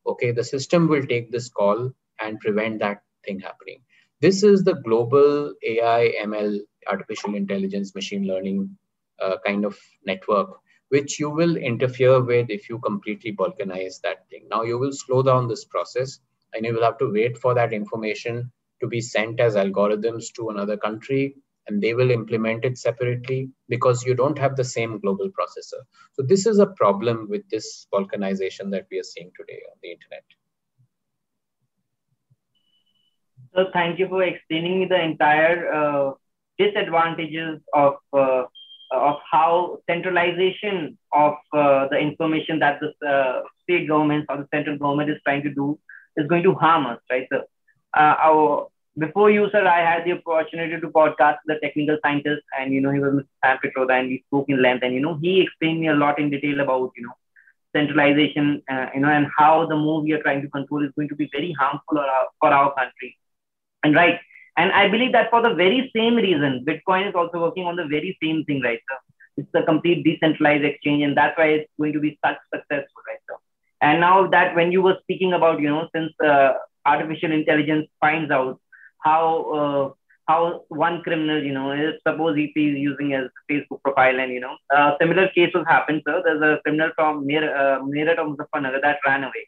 Okay, 0.05 0.31
the 0.31 0.43
system 0.43 0.87
will 0.87 1.05
take 1.05 1.31
this 1.31 1.49
call 1.49 1.91
and 2.19 2.39
prevent 2.39 2.79
that 2.79 3.01
thing 3.25 3.39
happening. 3.39 3.81
This 4.21 4.43
is 4.43 4.63
the 4.63 4.75
global 4.75 5.53
AI, 5.63 6.13
ML, 6.21 6.59
artificial 6.87 7.35
intelligence, 7.35 7.95
machine 7.95 8.27
learning 8.27 8.77
uh, 9.21 9.37
kind 9.45 9.65
of 9.65 9.77
network, 10.05 10.49
which 10.89 11.19
you 11.19 11.29
will 11.29 11.57
interfere 11.57 12.21
with 12.21 12.49
if 12.49 12.69
you 12.69 12.79
completely 12.79 13.31
balkanize 13.35 14.01
that 14.01 14.29
thing. 14.29 14.47
Now 14.49 14.63
you 14.63 14.77
will 14.77 14.91
slow 14.91 15.23
down 15.23 15.47
this 15.47 15.65
process 15.65 16.19
and 16.53 16.65
you 16.65 16.73
will 16.73 16.83
have 16.83 16.97
to 16.99 17.11
wait 17.11 17.37
for 17.37 17.53
that 17.53 17.73
information 17.73 18.51
to 18.81 18.87
be 18.87 19.01
sent 19.01 19.39
as 19.39 19.55
algorithms 19.55 20.33
to 20.35 20.49
another 20.49 20.77
country 20.77 21.35
and 21.67 21.81
they 21.81 21.93
will 21.93 22.11
implement 22.11 22.65
it 22.65 22.77
separately 22.77 23.49
because 23.67 24.03
you 24.03 24.15
don't 24.15 24.39
have 24.39 24.55
the 24.55 24.63
same 24.63 24.99
global 24.99 25.29
processor. 25.29 25.81
So 26.13 26.23
this 26.23 26.45
is 26.45 26.59
a 26.59 26.67
problem 26.67 27.27
with 27.29 27.47
this 27.49 27.87
balkanization 27.93 28.71
that 28.71 28.87
we 28.91 28.99
are 28.99 29.03
seeing 29.03 29.31
today 29.37 29.61
on 29.71 29.77
the 29.83 29.91
internet. 29.91 30.23
So 33.55 33.65
thank 33.73 33.99
you 33.99 34.07
for 34.07 34.23
explaining 34.23 34.89
the 34.89 35.01
entire 35.01 35.71
uh, 35.73 36.11
disadvantages 36.57 37.61
of 37.73 37.95
uh, 38.13 38.43
of 38.91 39.17
how 39.31 39.77
centralization 39.87 40.97
of 41.13 41.33
uh, 41.53 41.87
the 41.89 41.97
information 41.97 42.59
that 42.59 42.79
the 42.79 43.07
uh, 43.07 43.41
state 43.63 43.87
governments 43.87 44.25
or 44.29 44.37
the 44.37 44.47
central 44.53 44.77
government 44.77 45.09
is 45.09 45.17
trying 45.23 45.43
to 45.43 45.53
do 45.53 45.79
is 46.17 46.27
going 46.27 46.43
to 46.43 46.55
harm 46.55 46.87
us, 46.87 46.99
right? 47.09 47.27
So, 47.31 47.43
uh, 47.97 48.15
our 48.19 48.67
before 48.97 49.31
you, 49.31 49.49
sir, 49.51 49.65
I 49.65 49.79
had 49.79 50.03
the 50.05 50.13
opportunity 50.13 50.79
to 50.79 50.87
podcast 50.89 51.37
the 51.45 51.55
technical 51.63 51.97
scientist, 52.03 52.41
and 52.59 52.73
you 52.73 52.81
know 52.81 52.91
he 52.91 52.99
was 52.99 53.13
Mr. 53.13 53.27
Sam 53.43 53.57
Pitroda, 53.63 53.99
and 53.99 54.09
we 54.09 54.23
spoke 54.27 54.45
in 54.49 54.61
length, 54.61 54.83
and 54.83 54.93
you 54.93 54.99
know 54.99 55.17
he 55.21 55.41
explained 55.41 55.79
me 55.79 55.87
a 55.87 55.95
lot 55.95 56.19
in 56.19 56.29
detail 56.29 56.59
about 56.59 56.91
you 56.97 57.03
know 57.03 57.13
centralization, 57.75 58.61
uh, 58.69 58.87
you 58.93 59.01
know, 59.01 59.09
and 59.09 59.27
how 59.37 59.65
the 59.67 59.75
move 59.75 60.03
we 60.03 60.13
are 60.13 60.21
trying 60.21 60.41
to 60.41 60.49
control 60.49 60.83
is 60.83 60.91
going 60.95 61.07
to 61.09 61.15
be 61.15 61.29
very 61.31 61.51
harmful 61.59 61.83
for 61.91 61.99
our, 61.99 62.27
for 62.39 62.49
our 62.49 62.73
country. 62.75 63.17
And 63.83 63.95
right, 63.95 64.19
and 64.57 64.71
I 64.71 64.89
believe 64.89 65.13
that 65.13 65.29
for 65.29 65.41
the 65.41 65.53
very 65.53 65.91
same 65.95 66.15
reason, 66.15 66.65
Bitcoin 66.67 67.07
is 67.09 67.15
also 67.15 67.39
working 67.39 67.65
on 67.65 67.75
the 67.75 67.85
very 67.85 68.17
same 68.21 68.43
thing, 68.45 68.61
right, 68.61 68.79
sir? 68.89 68.97
It's 69.37 69.49
a 69.53 69.63
complete 69.63 70.03
decentralized 70.03 70.65
exchange, 70.65 71.03
and 71.03 71.15
that's 71.15 71.37
why 71.37 71.47
it's 71.59 71.71
going 71.79 71.93
to 71.93 71.99
be 71.99 72.19
such 72.25 72.37
successful, 72.53 73.01
right, 73.07 73.19
sir? 73.29 73.37
And 73.81 74.01
now 74.01 74.27
that 74.27 74.55
when 74.55 74.71
you 74.71 74.81
were 74.81 74.97
speaking 75.03 75.33
about, 75.33 75.61
you 75.61 75.69
know, 75.69 75.87
since 75.95 76.11
uh, 76.25 76.53
artificial 76.85 77.31
intelligence 77.31 77.87
finds 77.99 78.31
out 78.31 78.59
how 79.03 79.25
uh, 79.59 79.93
how 80.29 80.63
one 80.67 81.01
criminal, 81.01 81.43
you 81.43 81.53
know, 81.53 81.71
is 81.71 81.95
suppose 82.07 82.35
he 82.35 82.45
is 82.45 82.77
using 82.77 83.09
his 83.09 83.29
Facebook 83.49 83.81
profile 83.83 84.19
and 84.19 84.31
you 84.31 84.39
know, 84.39 84.55
uh, 84.75 84.91
similar 85.01 85.27
cases 85.29 85.63
happen. 85.67 86.01
So 86.05 86.21
there's 86.23 86.41
a 86.41 86.61
criminal 86.61 86.91
from 86.95 87.25
near 87.25 87.43
uh, 87.55 87.79
Meerut 87.81 88.19
of 88.19 88.27
Muzaffarnagar 88.27 88.81
that 88.83 88.99
ran 89.05 89.23
away. 89.23 89.47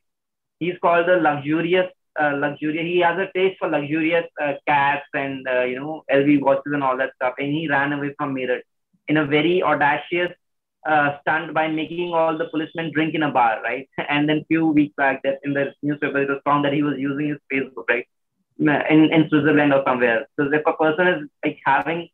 He's 0.60 0.78
called 0.82 1.08
the 1.08 1.18
luxurious, 1.18 1.90
uh, 2.20 2.34
luxurious. 2.36 2.86
He 2.86 3.00
has 3.00 3.18
a 3.20 3.30
taste 3.36 3.58
for 3.60 3.70
luxurious 3.70 4.26
uh, 4.42 4.54
cats 4.68 5.06
and 5.14 5.48
uh, 5.48 5.64
you 5.64 5.80
know 5.80 6.04
LV 6.12 6.42
watches 6.42 6.74
and 6.74 6.84
all 6.84 6.98
that 6.98 7.14
stuff. 7.16 7.36
And 7.38 7.54
he 7.54 7.68
ran 7.70 7.94
away 7.94 8.16
from 8.18 8.36
Meerut 8.36 8.62
in 9.08 9.18
a 9.18 9.26
very 9.26 9.62
audacious 9.62 10.32
uh, 10.88 11.20
stunt 11.22 11.54
by 11.54 11.68
making 11.68 12.14
all 12.14 12.38
the 12.38 12.46
policemen 12.46 12.92
drink 12.94 13.14
in 13.16 13.24
a 13.24 13.32
bar, 13.32 13.62
right? 13.64 13.88
And 14.10 14.28
then 14.28 14.46
few 14.48 14.68
weeks 14.68 14.94
back, 14.98 15.22
that 15.24 15.40
in 15.44 15.54
the 15.54 15.74
newspaper, 15.82 16.22
it 16.22 16.30
was 16.30 16.42
found 16.46 16.66
that 16.66 16.74
he 16.74 16.84
was 16.84 16.96
using 16.98 17.30
his 17.30 17.38
Facebook, 17.52 17.86
right? 17.90 18.06
in, 18.62 19.12
in 19.12 19.28
Switzerland 19.30 19.74
or 19.74 19.84
somewhere. 19.86 20.28
So 20.40 20.52
if 20.52 20.62
a 20.66 20.74
person 20.74 21.08
is 21.08 21.30
like 21.44 21.60
having 21.66 22.10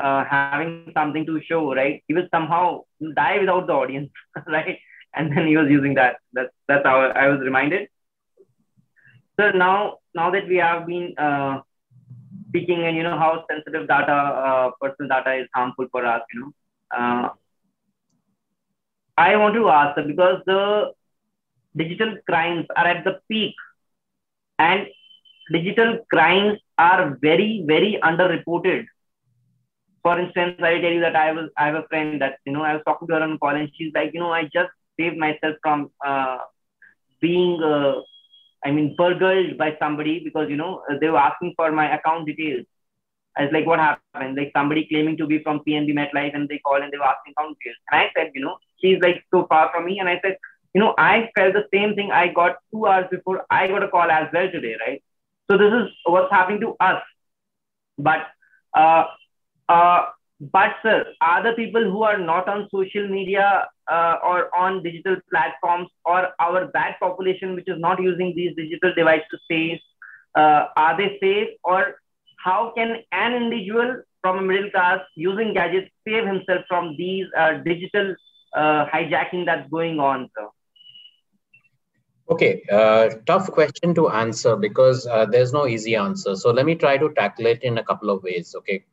uh, 0.00 0.24
having 0.24 0.92
something 0.94 1.26
to 1.26 1.40
show, 1.42 1.74
right, 1.74 2.02
he 2.06 2.14
will 2.14 2.28
somehow 2.32 2.82
die 3.16 3.38
without 3.40 3.66
the 3.66 3.72
audience, 3.72 4.10
right? 4.46 4.78
And 5.14 5.36
then 5.36 5.46
he 5.48 5.56
was 5.56 5.68
using 5.68 5.94
that. 5.94 6.16
That's 6.32 6.52
that's 6.68 6.86
how 6.86 7.00
I 7.00 7.28
was 7.28 7.40
reminded. 7.40 7.88
So 9.38 9.50
now 9.50 9.98
now 10.14 10.30
that 10.30 10.46
we 10.46 10.56
have 10.56 10.86
been 10.86 11.14
uh, 11.18 11.60
speaking 12.48 12.84
and 12.84 12.96
you 12.96 13.02
know 13.02 13.18
how 13.18 13.44
sensitive 13.50 13.88
data, 13.88 14.12
uh, 14.12 14.70
personal 14.80 15.08
data 15.08 15.42
is 15.42 15.48
harmful 15.54 15.86
for 15.90 16.04
us, 16.06 16.22
you 16.32 16.40
know. 16.40 16.52
Uh, 16.96 17.28
I 19.18 19.36
want 19.36 19.54
to 19.56 19.68
ask 19.70 19.96
because 20.06 20.42
the 20.46 20.92
digital 21.76 22.16
crimes 22.28 22.66
are 22.76 22.86
at 22.86 23.04
the 23.04 23.20
peak 23.30 23.54
and 24.58 24.86
digital 25.52 25.98
crimes 26.12 26.58
are 26.78 27.18
very, 27.22 27.64
very 27.66 27.98
underreported. 28.02 28.86
For 30.02 30.18
instance, 30.20 30.56
I 30.62 30.80
tell 30.80 30.92
you 30.92 31.00
that 31.00 31.16
I 31.16 31.32
was 31.32 31.50
I 31.58 31.66
have 31.66 31.76
a 31.76 31.86
friend 31.88 32.14
that 32.22 32.38
you 32.46 32.52
know 32.52 32.62
I 32.62 32.74
was 32.74 32.82
talking 32.86 33.08
to 33.08 33.14
her 33.14 33.22
on 33.22 33.38
call 33.38 33.50
and 33.50 33.70
she's 33.74 33.92
like, 33.94 34.10
you 34.14 34.20
know, 34.20 34.32
I 34.32 34.44
just 34.44 34.70
saved 34.98 35.16
myself 35.16 35.56
from 35.62 35.90
uh, 36.04 36.38
being 37.20 37.62
uh, 37.62 37.94
I 38.64 38.70
mean 38.72 38.94
burgled 38.96 39.58
by 39.58 39.76
somebody 39.78 40.20
because 40.24 40.48
you 40.50 40.56
know 40.56 40.82
they 41.00 41.08
were 41.08 41.18
asking 41.18 41.54
for 41.56 41.72
my 41.72 41.94
account 41.94 42.26
details. 42.26 42.66
I 43.38 43.44
was 43.44 43.52
like, 43.52 43.66
what 43.66 43.78
happened? 43.78 44.36
Like 44.36 44.52
somebody 44.56 44.86
claiming 44.88 45.16
to 45.18 45.26
be 45.26 45.42
from 45.42 45.60
PNB 45.60 45.94
MetLife 45.94 46.34
and 46.34 46.48
they 46.48 46.58
call 46.58 46.82
and 46.82 46.92
they 46.92 46.98
were 46.98 47.04
asking 47.04 47.34
details. 47.36 47.76
And 47.90 48.00
I 48.00 48.10
said, 48.16 48.32
you 48.34 48.40
know, 48.42 48.58
she's 48.80 48.98
like 49.00 49.24
so 49.32 49.46
far 49.46 49.70
from 49.72 49.86
me. 49.86 49.98
And 50.00 50.08
I 50.08 50.20
said, 50.24 50.36
you 50.74 50.80
know, 50.80 50.94
I 50.98 51.30
felt 51.36 51.54
the 51.54 51.66
same 51.72 51.94
thing 51.94 52.10
I 52.10 52.28
got 52.28 52.56
two 52.72 52.86
hours 52.86 53.06
before 53.10 53.46
I 53.50 53.68
got 53.68 53.82
a 53.82 53.88
call 53.88 54.10
as 54.10 54.28
well 54.32 54.50
today, 54.50 54.76
right? 54.86 55.02
So 55.50 55.56
this 55.56 55.72
is 55.72 55.88
what's 56.04 56.30
happening 56.32 56.60
to 56.60 56.76
us. 56.80 57.02
But 57.96 58.26
uh, 58.76 59.04
uh, 59.68 60.06
but 60.40 60.76
sir, 60.82 61.04
other 61.20 61.54
people 61.54 61.82
who 61.82 62.02
are 62.02 62.18
not 62.18 62.48
on 62.48 62.68
social 62.70 63.08
media 63.08 63.66
uh, 63.90 64.16
or 64.22 64.54
on 64.56 64.82
digital 64.82 65.16
platforms 65.30 65.88
or 66.04 66.28
our 66.38 66.66
bad 66.68 66.94
population 67.00 67.54
which 67.54 67.68
is 67.68 67.78
not 67.78 68.00
using 68.00 68.34
these 68.36 68.54
digital 68.56 68.92
devices 68.94 69.40
safe, 69.50 69.80
uh, 70.36 70.66
are 70.76 70.96
they 70.96 71.18
safe 71.20 71.48
or 71.64 71.96
how 72.38 72.72
can 72.76 72.96
an 73.12 73.34
individual 73.34 74.02
from 74.22 74.38
a 74.38 74.42
middle 74.42 74.70
class 74.70 75.00
using 75.14 75.54
gadgets 75.54 75.90
save 76.06 76.26
himself 76.26 76.64
from 76.68 76.96
these 76.96 77.26
uh, 77.36 77.58
digital 77.64 78.14
uh, 78.54 78.86
hijacking 78.86 79.44
that's 79.44 79.68
going 79.70 80.00
on, 80.00 80.28
sir? 80.36 80.48
Okay, 82.30 82.62
uh, 82.70 83.08
tough 83.26 83.50
question 83.50 83.94
to 83.94 84.10
answer 84.10 84.54
because 84.54 85.06
uh, 85.06 85.24
there's 85.24 85.52
no 85.52 85.66
easy 85.66 85.96
answer. 85.96 86.36
So 86.36 86.50
let 86.50 86.66
me 86.66 86.74
try 86.74 86.98
to 86.98 87.08
tackle 87.14 87.46
it 87.46 87.62
in 87.62 87.78
a 87.78 87.84
couple 87.84 88.10
of 88.10 88.22
ways. 88.22 88.54
Okay. 88.58 88.84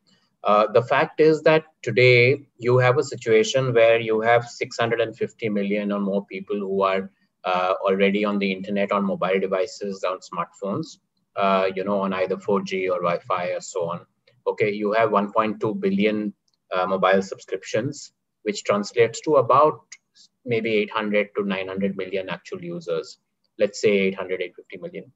Uh, 0.44 0.68
the 0.72 0.82
fact 0.82 1.20
is 1.20 1.42
that 1.42 1.66
today 1.82 2.46
you 2.58 2.78
have 2.78 2.98
a 2.98 3.04
situation 3.04 3.74
where 3.74 4.00
you 4.00 4.22
have 4.22 4.48
650 4.48 5.50
million 5.50 5.92
or 5.92 6.00
more 6.00 6.26
people 6.28 6.56
who 6.58 6.84
are 6.84 7.10
uh, 7.44 7.74
already 7.84 8.24
on 8.24 8.40
the 8.40 8.52
internet 8.52 8.92
on 8.92 9.04
mobile 9.04 9.40
devices 9.40 10.04
on 10.04 10.20
smartphones 10.20 10.98
uh, 11.36 11.70
you 11.76 11.84
know 11.84 12.02
on 12.02 12.14
either 12.14 12.38
4g 12.38 12.90
or 12.90 13.02
wi-fi 13.02 13.48
or 13.50 13.62
so 13.62 13.90
on. 13.90 14.06
Okay 14.48 14.72
you 14.72 14.94
have 14.94 15.10
1.2 15.10 15.80
billion 15.80 16.34
uh, 16.74 16.86
mobile 16.86 17.22
subscriptions 17.22 18.12
which 18.44 18.64
translates 18.64 19.22
to 19.22 19.36
about 19.38 19.80
maybe 20.46 20.72
800 20.76 21.30
to 21.36 21.44
900 21.44 21.98
million 21.98 22.30
actual 22.30 22.64
users. 22.64 23.18
Let's 23.58 23.82
say 23.82 23.90
800 23.90 24.42
850 24.42 24.78
million. 24.78 25.12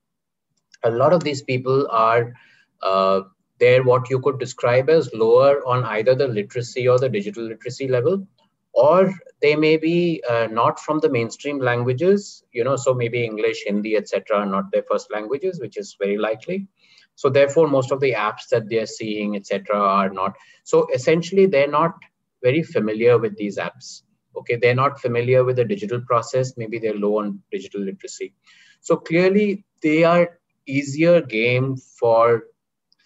A 0.84 0.90
lot 0.90 1.14
of 1.14 1.24
these 1.24 1.44
people 1.44 1.88
are 1.92 2.34
uh, 2.82 3.22
they're 3.60 3.84
what 3.84 4.10
you 4.10 4.20
could 4.20 4.40
describe 4.40 4.90
as 4.90 5.14
lower 5.14 5.62
on 5.68 5.84
either 5.84 6.16
the 6.16 6.28
literacy 6.28 6.88
or 6.88 6.98
the 6.98 7.10
digital 7.10 7.44
literacy 7.44 7.88
level 7.88 8.26
or 8.74 9.14
they 9.42 9.56
may 9.56 9.78
be 9.78 10.24
uh, 10.30 10.48
not 10.52 10.80
from 10.80 11.00
the 11.00 11.10
mainstream 11.10 11.60
languages 11.60 12.44
you 12.52 12.64
know 12.64 12.76
so 12.76 12.94
maybe 12.94 13.24
english 13.24 13.64
hindi 13.66 13.96
etc 13.96 14.38
are 14.38 14.46
not 14.46 14.72
their 14.72 14.84
first 14.84 15.12
languages 15.12 15.60
which 15.60 15.78
is 15.78 15.96
very 16.00 16.18
likely. 16.18 16.68
So 17.16 17.30
therefore 17.30 17.68
most 17.68 17.92
of 17.92 18.00
the 18.00 18.14
apps 18.14 18.48
that 18.52 18.70
they're 18.70 18.86
seeing 18.86 19.36
etc 19.36 19.78
are 19.78 20.10
not. 20.10 20.38
So 20.64 20.88
essentially 20.94 21.48
they're 21.48 21.68
not 21.68 21.96
very 22.42 22.64
familiar 22.64 23.18
with 23.18 23.36
these 23.38 23.58
apps. 23.58 24.04
Okay 24.38 24.56
they're 24.56 24.76
not 24.76 25.02
familiar 25.02 25.44
with 25.44 25.58
the 25.58 25.66
digital 25.66 26.02
process. 26.02 26.54
Maybe 26.56 26.80
they're 26.80 26.96
low 26.96 27.20
on 27.20 27.42
digital 27.52 27.82
literacy. 27.82 28.34
So 28.80 28.96
clearly 28.96 29.66
they 29.82 30.04
are 30.04 30.40
easier 30.66 31.20
game 31.22 31.76
for 31.76 32.44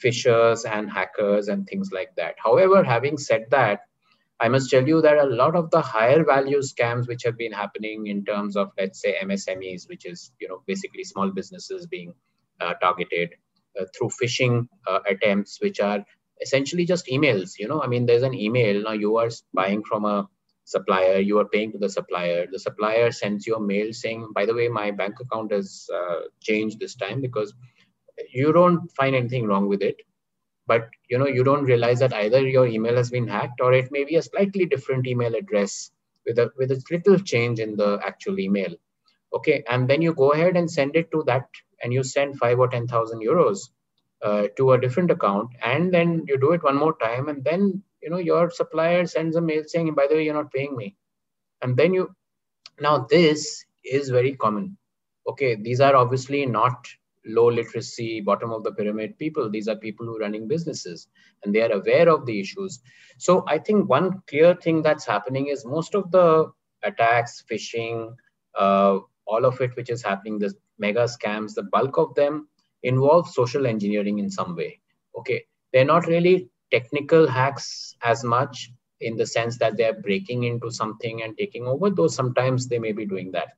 phishers 0.03 0.69
and 0.69 0.91
hackers 0.91 1.47
and 1.47 1.65
things 1.65 1.91
like 1.91 2.15
that. 2.17 2.35
However, 2.37 2.83
having 2.83 3.17
said 3.17 3.45
that, 3.51 3.81
I 4.39 4.49
must 4.49 4.69
tell 4.69 4.87
you 4.87 5.01
that 5.01 5.17
a 5.17 5.25
lot 5.25 5.55
of 5.55 5.71
the 5.71 5.81
higher 5.81 6.23
value 6.25 6.59
scams 6.59 7.07
which 7.07 7.23
have 7.23 7.37
been 7.37 7.51
happening 7.53 8.07
in 8.07 8.25
terms 8.25 8.55
of, 8.57 8.71
let's 8.77 9.01
say, 9.01 9.15
MSMEs, 9.23 9.87
which 9.87 10.05
is 10.05 10.31
you 10.39 10.47
know 10.47 10.63
basically 10.67 11.03
small 11.03 11.31
businesses 11.31 11.87
being 11.87 12.13
uh, 12.59 12.73
targeted 12.75 13.35
uh, 13.79 13.85
through 13.95 14.09
phishing 14.09 14.67
uh, 14.87 14.99
attempts, 15.07 15.59
which 15.61 15.79
are 15.79 16.03
essentially 16.41 16.85
just 16.85 17.07
emails. 17.07 17.53
You 17.57 17.67
know, 17.67 17.81
I 17.81 17.87
mean, 17.87 18.05
there's 18.05 18.23
an 18.23 18.33
email 18.33 18.83
now. 18.83 18.91
You 18.93 19.17
are 19.17 19.29
buying 19.53 19.83
from 19.83 20.05
a 20.05 20.27
supplier, 20.65 21.19
you 21.19 21.39
are 21.39 21.45
paying 21.47 21.71
to 21.73 21.77
the 21.77 21.89
supplier. 21.89 22.47
The 22.51 22.59
supplier 22.59 23.11
sends 23.11 23.47
you 23.47 23.55
a 23.55 23.61
mail 23.61 23.93
saying, 23.93 24.29
by 24.35 24.45
the 24.45 24.53
way, 24.53 24.67
my 24.67 24.91
bank 24.91 25.15
account 25.21 25.51
has 25.51 25.87
uh, 25.93 26.21
changed 26.41 26.79
this 26.79 26.95
time 26.95 27.21
because 27.21 27.53
you 28.33 28.51
don't 28.53 28.89
find 28.97 29.15
anything 29.15 29.45
wrong 29.47 29.67
with 29.67 29.81
it 29.81 29.97
but 30.65 30.89
you 31.09 31.17
know 31.17 31.27
you 31.27 31.43
don't 31.43 31.65
realize 31.65 31.99
that 31.99 32.13
either 32.13 32.41
your 32.41 32.67
email 32.67 32.95
has 32.95 33.09
been 33.09 33.27
hacked 33.27 33.61
or 33.61 33.73
it 33.73 33.91
may 33.91 34.03
be 34.03 34.15
a 34.15 34.21
slightly 34.21 34.65
different 34.65 35.07
email 35.07 35.35
address 35.35 35.91
with 36.25 36.39
a 36.39 36.51
with 36.57 36.71
a 36.71 36.81
little 36.91 37.19
change 37.19 37.59
in 37.59 37.75
the 37.75 37.99
actual 38.05 38.39
email. 38.39 38.73
Okay 39.33 39.63
and 39.69 39.89
then 39.89 40.01
you 40.01 40.13
go 40.13 40.31
ahead 40.31 40.55
and 40.55 40.69
send 40.69 40.95
it 40.95 41.11
to 41.11 41.23
that 41.27 41.47
and 41.81 41.91
you 41.91 42.03
send 42.03 42.37
5 42.37 42.59
or 42.59 42.67
10000 42.67 43.19
euros 43.19 43.69
uh, 44.21 44.47
to 44.57 44.71
a 44.71 44.79
different 44.79 45.11
account 45.11 45.49
and 45.61 45.93
then 45.93 46.23
you 46.27 46.39
do 46.39 46.53
it 46.53 46.63
one 46.63 46.77
more 46.77 46.95
time 46.97 47.27
and 47.27 47.43
then 47.43 47.83
you 48.01 48.09
know 48.09 48.17
your 48.17 48.49
supplier 48.49 49.05
sends 49.05 49.35
a 49.35 49.41
mail 49.41 49.63
saying 49.65 49.93
by 49.93 50.07
the 50.07 50.15
way 50.15 50.23
you're 50.23 50.41
not 50.41 50.51
paying 50.51 50.75
me. 50.75 50.95
And 51.61 51.75
then 51.75 51.93
you 51.93 52.15
now 52.79 53.07
this 53.09 53.65
is 53.83 54.09
very 54.09 54.35
common. 54.35 54.77
Okay 55.27 55.55
these 55.55 55.81
are 55.81 55.95
obviously 55.95 56.45
not 56.45 56.87
low 57.25 57.47
literacy, 57.49 58.21
bottom 58.21 58.51
of 58.51 58.63
the 58.63 58.71
pyramid 58.71 59.17
people. 59.17 59.49
These 59.49 59.67
are 59.67 59.75
people 59.75 60.05
who 60.05 60.17
are 60.17 60.21
running 60.21 60.47
businesses 60.47 61.07
and 61.43 61.53
they 61.53 61.61
are 61.61 61.71
aware 61.71 62.09
of 62.09 62.25
the 62.25 62.39
issues. 62.39 62.79
So 63.17 63.43
I 63.47 63.59
think 63.59 63.89
one 63.89 64.21
clear 64.27 64.55
thing 64.55 64.81
that's 64.81 65.05
happening 65.05 65.47
is 65.47 65.65
most 65.65 65.95
of 65.95 66.11
the 66.11 66.51
attacks, 66.83 67.43
phishing, 67.49 68.15
uh, 68.57 68.99
all 69.25 69.45
of 69.45 69.59
it 69.61 69.75
which 69.75 69.89
is 69.89 70.03
happening, 70.03 70.39
the 70.39 70.53
mega 70.77 71.05
scams, 71.05 71.53
the 71.53 71.63
bulk 71.63 71.97
of 71.97 72.13
them 72.15 72.47
involve 72.83 73.29
social 73.29 73.65
engineering 73.65 74.19
in 74.19 74.29
some 74.29 74.55
way. 74.55 74.79
Okay, 75.17 75.45
they're 75.71 75.85
not 75.85 76.07
really 76.07 76.49
technical 76.71 77.27
hacks 77.27 77.95
as 78.03 78.23
much 78.23 78.71
in 78.99 79.15
the 79.17 79.25
sense 79.25 79.57
that 79.59 79.77
they're 79.77 79.99
breaking 80.01 80.43
into 80.43 80.71
something 80.71 81.21
and 81.23 81.37
taking 81.37 81.65
over, 81.67 81.89
though 81.89 82.07
sometimes 82.07 82.67
they 82.67 82.79
may 82.79 82.91
be 82.91 83.05
doing 83.05 83.31
that. 83.31 83.49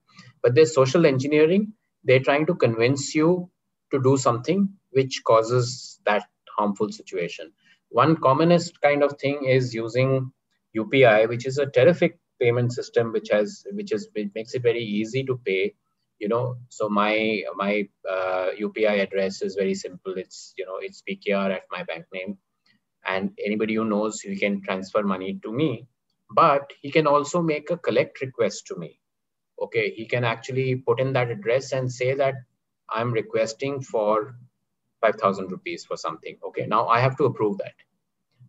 But 0.44 0.56
there's 0.56 0.74
social 0.74 1.06
engineering. 1.06 1.74
They're 2.04 2.20
trying 2.20 2.46
to 2.48 2.56
convince 2.56 3.16
you 3.16 3.50
to 3.96 4.02
do 4.04 4.18
something 4.18 4.70
which 4.92 5.24
causes 5.26 6.00
that 6.06 6.24
harmful 6.58 6.92
situation. 6.92 7.52
One 7.90 8.16
commonest 8.18 8.82
kind 8.82 9.04
of 9.04 9.18
thing 9.20 9.46
is 9.46 9.74
using 9.74 10.32
UPI, 10.74 11.26
which 11.28 11.46
is 11.46 11.58
a 11.58 11.66
terrific 11.68 12.20
payment 12.40 12.74
system, 12.74 13.12
which 13.14 13.30
has 13.32 13.66
which 13.74 13.92
is 13.92 14.10
it 14.16 14.32
makes 14.36 14.54
it 14.56 14.64
very 14.64 14.84
easy 14.84 15.24
to 15.26 15.38
pay. 15.46 15.74
You 16.20 16.30
know, 16.30 16.58
so 16.70 16.90
my 16.90 17.44
my 17.56 17.88
uh, 18.10 18.50
UPI 18.58 18.96
address 19.06 19.42
is 19.42 19.56
very 19.56 19.76
simple. 19.76 20.14
It's 20.18 20.54
you 20.58 20.66
know 20.66 20.78
it's 20.82 21.02
PKR 21.02 21.52
at 21.52 21.64
my 21.72 21.84
bank 21.84 22.06
name, 22.14 22.38
and 23.06 23.32
anybody 23.46 23.76
who 23.76 23.86
knows 23.86 24.22
he 24.22 24.36
can 24.38 24.62
transfer 24.62 25.04
money 25.04 25.40
to 25.44 25.52
me, 25.52 25.88
but 26.32 26.72
he 26.82 26.92
can 26.92 27.08
also 27.08 27.42
make 27.42 27.70
a 27.72 27.78
collect 27.78 28.22
request 28.22 28.68
to 28.68 28.76
me. 28.76 29.00
Okay, 29.62 29.92
he 29.92 30.06
can 30.06 30.24
actually 30.26 30.76
put 30.78 31.00
in 31.00 31.14
that 31.14 31.32
address 31.32 31.72
and 31.74 31.92
say 31.92 32.14
that 32.16 32.36
I'm 32.90 33.12
requesting 33.12 33.82
for 33.82 34.36
5,000 35.02 35.52
rupees 35.52 35.86
for 35.86 35.98
something. 35.98 36.38
Okay, 36.48 36.66
now 36.66 36.88
I 36.88 37.00
have 37.00 37.18
to 37.18 37.26
approve 37.26 37.58
that. 37.60 37.74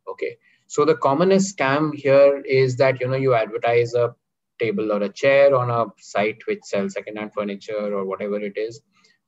Okay, 0.08 0.36
so 0.66 0.84
the 0.84 0.96
commonest 0.96 1.56
scam 1.56 1.94
here 1.94 2.40
is 2.40 2.76
that 2.76 3.00
you 3.00 3.08
know 3.08 3.16
you 3.16 3.34
advertise 3.34 3.94
a 3.94 4.14
table 4.58 4.92
or 4.92 5.02
a 5.02 5.08
chair 5.08 5.54
on 5.54 5.70
a 5.70 5.86
site 5.98 6.38
which 6.46 6.60
sells 6.64 6.94
secondhand 6.94 7.32
furniture 7.34 7.94
or 7.94 8.04
whatever 8.04 8.36
it 8.36 8.56
is. 8.56 8.80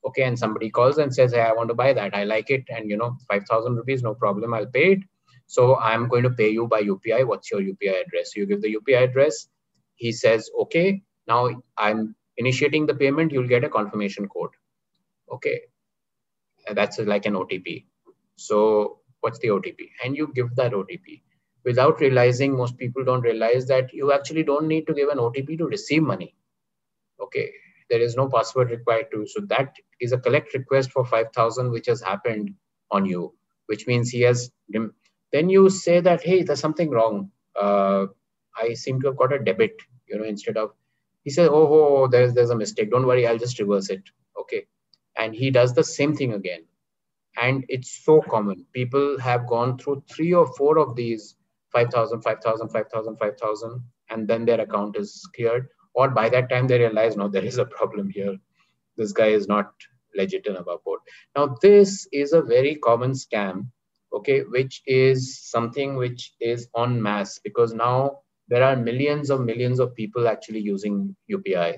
Okay, 0.06 0.22
and 0.22 0.38
somebody 0.38 0.70
calls 0.70 0.98
and 0.98 1.14
says, 1.14 1.32
"Hey, 1.32 1.40
I 1.40 1.52
want 1.52 1.68
to 1.68 1.74
buy 1.74 1.92
that. 1.92 2.14
I 2.14 2.24
like 2.24 2.50
it, 2.50 2.64
and 2.68 2.88
you 2.88 2.96
know, 2.96 3.16
5,000 3.28 3.76
rupees, 3.76 4.02
no 4.02 4.14
problem. 4.14 4.54
I'll 4.54 4.66
pay 4.66 4.92
it. 4.92 5.00
So 5.46 5.76
I'm 5.78 6.08
going 6.08 6.22
to 6.24 6.30
pay 6.30 6.50
you 6.50 6.66
by 6.68 6.80
UPI. 6.82 7.24
What's 7.24 7.50
your 7.50 7.60
UPI 7.60 8.02
address? 8.04 8.32
So 8.34 8.40
you 8.40 8.46
give 8.46 8.62
the 8.62 8.74
UPI 8.76 9.02
address. 9.04 9.48
He 9.96 10.12
says, 10.12 10.50
"Okay, 10.62 11.02
now 11.26 11.40
I'm 11.76 12.14
initiating 12.36 12.86
the 12.86 12.94
payment. 12.94 13.32
You'll 13.32 13.48
get 13.56 13.64
a 13.64 13.68
confirmation 13.68 14.28
code." 14.28 14.50
Okay. 15.32 15.60
That's 16.74 16.98
like 16.98 17.24
an 17.26 17.34
otp 17.34 17.84
so 18.36 19.00
what's 19.20 19.38
the 19.40 19.48
otp 19.48 19.88
and 20.04 20.16
you 20.16 20.30
give 20.34 20.54
that 20.56 20.72
otp 20.72 21.20
without 21.64 22.00
realizing 22.00 22.56
most 22.56 22.76
people 22.78 23.04
don't 23.04 23.22
realize 23.22 23.66
that 23.66 23.92
you 23.92 24.12
actually 24.12 24.44
don't 24.44 24.68
need 24.68 24.86
to 24.86 24.94
give 24.94 25.08
an 25.08 25.18
otp 25.18 25.58
to 25.58 25.66
receive 25.66 26.02
money. 26.02 26.34
Okay. 27.20 27.50
There 27.90 28.00
is 28.00 28.16
no 28.16 28.28
password 28.28 28.70
required 28.70 29.06
to. 29.12 29.26
So 29.26 29.40
that 29.48 29.74
is 30.00 30.12
a 30.12 30.18
collect 30.18 30.54
request 30.54 30.92
for 30.92 31.04
5000 31.04 31.70
which 31.70 31.86
has 31.86 32.00
happened 32.00 32.54
on 32.90 33.04
you 33.04 33.34
which 33.66 33.86
means 33.86 34.08
he 34.08 34.20
has 34.22 34.50
then 35.32 35.50
you 35.50 35.68
say 35.68 36.00
that 36.00 36.22
hey 36.22 36.42
there's 36.42 36.60
something 36.60 36.90
wrong. 36.90 37.30
Uh, 37.60 38.06
i 38.56 38.72
seem 38.72 39.00
to 39.00 39.08
have 39.08 39.16
got 39.16 39.32
a 39.32 39.38
debit 39.38 39.74
you 40.08 40.16
know 40.16 40.24
instead 40.24 40.56
of 40.56 40.70
he 41.24 41.30
says 41.30 41.48
oh, 41.48 41.66
oh, 41.76 41.96
oh 41.96 42.08
there's 42.08 42.32
there's 42.34 42.50
a 42.50 42.56
mistake. 42.56 42.90
Don't 42.90 43.06
worry 43.06 43.26
i'll 43.26 43.44
just 43.46 43.58
reverse 43.58 43.90
it. 43.90 44.02
Okay 44.40 44.66
and 45.18 45.34
he 45.34 45.50
does 45.50 45.74
the 45.74 45.84
same 45.84 46.14
thing 46.16 46.32
again. 46.34 46.64
And 47.40 47.64
it's 47.68 48.04
so 48.04 48.22
common. 48.22 48.66
People 48.72 49.18
have 49.20 49.46
gone 49.46 49.78
through 49.78 50.02
three 50.10 50.32
or 50.32 50.46
four 50.56 50.78
of 50.78 50.96
these 50.96 51.36
5000 51.72 52.22
5000 52.22 52.68
5000 52.68 53.16
5000 53.18 53.84
and 54.10 54.26
then 54.28 54.44
their 54.44 54.60
account 54.60 54.96
is 54.96 55.28
cleared. 55.34 55.68
Or 55.94 56.08
by 56.10 56.28
that 56.30 56.48
time 56.48 56.66
they 56.66 56.78
realize 56.78 57.16
no 57.16 57.28
there 57.28 57.44
is 57.44 57.58
a 57.58 57.64
problem 57.66 58.08
here. 58.10 58.36
This 58.96 59.12
guy 59.12 59.28
is 59.28 59.48
not 59.48 59.72
legit 60.16 60.46
and 60.46 60.56
above 60.56 60.82
board. 60.84 61.00
Now 61.36 61.56
this 61.62 62.08
is 62.12 62.32
a 62.32 62.42
very 62.42 62.76
common 62.76 63.12
scam 63.12 63.68
okay, 64.12 64.42
which 64.42 64.82
is 64.86 65.38
something 65.50 65.96
which 65.96 66.32
is 66.40 66.68
on 66.74 67.00
mass 67.00 67.38
because 67.38 67.74
now 67.74 68.18
there 68.48 68.62
are 68.62 68.76
millions 68.76 69.30
of 69.30 69.40
millions 69.40 69.78
of 69.78 69.94
people 69.94 70.28
actually 70.28 70.60
using 70.60 71.14
UPI. 71.30 71.76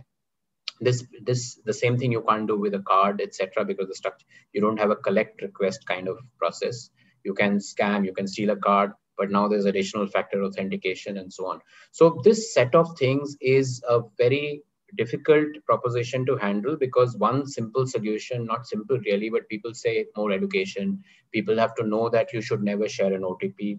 This 0.80 1.04
this 1.22 1.60
the 1.64 1.72
same 1.72 1.98
thing 1.98 2.12
you 2.12 2.22
can't 2.26 2.46
do 2.46 2.58
with 2.58 2.74
a 2.74 2.80
card, 2.80 3.20
etc. 3.20 3.64
Because 3.64 3.88
the 3.88 3.94
structure 3.94 4.26
you 4.52 4.60
don't 4.60 4.78
have 4.78 4.90
a 4.90 4.96
collect 4.96 5.42
request 5.42 5.86
kind 5.86 6.08
of 6.08 6.18
process. 6.38 6.90
You 7.24 7.34
can 7.34 7.58
scam, 7.58 8.06
you 8.06 8.14
can 8.14 8.26
steal 8.26 8.50
a 8.50 8.56
card, 8.56 8.92
but 9.18 9.30
now 9.30 9.46
there's 9.46 9.66
additional 9.66 10.06
factor 10.06 10.42
authentication 10.42 11.18
and 11.18 11.30
so 11.30 11.46
on. 11.46 11.60
So 11.92 12.20
this 12.24 12.54
set 12.54 12.74
of 12.74 12.96
things 12.98 13.36
is 13.40 13.82
a 13.86 14.00
very 14.16 14.62
difficult 14.96 15.48
proposition 15.66 16.26
to 16.26 16.36
handle 16.36 16.76
because 16.76 17.16
one 17.16 17.46
simple 17.46 17.86
solution, 17.86 18.46
not 18.46 18.66
simple 18.66 18.98
really, 19.04 19.30
but 19.30 19.48
people 19.48 19.74
say 19.74 20.06
more 20.16 20.32
education. 20.32 21.02
People 21.32 21.58
have 21.58 21.74
to 21.76 21.86
know 21.86 22.08
that 22.08 22.32
you 22.32 22.40
should 22.40 22.62
never 22.62 22.88
share 22.88 23.12
an 23.12 23.22
OTP. 23.22 23.78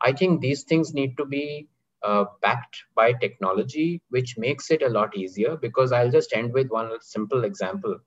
I 0.00 0.12
think 0.12 0.40
these 0.40 0.62
things 0.62 0.94
need 0.94 1.16
to 1.18 1.24
be 1.24 1.68
uh, 2.02 2.24
backed 2.42 2.84
by 2.94 3.12
technology, 3.12 4.00
which 4.10 4.36
makes 4.38 4.70
it 4.70 4.82
a 4.82 4.88
lot 4.88 5.16
easier 5.16 5.56
because 5.56 5.92
I'll 5.92 6.10
just 6.10 6.34
end 6.34 6.52
with 6.52 6.68
one 6.68 6.90
simple 7.00 7.44
example. 7.44 7.98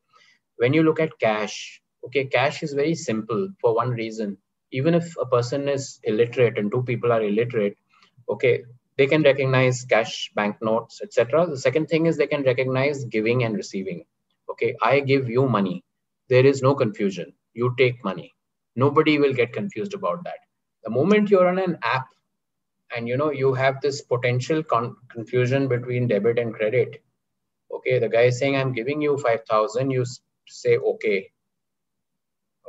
When 0.58 0.74
you 0.74 0.84
look 0.84 1.00
at 1.00 1.20
cash, 1.20 1.82
okay, 2.06 2.26
cash 2.26 2.64
is 2.64 2.74
very 2.74 2.96
simple 2.96 3.50
for 3.60 3.76
one 3.76 3.92
reason. 3.92 4.38
Even 4.72 4.94
if 4.94 5.14
a 5.20 5.26
person 5.26 5.68
is 5.68 6.00
illiterate 6.04 6.58
and 6.58 6.72
two 6.72 6.84
people 6.84 7.12
are 7.12 7.22
illiterate, 7.22 7.78
okay, 8.30 8.64
they 8.98 9.08
can 9.08 9.24
recognize 9.24 9.84
cash 9.86 10.32
banknotes 10.36 11.02
etc 11.02 11.48
the 11.48 11.58
second 11.58 11.88
thing 11.88 12.06
is 12.06 12.18
they 12.18 12.28
can 12.28 12.44
recognize 12.44 13.06
giving 13.06 13.44
and 13.44 13.56
receiving. 13.56 14.04
Okay 14.50 14.76
i 14.82 15.00
give 15.00 15.30
you 15.30 15.48
money. 15.48 15.84
There 16.30 16.46
is 16.46 16.62
no 16.62 16.76
confusion. 16.76 17.34
You 17.54 17.74
take 17.78 18.04
money. 18.04 18.34
Nobody 18.76 19.18
will 19.20 19.34
get 19.34 19.54
confused 19.54 19.94
about 19.94 20.24
that. 20.26 20.40
The 20.84 20.92
moment 20.92 21.30
you're 21.30 21.48
on 21.48 21.60
an 21.60 21.78
app 21.84 22.08
and 22.96 23.08
you 23.08 23.18
know 23.18 23.32
you 23.32 23.54
have 23.54 23.82
this 23.82 24.02
potential 24.02 24.64
con- 24.64 24.96
confusion 25.12 25.68
between 25.68 26.08
debit 26.08 26.40
and 26.40 26.54
credit. 26.54 27.02
Okay 27.74 28.00
the 28.00 28.10
guy 28.10 28.24
is 28.32 28.40
saying 28.40 28.56
i'm 28.58 28.74
giving 28.74 29.02
you 29.02 29.18
5000 29.18 29.92
you 29.92 30.06
say 30.48 30.78
okay. 30.78 31.30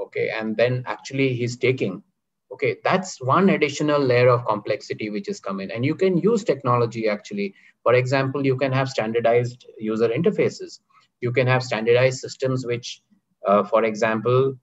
Okay 0.01 0.31
and 0.31 0.57
then 0.57 0.85
actually 0.87 1.35
he's 1.35 1.57
taking. 1.57 2.03
Okay 2.53 2.77
that's 2.85 3.21
one 3.23 3.51
additional 3.51 4.01
layer 4.01 4.29
of 4.29 4.47
complexity 4.47 5.11
which 5.11 5.29
is 5.29 5.41
coming. 5.41 5.71
And 5.71 5.85
you 5.85 5.95
can 5.95 6.19
use 6.19 6.45
technology 6.45 7.09
actually. 7.09 7.55
For 7.83 7.95
example 7.95 8.45
you 8.47 8.57
can 8.57 8.73
have 8.73 8.89
standardized 8.89 9.67
user 9.79 10.09
interfaces. 10.09 10.81
You 11.21 11.33
can 11.33 11.47
have 11.47 11.63
standardized 11.63 12.21
systems 12.21 12.67
which 12.67 13.03
uh, 13.47 13.65
for 13.65 13.85
example 13.85 14.55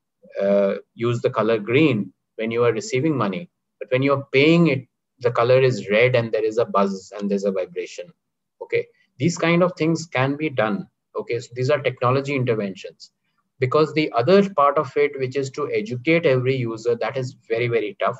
uh, 0.41 0.75
use 0.95 1.21
the 1.21 1.29
color 1.31 1.59
green 1.59 2.13
when 2.37 2.51
you 2.51 2.63
are 2.65 2.73
receiving 2.73 3.17
money. 3.17 3.49
But 3.79 3.91
when 3.91 4.03
you're 4.03 4.27
paying 4.33 4.67
it 4.67 4.87
the 5.21 5.31
color 5.31 5.59
is 5.59 5.89
red 5.89 6.15
and 6.15 6.31
there 6.31 6.45
is 6.45 6.57
a 6.57 6.65
buzz 6.65 7.11
and 7.17 7.29
there's 7.29 7.45
a 7.45 7.51
vibration 7.51 8.11
okay? 8.61 8.87
These 9.17 9.37
kind 9.37 9.63
of 9.63 9.73
things 9.77 10.05
can 10.05 10.35
be 10.35 10.49
done 10.49 10.87
okay? 11.15 11.39
So 11.39 11.49
these 11.53 11.69
are 11.69 11.79
technology 11.79 12.35
interventions. 12.35 13.11
Because 13.59 13.93
the 13.93 14.11
other 14.15 14.49
part 14.53 14.77
of 14.77 14.95
it 14.95 15.19
which 15.19 15.35
is 15.35 15.49
to 15.51 15.69
educate 15.71 16.25
every 16.25 16.55
user 16.55 16.95
that 16.95 17.17
is 17.17 17.35
very 17.47 17.67
very 17.67 17.97
tough. 17.99 18.17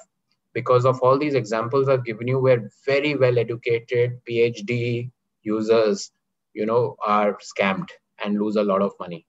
Because 0.54 0.86
of 0.86 1.00
all 1.02 1.18
these 1.18 1.36
examples 1.36 1.88
i've 1.88 2.06
given 2.06 2.28
you 2.28 2.40
where 2.40 2.70
very 2.86 3.16
well 3.16 3.38
educated 3.38 4.20
phd 4.28 5.12
users 5.44 6.12
you 6.54 6.66
know 6.66 6.96
are 7.06 7.38
scammed 7.38 7.90
and 8.24 8.40
lose 8.40 8.58
a 8.58 8.64
lot 8.64 8.82
of 8.82 8.92
money. 9.00 9.26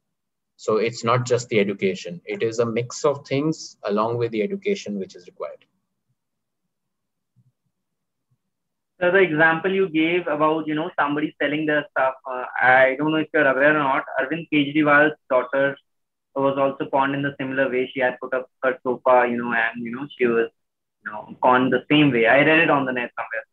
So 0.56 0.76
it's 0.76 1.04
not 1.04 1.24
just 1.24 1.48
the 1.48 1.60
education. 1.60 2.20
It 2.24 2.42
is 2.42 2.58
a 2.58 2.66
mix 2.66 3.04
of 3.04 3.26
things 3.26 3.76
along 3.84 4.18
with 4.18 4.32
the 4.32 4.42
education 4.42 4.98
which 4.98 5.14
is 5.14 5.26
required 5.26 5.64
so 9.00 9.10
the 9.10 9.18
example 9.18 9.72
you 9.72 9.88
gave 9.88 10.26
about 10.26 10.66
you 10.66 10.74
know 10.74 10.90
somebody 10.98 11.34
selling 11.42 11.66
their 11.66 11.84
stuff 11.90 12.14
uh, 12.32 12.44
i 12.62 12.94
don't 12.98 13.12
know 13.12 13.24
if 13.26 13.28
you're 13.34 13.52
aware 13.52 13.76
or 13.76 13.84
not 13.90 14.04
arvind 14.20 14.46
kejriwal's 14.52 15.16
daughter 15.34 15.76
was 16.36 16.56
also 16.58 16.88
conned 16.90 17.14
in 17.14 17.22
the 17.22 17.34
similar 17.38 17.68
way. 17.70 17.90
She 17.92 18.00
had 18.00 18.18
put 18.20 18.34
up 18.34 18.48
her 18.62 18.78
sofa, 18.82 19.26
you 19.28 19.36
know, 19.36 19.52
and 19.52 19.84
you 19.84 19.92
know 19.92 20.06
she 20.16 20.26
was, 20.26 20.48
you 21.04 21.10
know, 21.10 21.36
conned 21.42 21.72
the 21.72 21.84
same 21.90 22.10
way. 22.10 22.26
I 22.26 22.38
read 22.38 22.60
it 22.60 22.70
on 22.70 22.84
the 22.84 22.92
net 22.92 23.10
somewhere. 23.16 23.44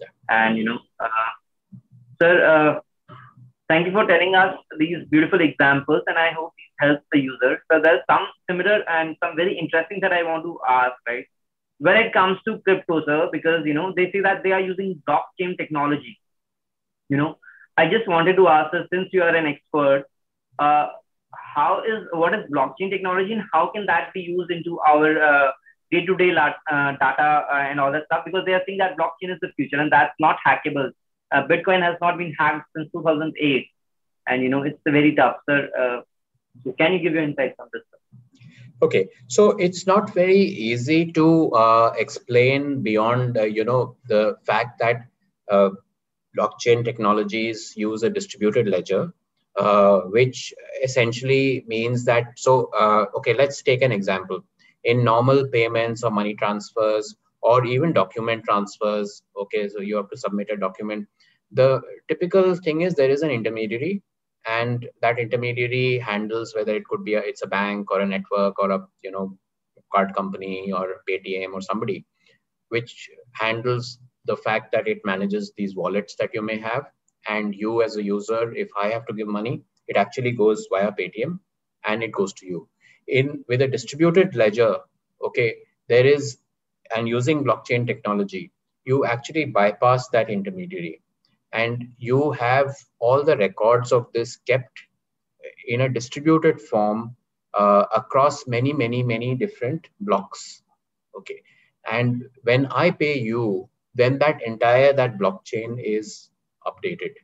Yeah. 0.00 0.08
And 0.28 0.58
you 0.58 0.64
know, 0.64 0.78
uh, 0.98 1.08
sir, 2.20 2.44
uh, 2.44 3.14
thank 3.68 3.86
you 3.86 3.92
for 3.92 4.06
telling 4.06 4.34
us 4.34 4.56
these 4.78 4.98
beautiful 5.10 5.40
examples, 5.40 6.02
and 6.06 6.18
I 6.18 6.32
hope 6.32 6.52
these 6.56 6.88
help 6.88 7.00
the 7.12 7.20
users. 7.20 7.58
So 7.70 7.80
there's 7.80 8.02
some 8.10 8.26
similar 8.50 8.82
and 8.88 9.16
some 9.22 9.36
very 9.36 9.56
interesting 9.56 10.00
that 10.00 10.12
I 10.12 10.22
want 10.22 10.44
to 10.44 10.58
ask, 10.68 10.94
right? 11.06 11.26
When 11.78 11.96
it 11.96 12.12
comes 12.12 12.38
to 12.46 12.58
crypto, 12.58 13.04
sir, 13.04 13.28
because 13.32 13.66
you 13.66 13.74
know 13.74 13.92
they 13.94 14.10
say 14.12 14.20
that 14.20 14.42
they 14.42 14.52
are 14.52 14.60
using 14.60 15.02
blockchain 15.08 15.56
technology. 15.56 16.18
You 17.08 17.16
know, 17.16 17.38
I 17.76 17.88
just 17.88 18.08
wanted 18.08 18.36
to 18.36 18.48
ask, 18.48 18.70
sir, 18.72 18.86
since 18.92 19.08
you 19.12 19.22
are 19.22 19.34
an 19.34 19.46
expert, 19.46 20.06
uh, 20.58 20.88
how 21.54 21.82
is 21.82 22.06
what 22.12 22.34
is 22.34 22.48
blockchain 22.50 22.90
technology 22.90 23.32
and 23.32 23.42
how 23.52 23.66
can 23.68 23.86
that 23.86 24.12
be 24.14 24.20
used 24.20 24.50
into 24.50 24.78
our 24.80 25.20
uh, 25.20 25.50
day-to-day 25.90 26.30
uh, 26.34 26.92
data 26.92 27.46
uh, 27.52 27.66
and 27.68 27.80
all 27.80 27.92
that 27.92 28.04
stuff 28.06 28.24
because 28.24 28.44
they 28.46 28.54
are 28.54 28.62
saying 28.66 28.78
that 28.78 28.96
blockchain 28.96 29.32
is 29.32 29.38
the 29.40 29.50
future 29.56 29.80
and 29.80 29.90
that's 29.92 30.14
not 30.20 30.38
hackable. 30.46 30.90
Uh, 31.32 31.46
Bitcoin 31.46 31.82
has 31.82 31.96
not 32.00 32.16
been 32.16 32.32
hacked 32.38 32.68
since 32.76 32.88
2008, 32.92 33.66
and 34.28 34.42
you 34.42 34.48
know 34.48 34.62
it's 34.62 34.78
very 34.86 35.14
tough. 35.14 35.36
Sir, 35.48 36.04
so 36.62 36.72
can 36.72 36.92
you 36.92 37.00
give 37.00 37.14
your 37.14 37.24
insights 37.24 37.56
on 37.58 37.68
this? 37.72 37.82
Okay, 38.84 39.08
so 39.28 39.50
it's 39.52 39.86
not 39.86 40.12
very 40.12 40.42
easy 40.70 41.10
to 41.12 41.50
uh, 41.52 41.94
explain 41.96 42.82
beyond 42.82 43.38
you 43.58 43.64
know 43.64 43.96
the 44.08 44.36
fact 44.44 44.78
that 44.80 45.06
blockchain 46.36 46.84
technologies 46.84 47.72
use 47.76 48.02
a 48.02 48.10
distributed 48.10 48.66
ledger 48.68 49.12
uh, 49.56 50.00
which 50.16 50.52
essentially 50.82 51.64
means 51.66 52.04
that 52.04 52.24
so 52.36 52.70
uh, 52.78 53.06
okay 53.16 53.34
let's 53.34 53.62
take 53.62 53.82
an 53.82 53.92
example. 53.92 54.44
In 54.84 55.02
normal 55.02 55.46
payments 55.48 56.02
or 56.04 56.10
money 56.10 56.34
transfers 56.34 57.16
or 57.40 57.64
even 57.64 57.92
document 57.92 58.44
transfers 58.44 59.22
okay 59.40 59.68
so 59.68 59.80
you 59.80 59.96
have 59.96 60.10
to 60.10 60.16
submit 60.16 60.50
a 60.50 60.56
document. 60.58 61.06
The 61.52 61.80
typical 62.08 62.54
thing 62.56 62.82
is 62.82 62.94
there 62.94 63.10
is 63.10 63.22
an 63.22 63.30
intermediary 63.30 64.02
and 64.46 64.88
that 65.02 65.18
intermediary 65.18 65.98
handles 65.98 66.54
whether 66.54 66.74
it 66.74 66.84
could 66.86 67.04
be 67.04 67.14
a, 67.14 67.20
it's 67.20 67.42
a 67.44 67.46
bank 67.46 67.90
or 67.90 68.00
a 68.00 68.06
network 68.06 68.58
or 68.58 68.70
a 68.70 68.86
you 69.02 69.10
know 69.10 69.36
card 69.94 70.14
company 70.14 70.72
or 70.72 70.86
paytm 71.08 71.52
or 71.54 71.60
somebody 71.62 72.04
which 72.68 73.10
handles 73.32 73.98
the 74.26 74.36
fact 74.36 74.72
that 74.72 74.88
it 74.88 75.00
manages 75.04 75.52
these 75.56 75.76
wallets 75.76 76.16
that 76.18 76.30
you 76.34 76.42
may 76.42 76.58
have. 76.58 76.86
And 77.28 77.54
you 77.54 77.82
as 77.82 77.96
a 77.96 78.02
user 78.02 78.52
if 78.54 78.68
i 78.80 78.88
have 78.88 79.06
to 79.06 79.14
give 79.14 79.28
money 79.28 79.62
it 79.88 79.96
actually 79.96 80.32
goes 80.32 80.66
via 80.72 80.92
paytm 80.92 81.38
and 81.86 82.02
it 82.02 82.12
goes 82.12 82.32
to 82.34 82.46
you. 82.46 82.68
In 83.08 83.44
with 83.48 83.62
a 83.62 83.68
distributed 83.68 84.34
ledger 84.36 84.78
okay 85.24 85.56
there 85.88 86.06
is 86.06 86.38
and 86.96 87.08
using 87.08 87.44
blockchain 87.44 87.86
technology 87.86 88.52
you 88.84 89.04
actually 89.06 89.46
bypass 89.46 90.08
that 90.10 90.30
intermediary 90.30 91.02
and 91.54 91.88
you 91.98 92.32
have 92.32 92.76
all 92.98 93.24
the 93.24 93.36
records 93.36 93.92
of 93.92 94.06
this 94.12 94.36
kept 94.36 94.82
in 95.66 95.82
a 95.82 95.88
distributed 95.88 96.60
form 96.60 97.16
uh, 97.54 97.84
across 97.94 98.46
many 98.46 98.72
many 98.72 99.02
many 99.02 99.34
different 99.34 99.88
blocks 100.00 100.62
okay 101.16 101.40
and 101.90 102.24
when 102.42 102.66
i 102.66 102.90
pay 102.90 103.18
you 103.18 103.68
then 103.94 104.18
that 104.18 104.42
entire 104.42 104.92
that 104.92 105.18
blockchain 105.18 105.80
is 105.82 106.30
updated. 106.66 107.14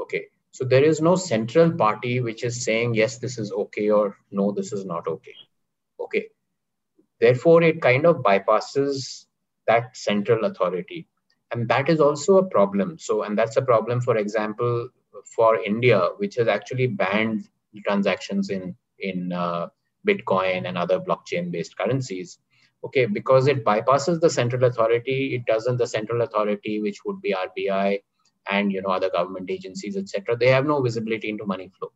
Okay. 0.00 0.26
So 0.52 0.64
there 0.64 0.84
is 0.84 1.00
no 1.00 1.16
central 1.16 1.72
party 1.72 2.20
which 2.20 2.44
is 2.44 2.64
saying, 2.64 2.94
yes, 2.94 3.18
this 3.18 3.38
is 3.38 3.50
okay 3.52 3.90
or 3.90 4.16
no, 4.30 4.52
this 4.52 4.72
is 4.72 4.84
not 4.84 5.08
okay. 5.08 5.34
Okay. 5.98 6.26
Therefore, 7.20 7.62
it 7.62 7.82
kind 7.82 8.06
of 8.06 8.18
bypasses 8.18 9.26
that 9.66 9.96
central 9.96 10.44
authority. 10.44 11.08
And 11.54 11.68
that 11.68 11.88
is 11.88 12.00
also 12.00 12.38
a 12.38 12.44
problem. 12.44 12.98
So, 12.98 13.22
and 13.22 13.38
that's 13.38 13.56
a 13.56 13.62
problem, 13.62 14.00
for 14.00 14.16
example, 14.16 14.88
for 15.36 15.62
India, 15.62 16.08
which 16.16 16.34
has 16.34 16.48
actually 16.48 16.88
banned 16.88 17.48
transactions 17.86 18.50
in, 18.50 18.74
in 18.98 19.32
uh, 19.32 19.68
Bitcoin 20.06 20.66
and 20.66 20.76
other 20.76 20.98
blockchain 20.98 21.52
based 21.52 21.78
currencies 21.78 22.38
okay 22.84 23.06
because 23.06 23.46
it 23.48 23.64
bypasses 23.64 24.20
the 24.20 24.28
central 24.28 24.64
authority 24.64 25.34
it 25.34 25.44
doesn't 25.46 25.78
the 25.78 25.86
central 25.86 26.20
authority 26.22 26.80
which 26.80 26.98
would 27.04 27.20
be 27.22 27.34
rbi 27.34 27.98
and 28.50 28.72
you 28.72 28.82
know 28.82 28.90
other 28.90 29.10
government 29.10 29.50
agencies 29.50 29.96
etc 29.96 30.36
they 30.36 30.48
have 30.48 30.66
no 30.66 30.82
visibility 30.82 31.30
into 31.30 31.46
money 31.46 31.70
flow 31.78 31.90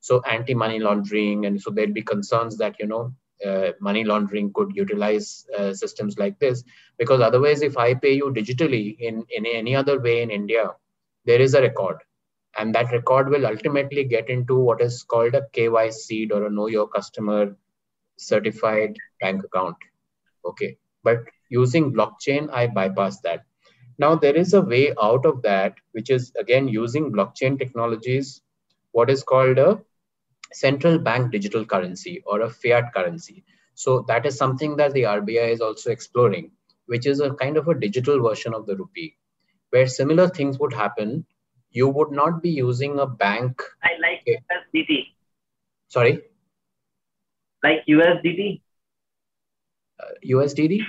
so 0.00 0.20
anti 0.22 0.54
money 0.54 0.78
laundering 0.78 1.46
and 1.46 1.60
so 1.60 1.70
there'd 1.70 1.94
be 1.94 2.02
concerns 2.02 2.58
that 2.58 2.76
you 2.78 2.86
know 2.86 3.12
uh, 3.44 3.72
money 3.80 4.04
laundering 4.04 4.52
could 4.52 4.74
utilize 4.74 5.46
uh, 5.58 5.72
systems 5.72 6.18
like 6.18 6.38
this. 6.38 6.64
Because 6.98 7.20
otherwise 7.20 7.62
if 7.62 7.76
i 7.76 7.94
pay 7.94 8.14
you 8.14 8.32
digitally 8.32 8.96
in 8.98 9.24
in 9.30 9.46
any 9.46 9.74
other 9.74 10.00
way 10.00 10.22
in 10.22 10.30
india 10.30 10.70
there 11.24 11.40
is 11.40 11.54
a 11.54 11.60
record. 11.60 11.98
And 12.56 12.74
that 12.74 12.92
record 12.92 13.30
will 13.30 13.46
ultimately 13.46 14.04
get 14.04 14.28
into 14.30 14.56
what 14.56 14.80
is 14.80 15.02
called 15.02 15.34
a 15.34 15.46
KYC 15.52 16.30
or 16.30 16.46
a 16.46 16.50
know 16.50 16.68
your 16.68 16.86
customer 16.86 17.56
certified 18.16 18.96
bank 19.20 19.42
account. 19.44 19.76
Okay. 20.44 20.76
But 21.02 21.24
using 21.48 21.92
blockchain, 21.92 22.48
I 22.52 22.68
bypass 22.68 23.20
that. 23.20 23.44
Now 23.98 24.14
there 24.14 24.36
is 24.36 24.54
a 24.54 24.62
way 24.62 24.94
out 25.00 25.26
of 25.26 25.42
that, 25.42 25.74
which 25.92 26.10
is 26.10 26.32
again 26.38 26.68
using 26.68 27.12
blockchain 27.12 27.58
technologies, 27.58 28.42
what 28.92 29.10
is 29.10 29.22
called 29.22 29.58
a 29.58 29.80
central 30.54 30.98
bank 30.98 31.32
digital 31.32 31.64
currency 31.64 32.22
or 32.26 32.42
a 32.42 32.50
fiat 32.50 32.94
currency. 32.94 33.44
So 33.74 34.04
that 34.08 34.24
is 34.24 34.36
something 34.36 34.76
that 34.76 34.92
the 34.92 35.02
RBI 35.02 35.50
is 35.50 35.60
also 35.60 35.90
exploring, 35.90 36.52
which 36.86 37.06
is 37.06 37.20
a 37.20 37.34
kind 37.34 37.56
of 37.56 37.68
a 37.68 37.78
digital 37.78 38.22
version 38.22 38.54
of 38.54 38.66
the 38.66 38.76
rupee, 38.76 39.16
where 39.70 39.86
similar 39.86 40.28
things 40.28 40.58
would 40.58 40.72
happen. 40.72 41.26
You 41.70 41.88
would 41.88 42.12
not 42.12 42.40
be 42.40 42.50
using 42.50 43.00
a 43.00 43.06
bank. 43.06 43.60
I 43.82 43.90
like 44.00 44.24
USDT. 44.26 45.06
Sorry? 45.88 46.22
Like 47.64 47.84
USDT? 47.88 48.60
Uh, 49.98 50.04
USDT? 50.24 50.80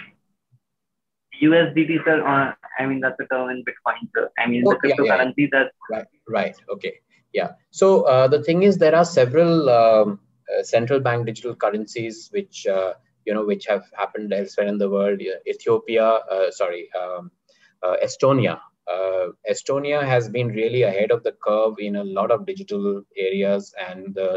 USDT, 1.41 2.05
sir. 2.05 2.25
Uh, 2.25 2.53
I 2.77 2.85
mean, 2.85 2.99
that's 2.99 3.17
the 3.17 3.25
term 3.25 3.49
in 3.49 3.63
Bitcoin, 3.63 4.09
sir. 4.15 4.29
I 4.37 4.47
mean, 4.47 4.63
oh, 4.65 4.71
the 4.71 4.75
cryptocurrency 4.77 5.33
yeah, 5.37 5.47
yeah. 5.53 5.63
that. 5.63 5.71
Right, 5.89 6.05
right. 6.27 6.55
Okay. 6.69 6.99
Yeah. 7.35 7.49
So 7.71 8.03
uh, 8.03 8.29
the 8.29 8.41
thing 8.41 8.63
is, 8.63 8.77
there 8.77 8.95
are 8.95 9.03
several 9.03 9.69
um, 9.69 10.19
uh, 10.49 10.63
central 10.63 11.01
bank 11.01 11.25
digital 11.25 11.53
currencies 11.53 12.29
which 12.31 12.65
uh, 12.65 12.93
you 13.25 13.33
know 13.33 13.45
which 13.45 13.65
have 13.65 13.83
happened 13.97 14.31
elsewhere 14.31 14.67
in 14.67 14.77
the 14.77 14.89
world. 14.89 15.19
Ethiopia, 15.45 16.05
uh, 16.05 16.51
sorry, 16.51 16.87
um, 17.01 17.31
uh, 17.83 17.95
Estonia. 18.01 18.59
Estonia 19.51 20.01
has 20.05 20.29
been 20.29 20.47
really 20.47 20.83
ahead 20.83 21.11
of 21.11 21.23
the 21.23 21.33
curve 21.45 21.75
in 21.79 21.97
a 21.97 22.03
lot 22.05 22.31
of 22.31 22.45
digital 22.45 23.01
areas, 23.17 23.73
and 23.89 24.15
the 24.15 24.29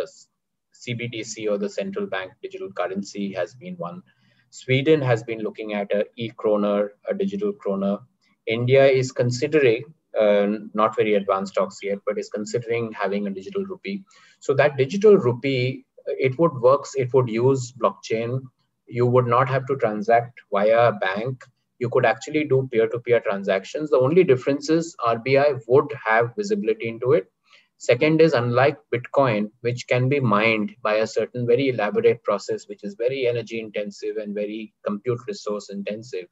CBDC 0.82 1.49
or 1.49 1.59
the 1.59 1.68
central 1.68 2.07
bank 2.07 2.32
digital 2.42 2.72
currency 2.72 3.32
has 3.32 3.55
been 3.55 3.76
one. 3.76 4.03
Sweden 4.51 5.01
has 5.03 5.22
been 5.22 5.40
looking 5.40 5.74
at 5.74 5.92
a 5.92 6.05
e-kroner, 6.16 6.88
a 7.09 7.14
digital 7.14 7.53
kroner. 7.53 7.99
India 8.46 8.86
is 8.86 9.12
considering 9.12 9.84
uh, 9.84 9.97
Uh, 10.19 10.59
not 10.75 10.97
very 10.97 11.14
advanced 11.14 11.55
talks 11.55 11.79
yet, 11.83 11.99
but 12.05 12.19
is 12.19 12.29
considering 12.29 12.93
having 12.93 13.27
a 13.27 13.31
digital 13.31 13.64
rupee. 13.64 14.03
So 14.41 14.55
that 14.55 14.77
digital 14.77 15.16
rupee, 15.16 15.85
it 16.07 16.39
would 16.39 16.55
works. 16.55 16.95
It 16.97 17.12
would 17.14 17.29
use 17.29 17.73
blockchain. 17.73 18.41
You 18.87 19.07
would 19.07 19.27
not 19.27 19.49
have 19.49 19.66
to 19.66 19.77
transact 19.77 20.41
via 20.53 20.89
a 20.89 20.93
bank. 20.93 21.45
You 21.79 21.89
could 21.89 22.05
actually 22.05 22.45
do 22.45 22.69
peer-to-peer 22.73 23.21
transactions. 23.21 23.91
The 23.91 23.99
only 23.99 24.25
difference 24.25 24.69
is 24.69 24.97
RBI 25.07 25.61
would 25.69 25.93
have 26.05 26.35
visibility 26.37 26.89
into 26.89 27.12
it. 27.12 27.31
Second 27.77 28.21
is 28.21 28.33
unlike 28.33 28.77
Bitcoin, 28.93 29.53
which 29.61 29.87
can 29.87 30.09
be 30.09 30.19
mined 30.19 30.75
by 30.83 30.95
a 30.95 31.07
certain 31.07 31.47
very 31.47 31.69
elaborate 31.69 32.25
process, 32.25 32.66
which 32.66 32.83
is 32.83 32.97
very 32.99 33.29
energy 33.29 33.61
intensive 33.61 34.16
and 34.16 34.35
very 34.35 34.75
compute 34.85 35.21
resource 35.29 35.71
intensive. 35.71 36.27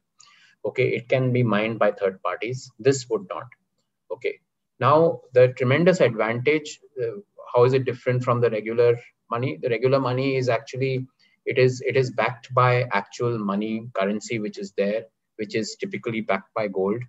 Okay, 0.65 0.89
it 0.89 1.07
can 1.07 1.31
be 1.31 1.43
mined 1.43 1.79
by 1.79 1.93
third 1.93 2.21
parties. 2.21 2.69
This 2.79 3.07
would 3.09 3.27
not. 3.29 3.45
Okay. 4.11 4.39
Now 4.79 5.21
the 5.33 5.49
tremendous 5.49 6.01
advantage. 6.01 6.79
Uh, 7.01 7.19
how 7.53 7.63
is 7.63 7.73
it 7.73 7.85
different 7.85 8.23
from 8.23 8.41
the 8.41 8.49
regular 8.49 8.99
money? 9.31 9.57
The 9.61 9.69
regular 9.69 9.99
money 9.99 10.35
is 10.35 10.49
actually 10.49 11.07
it 11.45 11.57
is 11.57 11.81
it 11.81 11.95
is 11.95 12.11
backed 12.11 12.53
by 12.53 12.83
actual 12.91 13.39
money 13.39 13.87
currency 13.93 14.39
which 14.39 14.57
is 14.57 14.73
there, 14.73 15.05
which 15.37 15.55
is 15.55 15.75
typically 15.75 16.21
backed 16.21 16.53
by 16.53 16.67
gold. 16.67 17.01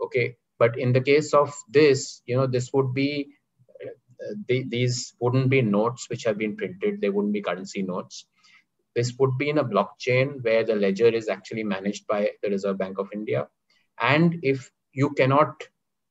Okay. 0.00 0.36
But 0.58 0.78
in 0.78 0.92
the 0.92 1.00
case 1.00 1.34
of 1.34 1.54
this, 1.68 2.20
you 2.26 2.36
know, 2.36 2.46
this 2.46 2.70
would 2.72 2.92
be 2.92 3.28
uh, 3.82 4.34
they, 4.48 4.64
these 4.64 5.14
wouldn't 5.20 5.48
be 5.48 5.62
notes 5.62 6.10
which 6.10 6.24
have 6.24 6.36
been 6.36 6.56
printed. 6.56 7.00
They 7.00 7.10
wouldn't 7.10 7.32
be 7.32 7.42
currency 7.42 7.82
notes. 7.82 8.26
This 8.94 9.12
would 9.18 9.38
be 9.38 9.48
in 9.48 9.58
a 9.58 9.64
blockchain 9.64 10.42
where 10.42 10.64
the 10.64 10.74
ledger 10.74 11.06
is 11.06 11.28
actually 11.28 11.62
managed 11.62 12.06
by 12.08 12.32
the 12.42 12.50
Reserve 12.50 12.78
Bank 12.78 12.98
of 12.98 13.08
India. 13.12 13.46
And 14.00 14.40
if 14.42 14.70
you 14.92 15.10
cannot 15.10 15.62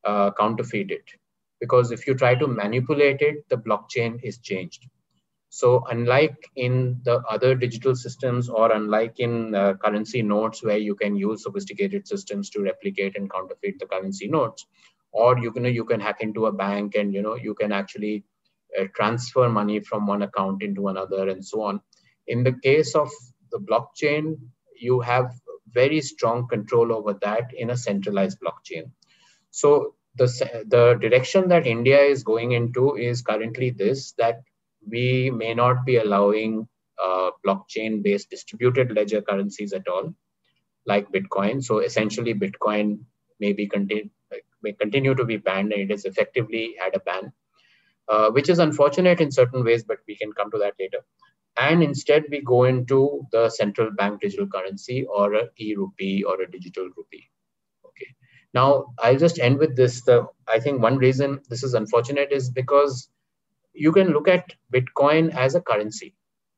uh, 0.07 0.31
counterfeit 0.39 0.91
it 0.91 1.05
because 1.59 1.91
if 1.91 2.07
you 2.07 2.15
try 2.15 2.35
to 2.35 2.47
manipulate 2.47 3.21
it, 3.21 3.49
the 3.49 3.57
blockchain 3.57 4.19
is 4.23 4.39
changed. 4.39 4.87
So 5.49 5.83
unlike 5.89 6.49
in 6.55 7.01
the 7.03 7.19
other 7.29 7.55
digital 7.55 7.95
systems 7.95 8.49
or 8.49 8.71
unlike 8.71 9.19
in 9.19 9.55
uh, 9.55 9.75
currency 9.75 10.21
notes 10.21 10.63
where 10.63 10.77
you 10.77 10.95
can 10.95 11.15
use 11.15 11.43
sophisticated 11.43 12.07
systems 12.07 12.49
to 12.51 12.61
replicate 12.61 13.17
and 13.17 13.31
counterfeit 13.31 13.79
the 13.79 13.87
currency 13.87 14.27
notes, 14.27 14.65
or 15.11 15.37
you 15.39 15.51
can 15.51 15.65
you 15.65 15.85
can 15.85 15.99
hack 16.01 16.21
into 16.21 16.47
a 16.47 16.51
bank 16.51 16.95
and 16.95 17.13
you 17.13 17.21
know 17.23 17.35
you 17.35 17.55
can 17.55 17.71
actually 17.71 18.25
uh, 18.79 18.85
transfer 18.95 19.49
money 19.49 19.79
from 19.79 20.07
one 20.07 20.21
account 20.23 20.63
into 20.63 20.89
another 20.89 21.29
and 21.29 21.45
so 21.45 21.61
on. 21.63 21.81
In 22.27 22.43
the 22.43 22.53
case 22.53 22.95
of 22.95 23.09
the 23.51 23.59
blockchain, 23.59 24.37
you 24.79 24.99
have 25.01 25.31
very 25.71 26.01
strong 26.01 26.47
control 26.47 26.93
over 26.93 27.13
that 27.21 27.51
in 27.55 27.69
a 27.71 27.77
centralized 27.77 28.39
blockchain. 28.41 28.91
So 29.51 29.95
the, 30.17 30.65
the 30.67 30.97
direction 30.99 31.47
that 31.49 31.67
India 31.67 31.99
is 31.99 32.23
going 32.23 32.51
into 32.51 32.95
is 32.95 33.21
currently 33.21 33.69
this 33.71 34.13
that 34.17 34.41
we 34.89 35.31
may 35.31 35.53
not 35.53 35.85
be 35.85 35.97
allowing 35.97 36.67
uh, 37.03 37.31
blockchain 37.45 38.01
based 38.03 38.29
distributed 38.29 38.91
ledger 38.91 39.21
currencies 39.21 39.73
at 39.73 39.87
all, 39.87 40.13
like 40.85 41.11
Bitcoin. 41.11 41.63
So 41.63 41.79
essentially, 41.79 42.33
Bitcoin 42.33 42.99
may, 43.39 43.53
be 43.53 43.67
conti- 43.67 44.09
may 44.63 44.73
continue 44.73 45.13
to 45.15 45.25
be 45.25 45.37
banned 45.37 45.73
and 45.73 45.81
it 45.81 45.91
has 45.91 46.05
effectively 46.05 46.75
had 46.79 46.95
a 46.95 46.99
ban, 46.99 47.31
uh, 48.07 48.31
which 48.31 48.49
is 48.49 48.59
unfortunate 48.59 49.21
in 49.21 49.31
certain 49.31 49.63
ways, 49.63 49.83
but 49.83 49.99
we 50.07 50.15
can 50.15 50.33
come 50.33 50.51
to 50.51 50.57
that 50.59 50.73
later. 50.79 50.99
And 51.59 51.83
instead, 51.83 52.25
we 52.29 52.41
go 52.41 52.65
into 52.65 53.25
the 53.31 53.49
central 53.49 53.91
bank 53.91 54.21
digital 54.21 54.47
currency 54.47 55.05
or 55.05 55.33
a 55.33 55.49
e 55.57 55.75
rupee 55.75 56.23
or 56.23 56.41
a 56.41 56.49
digital 56.49 56.87
rupee. 56.95 57.29
Now, 58.53 58.93
I'll 58.99 59.17
just 59.17 59.39
end 59.39 59.59
with 59.59 59.75
this. 59.75 60.01
The 60.01 60.27
I 60.47 60.59
think 60.59 60.81
one 60.81 60.97
reason 60.97 61.41
this 61.49 61.63
is 61.63 61.73
unfortunate 61.73 62.31
is 62.31 62.49
because 62.49 63.09
you 63.73 63.91
can 63.91 64.09
look 64.09 64.27
at 64.27 64.53
Bitcoin 64.73 65.33
as 65.35 65.55
a 65.55 65.61
currency, 65.61 66.15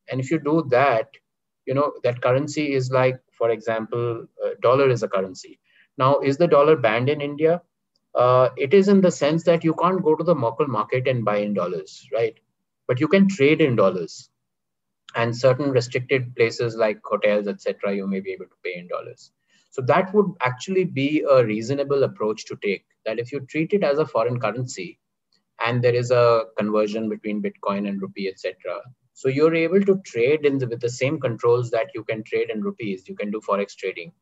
and 0.09 0.19
if 0.19 0.31
you 0.31 0.39
do 0.39 0.65
that, 0.69 1.07
you 1.65 1.73
know 1.73 1.93
that 2.03 2.21
currency 2.21 2.73
is 2.73 2.91
like, 2.91 3.19
for 3.37 3.49
example, 3.49 4.25
dollar 4.61 4.89
is 4.89 5.03
a 5.03 5.07
currency. 5.07 5.59
Now, 5.97 6.19
is 6.19 6.37
the 6.37 6.47
dollar 6.47 6.77
banned 6.77 7.09
in 7.09 7.21
India? 7.21 7.61
Uh, 8.15 8.49
it 8.57 8.73
is 8.73 8.87
in 8.87 9.01
the 9.01 9.11
sense 9.11 9.43
that 9.43 9.63
you 9.63 9.73
can't 9.75 10.03
go 10.03 10.15
to 10.15 10.23
the 10.23 10.33
local 10.33 10.67
market 10.67 11.07
and 11.07 11.25
buy 11.25 11.37
in 11.37 11.53
dollars, 11.53 12.07
right? 12.13 12.39
But 12.87 12.99
you 12.99 13.07
can 13.07 13.27
trade 13.27 13.61
in 13.61 13.75
dollars, 13.75 14.29
and 15.15 15.35
certain 15.35 15.71
restricted 15.71 16.35
places 16.35 16.75
like 16.75 16.99
hotels, 17.03 17.47
etc., 17.47 17.95
you 17.95 18.07
may 18.07 18.19
be 18.19 18.31
able 18.31 18.45
to 18.45 18.55
pay 18.63 18.77
in 18.77 18.87
dollars. 18.87 19.31
So 19.71 19.81
that 19.83 20.13
would 20.13 20.31
actually 20.41 20.85
be 20.85 21.23
a 21.29 21.45
reasonable 21.45 22.03
approach 22.03 22.45
to 22.45 22.57
take 22.63 22.85
that 23.05 23.19
if 23.19 23.31
you 23.31 23.41
treat 23.41 23.73
it 23.73 23.83
as 23.83 23.99
a 23.99 24.05
foreign 24.05 24.39
currency 24.39 24.99
and 25.65 25.83
there 25.83 25.93
is 25.93 26.11
a 26.11 26.45
conversion 26.57 27.09
between 27.09 27.41
Bitcoin 27.41 27.87
and 27.87 28.01
rupee, 28.01 28.27
etc. 28.29 28.55
So 29.13 29.27
you're 29.29 29.55
able 29.55 29.81
to 29.81 30.01
trade 30.05 30.45
in 30.45 30.57
the, 30.57 30.67
with 30.67 30.79
the 30.79 30.89
same 30.89 31.19
controls 31.19 31.69
that 31.71 31.87
you 31.93 32.03
can 32.03 32.23
trade 32.23 32.49
in 32.49 32.61
rupees. 32.61 33.07
You 33.07 33.15
can 33.15 33.31
do 33.31 33.41
forex 33.41 33.75
trading, 33.75 34.13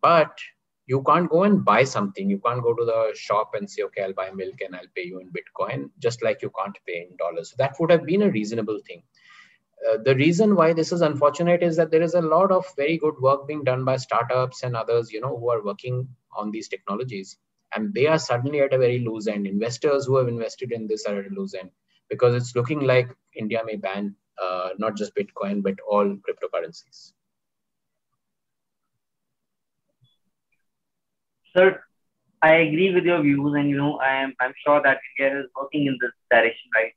but 0.00 0.38
you 0.86 1.02
can't 1.04 1.30
go 1.30 1.44
and 1.44 1.64
buy 1.64 1.84
something. 1.84 2.28
You 2.28 2.38
can't 2.38 2.62
go 2.62 2.74
to 2.74 2.84
the 2.84 3.12
shop 3.14 3.52
and 3.54 3.70
say, 3.70 3.82
okay, 3.84 4.02
I'll 4.02 4.12
buy 4.12 4.30
milk 4.30 4.56
and 4.60 4.76
I'll 4.76 4.92
pay 4.94 5.04
you 5.04 5.20
in 5.20 5.30
Bitcoin, 5.30 5.90
just 5.98 6.22
like 6.22 6.42
you 6.42 6.50
can't 6.58 6.76
pay 6.86 7.06
in 7.08 7.16
dollars. 7.16 7.50
So 7.50 7.56
that 7.58 7.76
would 7.80 7.90
have 7.90 8.04
been 8.04 8.22
a 8.22 8.30
reasonable 8.30 8.80
thing. 8.86 9.02
Uh, 9.88 9.96
the 10.04 10.14
reason 10.14 10.54
why 10.54 10.72
this 10.72 10.92
is 10.92 11.00
unfortunate 11.00 11.62
is 11.62 11.76
that 11.76 11.90
there 11.90 12.02
is 12.02 12.14
a 12.14 12.20
lot 12.20 12.52
of 12.52 12.64
very 12.76 12.98
good 12.98 13.14
work 13.20 13.46
being 13.48 13.64
done 13.64 13.84
by 13.84 13.96
startups 13.96 14.62
and 14.62 14.76
others, 14.76 15.10
you 15.10 15.20
know, 15.20 15.36
who 15.36 15.50
are 15.50 15.64
working 15.64 16.08
on 16.36 16.50
these 16.50 16.68
technologies, 16.68 17.38
and 17.74 17.92
they 17.92 18.06
are 18.06 18.18
suddenly 18.18 18.60
at 18.60 18.72
a 18.72 18.78
very 18.78 19.00
loose 19.00 19.26
end. 19.26 19.46
Investors 19.46 20.06
who 20.06 20.16
have 20.16 20.28
invested 20.28 20.70
in 20.70 20.86
this 20.86 21.04
are 21.06 21.18
at 21.18 21.30
a 21.30 21.34
loose 21.34 21.54
end 21.54 21.70
because 22.08 22.34
it's 22.34 22.54
looking 22.54 22.80
like 22.80 23.08
India 23.34 23.62
may 23.64 23.76
ban 23.76 24.14
uh, 24.40 24.70
not 24.78 24.96
just 24.96 25.14
Bitcoin 25.16 25.62
but 25.62 25.74
all 25.88 26.04
cryptocurrencies. 26.04 27.12
Sir, 31.56 31.82
I 32.40 32.54
agree 32.54 32.94
with 32.94 33.04
your 33.04 33.20
views, 33.22 33.54
and 33.54 33.68
you 33.68 33.76
know, 33.76 33.98
I 33.98 34.14
am 34.22 34.34
I'm 34.40 34.54
sure 34.64 34.80
that 34.82 34.98
India 35.18 35.40
is 35.40 35.46
working 35.56 35.86
in 35.86 35.98
this 36.00 36.12
direction, 36.30 36.70
right? 36.74 36.92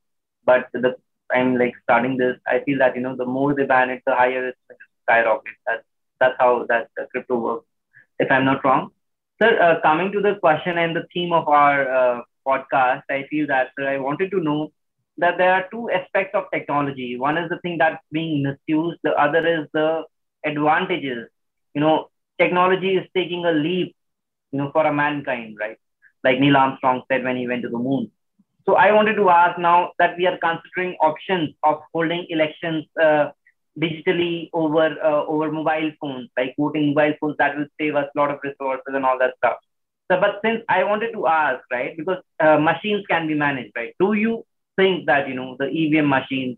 But 0.45 0.69
the 0.73 0.95
I'm 1.33 1.57
like 1.57 1.73
starting 1.83 2.17
this, 2.17 2.37
I 2.47 2.59
feel 2.65 2.79
that 2.79 2.95
you 2.95 3.01
know 3.01 3.15
the 3.15 3.25
more 3.25 3.53
they 3.53 3.65
ban 3.65 3.89
it, 3.89 4.01
the 4.05 4.15
higher 4.15 4.47
it's 4.49 4.57
going 4.67 4.77
to 4.77 4.85
skyrocket. 5.03 5.53
That's 5.67 5.83
that's 6.19 6.35
how 6.39 6.65
that 6.69 6.89
uh, 6.99 7.05
crypto 7.11 7.37
works. 7.37 7.65
If 8.19 8.31
I'm 8.31 8.45
not 8.45 8.63
wrong, 8.63 8.89
sir. 9.41 9.59
Uh, 9.61 9.81
coming 9.81 10.11
to 10.11 10.21
the 10.21 10.35
question 10.35 10.77
and 10.77 10.95
the 10.95 11.05
theme 11.13 11.33
of 11.33 11.47
our 11.47 11.77
uh, 11.99 12.21
podcast, 12.47 13.03
I 13.09 13.25
feel 13.29 13.47
that 13.47 13.69
sir, 13.77 13.87
I 13.87 13.97
wanted 13.97 14.31
to 14.31 14.39
know 14.39 14.71
that 15.17 15.37
there 15.37 15.53
are 15.53 15.65
two 15.71 15.89
aspects 15.89 16.35
of 16.35 16.45
technology. 16.53 17.17
One 17.17 17.37
is 17.37 17.49
the 17.49 17.59
thing 17.59 17.77
that's 17.77 18.03
being 18.11 18.43
misused. 18.43 18.99
The 19.03 19.11
other 19.13 19.45
is 19.47 19.67
the 19.73 20.03
advantages. 20.45 21.27
You 21.73 21.81
know, 21.81 22.09
technology 22.39 22.95
is 22.95 23.05
taking 23.15 23.45
a 23.45 23.51
leap. 23.51 23.95
You 24.51 24.59
know, 24.59 24.71
for 24.71 24.85
a 24.85 24.93
mankind, 24.93 25.57
right? 25.59 25.77
Like 26.23 26.39
Neil 26.39 26.55
Armstrong 26.57 27.03
said 27.09 27.23
when 27.23 27.37
he 27.37 27.47
went 27.47 27.63
to 27.63 27.69
the 27.69 27.77
moon 27.77 28.11
so 28.65 28.75
I 28.75 28.91
wanted 28.91 29.15
to 29.15 29.29
ask 29.29 29.59
now 29.59 29.91
that 29.99 30.17
we 30.17 30.25
are 30.25 30.37
considering 30.37 30.97
options 31.01 31.53
of 31.63 31.81
holding 31.93 32.25
elections 32.29 32.85
uh, 33.01 33.29
digitally 33.79 34.49
over 34.53 34.85
uh, 35.03 35.23
over 35.25 35.51
mobile 35.51 35.91
phones, 36.01 36.29
like 36.37 36.55
voting 36.57 36.93
mobile 36.93 37.13
phones, 37.21 37.35
that 37.37 37.57
will 37.57 37.67
save 37.79 37.95
us 37.95 38.09
a 38.15 38.19
lot 38.19 38.31
of 38.31 38.39
resources 38.43 38.93
and 38.93 39.05
all 39.05 39.19
that 39.19 39.35
stuff. 39.37 39.57
So, 40.11 40.19
but 40.19 40.39
since 40.43 40.63
I 40.67 40.83
wanted 40.83 41.11
to 41.13 41.27
ask, 41.27 41.63
right, 41.71 41.95
because 41.95 42.21
uh, 42.39 42.57
machines 42.57 43.05
can 43.07 43.27
be 43.27 43.35
managed, 43.35 43.73
right? 43.75 43.93
Do 43.99 44.13
you 44.13 44.45
think 44.77 45.05
that 45.05 45.27
you 45.27 45.35
know 45.35 45.55
the 45.59 45.65
EVM 45.65 46.07
machines? 46.09 46.57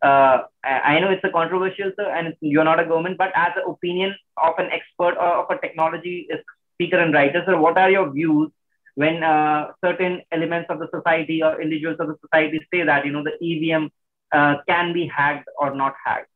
Uh, 0.00 0.42
I 0.64 0.98
know 0.98 1.10
it's 1.10 1.24
a 1.24 1.30
controversial, 1.30 1.92
sir, 1.96 2.08
and 2.10 2.34
you're 2.40 2.64
not 2.64 2.80
a 2.80 2.84
government, 2.84 3.18
but 3.18 3.30
as 3.36 3.52
an 3.56 3.62
opinion 3.68 4.14
of 4.36 4.54
an 4.58 4.68
expert 4.72 5.16
or 5.16 5.44
of 5.44 5.50
a 5.50 5.60
technology 5.60 6.28
speaker 6.74 6.98
and 6.98 7.14
writer, 7.14 7.42
sir, 7.46 7.56
what 7.56 7.78
are 7.78 7.90
your 7.90 8.10
views 8.10 8.50
when 8.94 9.22
uh, 9.22 9.68
certain 9.84 10.22
elements 10.32 10.66
of 10.70 10.78
the 10.78 10.88
society 10.94 11.42
or 11.42 11.60
individuals 11.60 11.96
of 12.00 12.08
the 12.08 12.16
society 12.20 12.60
say 12.72 12.84
that 12.84 13.06
you 13.06 13.12
know 13.12 13.24
the 13.24 13.36
EVM 13.40 13.86
uh, 14.32 14.56
can 14.68 14.92
be 14.92 15.06
hacked 15.06 15.48
or 15.58 15.74
not 15.74 15.94
hacked? 16.04 16.28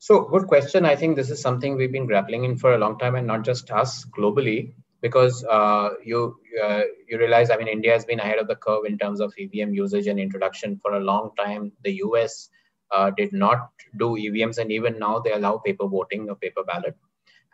So, 0.00 0.20
good 0.20 0.46
question. 0.46 0.84
I 0.84 0.94
think 0.94 1.16
this 1.16 1.28
is 1.28 1.40
something 1.40 1.76
we've 1.76 1.90
been 1.90 2.06
grappling 2.06 2.44
in 2.44 2.56
for 2.56 2.74
a 2.74 2.78
long 2.78 2.98
time, 2.98 3.16
and 3.16 3.26
not 3.26 3.44
just 3.44 3.70
us 3.72 4.04
globally, 4.04 4.72
because 5.00 5.44
uh, 5.44 5.90
you 6.04 6.36
uh, 6.62 6.82
you 7.08 7.18
realize, 7.18 7.50
I 7.50 7.56
mean, 7.56 7.66
India 7.66 7.92
has 7.92 8.04
been 8.04 8.20
ahead 8.20 8.38
of 8.38 8.46
the 8.46 8.54
curve 8.54 8.84
in 8.86 8.96
terms 8.96 9.20
of 9.20 9.34
EVM 9.36 9.74
usage 9.74 10.06
and 10.06 10.20
introduction 10.20 10.78
for 10.80 10.92
a 10.94 11.00
long 11.00 11.30
time. 11.36 11.72
The 11.82 11.94
US 12.04 12.48
uh, 12.92 13.10
did 13.10 13.32
not 13.32 13.70
do 13.98 14.10
EVMs, 14.10 14.58
and 14.58 14.70
even 14.70 15.00
now 15.00 15.18
they 15.18 15.32
allow 15.32 15.58
paper 15.58 15.88
voting 15.88 16.30
or 16.30 16.36
paper 16.36 16.62
ballot. 16.62 16.96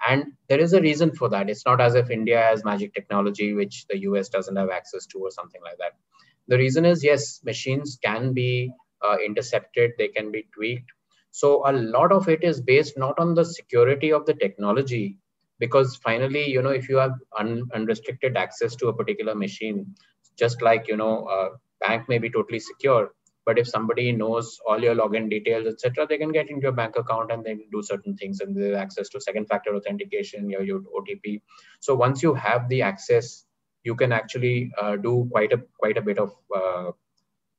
And 0.06 0.32
there 0.48 0.60
is 0.60 0.72
a 0.72 0.80
reason 0.80 1.14
for 1.14 1.28
that. 1.30 1.48
It's 1.50 1.64
not 1.64 1.80
as 1.80 1.94
if 1.94 2.10
India 2.10 2.40
has 2.40 2.64
magic 2.64 2.94
technology, 2.94 3.54
which 3.54 3.86
the 3.88 3.98
US 4.00 4.28
doesn't 4.28 4.56
have 4.56 4.70
access 4.70 5.06
to, 5.06 5.18
or 5.18 5.30
something 5.30 5.60
like 5.62 5.78
that. 5.78 5.92
The 6.48 6.58
reason 6.58 6.84
is 6.84 7.02
yes, 7.04 7.40
machines 7.44 7.98
can 8.02 8.32
be 8.34 8.72
uh, 9.02 9.16
intercepted, 9.24 9.92
they 9.98 10.08
can 10.08 10.30
be 10.30 10.46
tweaked 10.54 10.90
so 11.30 11.68
a 11.68 11.72
lot 11.72 12.12
of 12.12 12.28
it 12.28 12.44
is 12.44 12.60
based 12.60 12.96
not 12.96 13.18
on 13.18 13.34
the 13.34 13.44
security 13.44 14.12
of 14.12 14.24
the 14.24 14.34
technology, 14.34 15.18
because 15.58 15.96
finally, 15.96 16.48
you 16.48 16.62
know, 16.62 16.70
if 16.70 16.88
you 16.88 16.96
have 16.96 17.14
un- 17.36 17.64
unrestricted 17.74 18.36
access 18.36 18.76
to 18.76 18.86
a 18.86 18.92
particular 18.96 19.34
machine, 19.34 19.96
just 20.38 20.62
like 20.62 20.86
you 20.86 20.96
know, 20.96 21.26
a 21.28 21.50
bank 21.80 22.08
may 22.08 22.18
be 22.18 22.30
totally 22.30 22.60
secure, 22.60 23.12
but 23.46 23.58
if 23.58 23.68
somebody 23.68 24.12
knows 24.12 24.58
all 24.66 24.82
your 24.82 24.94
login 24.94 25.28
details, 25.28 25.66
etc., 25.66 26.06
they 26.06 26.18
can 26.18 26.32
get 26.32 26.48
into 26.50 26.62
your 26.62 26.72
bank 26.72 26.96
account 26.96 27.30
and 27.30 27.44
then 27.44 27.62
do 27.70 27.82
certain 27.82 28.16
things, 28.16 28.40
and 28.40 28.56
they 28.56 28.70
have 28.70 28.78
access 28.78 29.08
to 29.10 29.20
second-factor 29.20 29.74
authentication, 29.74 30.48
your, 30.48 30.62
your 30.62 30.80
OTP. 30.80 31.42
So 31.80 31.94
once 31.94 32.22
you 32.22 32.34
have 32.34 32.68
the 32.68 32.82
access, 32.82 33.44
you 33.82 33.94
can 33.94 34.12
actually 34.12 34.72
uh, 34.80 34.96
do 34.96 35.28
quite 35.30 35.52
a 35.52 35.62
quite 35.78 35.98
a 35.98 36.02
bit 36.02 36.18
of 36.18 36.32
uh, 36.54 36.92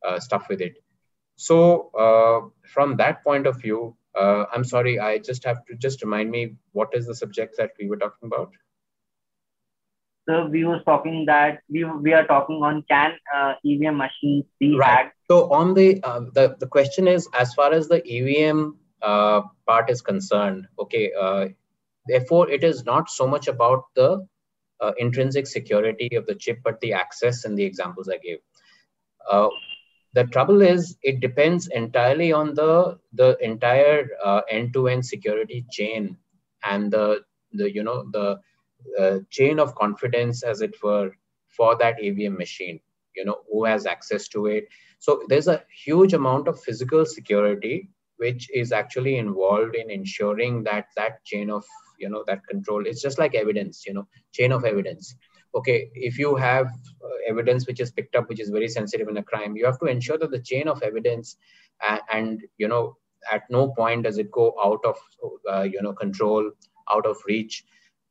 uh, 0.06 0.20
stuff 0.20 0.48
with 0.50 0.62
it. 0.62 0.84
So 1.36 1.92
uh, 1.92 2.50
from 2.74 2.98
that 2.98 3.24
point 3.24 3.46
of 3.46 3.62
view, 3.62 3.96
uh, 4.16 4.46
I'm 4.54 4.64
sorry, 4.64 5.00
I 5.00 5.18
just 5.20 5.44
have 5.46 5.66
to 5.66 5.76
just 5.76 6.02
remind 6.02 6.32
me 6.32 6.56
what 6.72 6.90
is 6.94 7.06
the 7.06 7.16
subject 7.16 7.58
that 7.58 7.72
we 7.80 7.90
were 7.90 7.98
talking 7.98 8.28
about? 8.28 8.54
So 10.28 10.48
we 10.48 10.66
were 10.66 10.80
talking 10.80 11.26
that 11.28 11.60
we, 11.70 11.84
we 11.84 12.14
are 12.14 12.26
talking 12.26 12.64
on 12.64 12.84
can 12.90 13.12
uh, 13.36 13.54
EVM 13.66 13.98
machines 13.98 14.46
be 14.60 14.76
right. 14.76 14.90
hacked? 14.90 15.15
So 15.30 15.52
on 15.52 15.74
the, 15.74 16.02
uh, 16.04 16.22
the, 16.34 16.56
the 16.60 16.68
question 16.68 17.08
is, 17.08 17.28
as 17.34 17.54
far 17.54 17.74
as 17.74 17.88
the 17.88 18.02
EVM 18.06 18.72
uh, 19.02 19.42
part 19.68 19.90
is 19.90 20.02
concerned, 20.02 20.68
okay, 20.80 21.12
uh, 21.20 21.48
therefore 22.08 22.50
it 22.50 22.64
is 22.64 22.86
not 22.86 23.10
so 23.10 23.28
much 23.28 23.48
about 23.48 23.86
the 23.96 24.28
uh, 24.82 24.92
intrinsic 25.00 25.48
security 25.48 26.10
of 26.16 26.28
the 26.28 26.36
chip, 26.36 26.60
but 26.64 26.80
the 26.82 26.94
access 26.94 27.46
and 27.46 27.58
the 27.58 27.64
examples 27.64 28.08
I 28.08 28.18
gave. 28.18 28.38
Uh, 29.30 29.50
the 30.14 30.26
trouble 30.26 30.62
is 30.62 30.96
it 31.02 31.20
depends 31.20 31.68
entirely 31.68 32.32
on 32.32 32.54
the 32.54 32.98
the 33.14 33.38
entire 33.42 34.08
uh, 34.24 34.42
end-to-end 34.50 35.06
security 35.06 35.66
chain 35.72 36.16
and 36.64 36.92
the 36.92 37.22
the 37.54 37.74
you 37.74 37.84
know 37.84 38.06
the 38.12 38.40
chain 39.30 39.60
of 39.60 39.76
confidence 39.76 40.44
as 40.44 40.62
it 40.62 40.76
were 40.84 41.12
for 41.50 41.76
that 41.78 42.02
EVM 42.02 42.38
machine 42.38 42.80
you 43.16 43.26
know 43.26 43.38
who 43.52 43.66
has 43.66 43.86
access 43.86 44.28
to 44.28 44.46
it 44.46 44.68
so 45.06 45.22
there's 45.30 45.50
a 45.54 45.62
huge 45.86 46.14
amount 46.20 46.48
of 46.48 46.62
physical 46.68 47.06
security 47.06 47.76
which 48.18 48.50
is 48.62 48.72
actually 48.82 49.16
involved 49.18 49.76
in 49.76 49.92
ensuring 50.00 50.64
that 50.64 50.86
that 51.00 51.24
chain 51.32 51.50
of 51.60 51.64
you 52.04 52.10
know 52.10 52.24
that 52.28 52.46
control 52.52 52.86
it's 52.92 53.02
just 53.08 53.20
like 53.24 53.36
evidence 53.44 53.84
you 53.88 53.94
know 53.94 54.08
chain 54.40 54.52
of 54.58 54.66
evidence 54.74 55.16
okay, 55.56 55.90
if 55.94 56.20
you 56.20 56.36
have 56.36 56.68
uh, 56.68 57.18
evidence 57.28 57.66
which 57.66 57.80
is 57.80 57.92
picked 57.92 58.16
up, 58.16 58.28
which 58.30 58.40
is 58.40 58.50
very 58.50 58.68
sensitive 58.68 59.08
in 59.08 59.18
a 59.18 59.24
crime, 59.24 59.56
you 59.56 59.66
have 59.66 59.80
to 59.80 59.86
ensure 59.86 60.18
that 60.18 60.32
the 60.32 60.40
chain 60.40 60.68
of 60.68 60.84
evidence 60.84 61.38
and, 61.88 62.02
and 62.12 62.42
you 62.58 62.68
know, 62.68 62.98
at 63.32 63.44
no 63.50 63.70
point 63.70 64.04
does 64.04 64.18
it 64.18 64.30
go 64.32 64.54
out 64.64 64.82
of, 64.86 64.98
uh, 65.50 65.64
you 65.64 65.82
know, 65.82 65.94
control, 65.94 66.52
out 66.92 67.06
of 67.06 67.18
reach. 67.26 67.64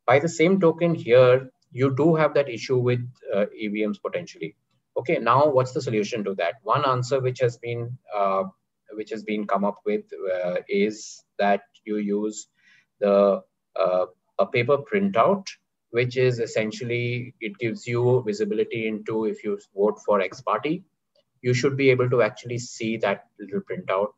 By 0.07 0.19
the 0.19 0.29
same 0.29 0.59
token 0.59 0.95
here, 0.95 1.51
you 1.71 1.95
do 1.95 2.15
have 2.15 2.35
that 2.35 2.49
issue 2.49 2.79
with 2.79 3.07
uh, 3.33 3.47
EVMs 3.63 4.01
potentially. 4.03 4.57
Okay, 4.97 5.19
now 5.19 5.49
what's 5.49 5.73
the 5.73 5.83
solution 5.83 6.23
to 6.25 6.35
that? 6.37 6.55
One 6.63 6.87
answer 6.87 7.21
which 7.21 7.41
has 7.41 7.59
been 7.59 7.99
uh, 8.15 8.45
which 8.93 9.11
has 9.11 9.25
been 9.25 9.47
come 9.47 9.65
up 9.65 9.79
with 9.85 10.05
uh, 10.35 10.57
is 10.69 11.25
that 11.39 11.63
you 11.85 11.97
use 11.97 12.47
the 13.01 13.43
uh, 13.75 14.07
a 14.39 14.47
paper 14.47 14.79
printout 14.79 15.47
which 15.91 16.17
is 16.17 16.41
essentially 16.41 17.35
it 17.41 17.57
gives 17.59 17.87
you 17.87 18.23
visibility 18.27 18.87
into 18.89 19.27
if 19.27 19.45
you 19.45 19.59
vote 19.77 19.99
for 20.05 20.21
X 20.21 20.41
party, 20.41 20.85
you 21.43 21.55
should 21.55 21.77
be 21.77 21.91
able 21.91 22.11
to 22.11 22.23
actually 22.23 22.59
see 22.59 22.97
that 22.97 23.25
little 23.39 23.61
printout 23.61 24.09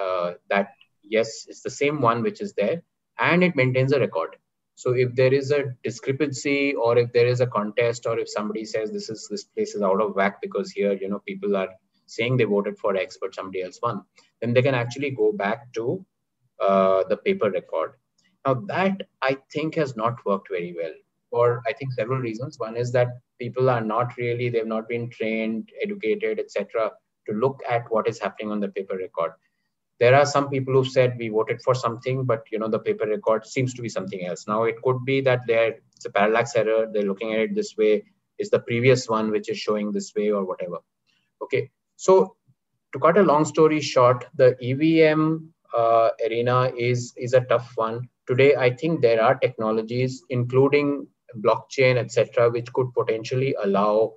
uh, 0.00 0.32
that 0.50 0.72
yes, 1.02 1.46
it's 1.48 1.62
the 1.62 1.70
same 1.70 2.00
one 2.00 2.22
which 2.22 2.40
is 2.40 2.52
there, 2.54 2.82
and 3.18 3.44
it 3.44 3.56
maintains 3.56 3.92
a 3.92 4.00
record. 4.00 4.36
So 4.76 4.92
if 4.94 5.14
there 5.14 5.34
is 5.34 5.50
a 5.50 5.64
discrepancy 5.82 6.74
or 6.74 6.96
if 6.98 7.12
there 7.12 7.26
is 7.26 7.40
a 7.40 7.46
contest 7.46 8.06
or 8.06 8.18
if 8.18 8.28
somebody 8.30 8.64
says 8.64 8.92
this 8.92 9.08
is 9.10 9.26
this 9.30 9.44
place 9.44 9.74
is 9.74 9.82
out 9.82 10.00
of 10.00 10.14
whack 10.14 10.40
because 10.40 10.70
here 10.70 10.92
you 10.92 11.08
know 11.08 11.20
people 11.26 11.56
are 11.56 11.70
saying 12.06 12.36
they 12.36 12.44
voted 12.44 12.78
for 12.78 12.96
X 12.96 13.18
but 13.20 13.34
somebody 13.34 13.62
else 13.62 13.80
won, 13.82 14.02
then 14.40 14.52
they 14.54 14.62
can 14.62 14.74
actually 14.74 15.10
go 15.10 15.32
back 15.32 15.72
to 15.74 16.04
uh, 16.60 17.02
the 17.08 17.16
paper 17.16 17.50
record 17.50 17.94
now 18.46 18.54
that 18.66 19.02
I 19.22 19.38
think 19.52 19.74
has 19.74 19.96
not 19.96 20.24
worked 20.24 20.48
very 20.48 20.74
well 20.78 20.94
for 21.30 21.62
I 21.66 21.72
think 21.72 21.92
several 21.92 22.20
reasons. 22.20 22.58
One 22.58 22.76
is 22.76 22.92
that 22.92 23.08
people 23.38 23.68
are 23.68 23.80
not 23.80 24.16
really 24.16 24.48
they've 24.48 24.66
not 24.66 24.88
been 24.88 25.10
trained, 25.10 25.70
educated, 25.82 26.38
etc., 26.38 26.92
to 27.28 27.34
look 27.34 27.60
at 27.68 27.90
what 27.90 28.08
is 28.08 28.20
happening 28.20 28.52
on 28.52 28.60
the 28.60 28.68
paper 28.68 28.96
record. 28.96 29.32
There 29.98 30.14
are 30.14 30.26
some 30.26 30.50
people 30.50 30.74
who've 30.74 30.88
said 30.88 31.16
we 31.18 31.28
voted 31.28 31.62
for 31.62 31.74
something, 31.74 32.24
but 32.24 32.44
you 32.50 32.58
know 32.58 32.68
the 32.68 32.78
paper 32.78 33.06
record 33.06 33.46
seems 33.46 33.72
to 33.74 33.82
be 33.82 33.88
something 33.88 34.26
else. 34.26 34.46
Now 34.46 34.64
it 34.64 34.80
could 34.82 35.04
be 35.04 35.20
that 35.22 35.40
there 35.46 35.76
it's 35.94 36.04
a 36.04 36.10
parallax 36.10 36.54
error. 36.54 36.86
They're 36.92 37.10
looking 37.10 37.32
at 37.32 37.40
it 37.40 37.54
this 37.54 37.76
way. 37.76 38.04
Is 38.38 38.50
the 38.50 38.58
previous 38.58 39.08
one 39.08 39.30
which 39.30 39.48
is 39.48 39.58
showing 39.58 39.92
this 39.92 40.12
way 40.14 40.30
or 40.30 40.44
whatever? 40.44 40.78
Okay, 41.42 41.70
so 41.96 42.36
to 42.92 42.98
cut 42.98 43.16
a 43.16 43.22
long 43.22 43.44
story 43.46 43.80
short, 43.80 44.26
the 44.36 44.56
EVM 44.62 45.52
uh, 45.76 46.10
arena 46.24 46.70
is 46.76 47.12
is 47.16 47.32
a 47.32 47.40
tough 47.52 47.72
one 47.76 48.08
today 48.26 48.54
i 48.56 48.70
think 48.70 49.00
there 49.00 49.22
are 49.22 49.34
technologies 49.34 50.22
including 50.30 51.06
blockchain 51.44 51.96
etc 51.96 52.50
which 52.50 52.72
could 52.72 52.92
potentially 52.94 53.54
allow 53.64 54.12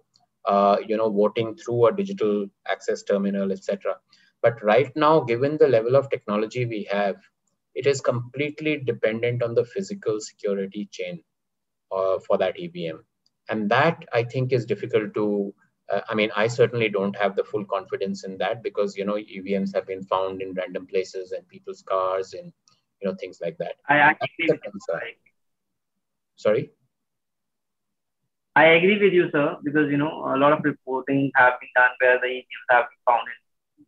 uh, 0.45 0.77
you 0.88 0.97
know 0.97 1.09
voting 1.09 1.55
through 1.55 1.88
a 1.88 1.95
digital 1.95 2.47
access 2.67 3.03
terminal 3.03 3.51
etc 3.51 3.95
but 4.42 4.62
right 4.64 4.92
now 4.96 5.20
given 5.20 5.58
the 5.58 5.68
level 5.68 5.96
of 5.96 6.10
technology 6.10 6.66
we 6.66 6.88
have 6.92 7.18
it 7.76 7.86
is 7.86 8.02
completely 8.02 8.78
dependent 8.78 9.44
on 9.44 9.54
the 9.54 9.66
physical 9.66 10.20
security 10.20 10.88
chain 10.92 11.24
uh, 11.92 12.18
for 12.28 12.38
that 12.38 12.58
evm 12.58 13.00
and 13.50 13.70
that 13.70 14.06
i 14.14 14.24
think 14.24 14.52
is 14.52 14.66
difficult 14.66 15.14
to 15.14 15.54
uh, 15.92 16.02
i 16.10 16.16
mean 16.16 16.32
i 16.36 16.48
certainly 16.48 16.90
don't 16.90 17.16
have 17.16 17.36
the 17.36 17.44
full 17.44 17.66
confidence 17.66 18.24
in 18.24 18.38
that 18.38 18.64
because 18.64 18.98
you 18.98 19.06
know 19.06 19.18
evms 19.18 19.74
have 19.74 19.88
been 19.88 20.04
found 20.04 20.42
in 20.42 20.54
random 20.54 20.86
places 20.88 21.32
and 21.32 21.48
people's 21.48 21.82
cars 21.82 22.34
and 22.34 22.52
you 23.02 23.08
know 23.08 23.16
things 23.16 23.40
like 23.42 23.58
that. 23.58 23.76
I 23.88 23.98
actually 23.98 24.50
sorry? 26.38 26.72
I 28.56 28.66
agree 28.66 29.02
with 29.02 29.14
you 29.14 29.30
sir 29.32 29.58
because 29.64 29.90
you 29.90 29.98
know 29.98 30.34
a 30.36 30.38
lot 30.38 30.54
of 30.54 30.60
reporting 30.64 31.32
have 31.36 31.54
been 31.60 31.70
done 31.76 31.92
where 32.00 32.20
the 32.20 32.28
EVMs 32.28 32.70
have 32.72 32.86
been 32.90 33.04
found 33.08 33.28
in 33.28 33.39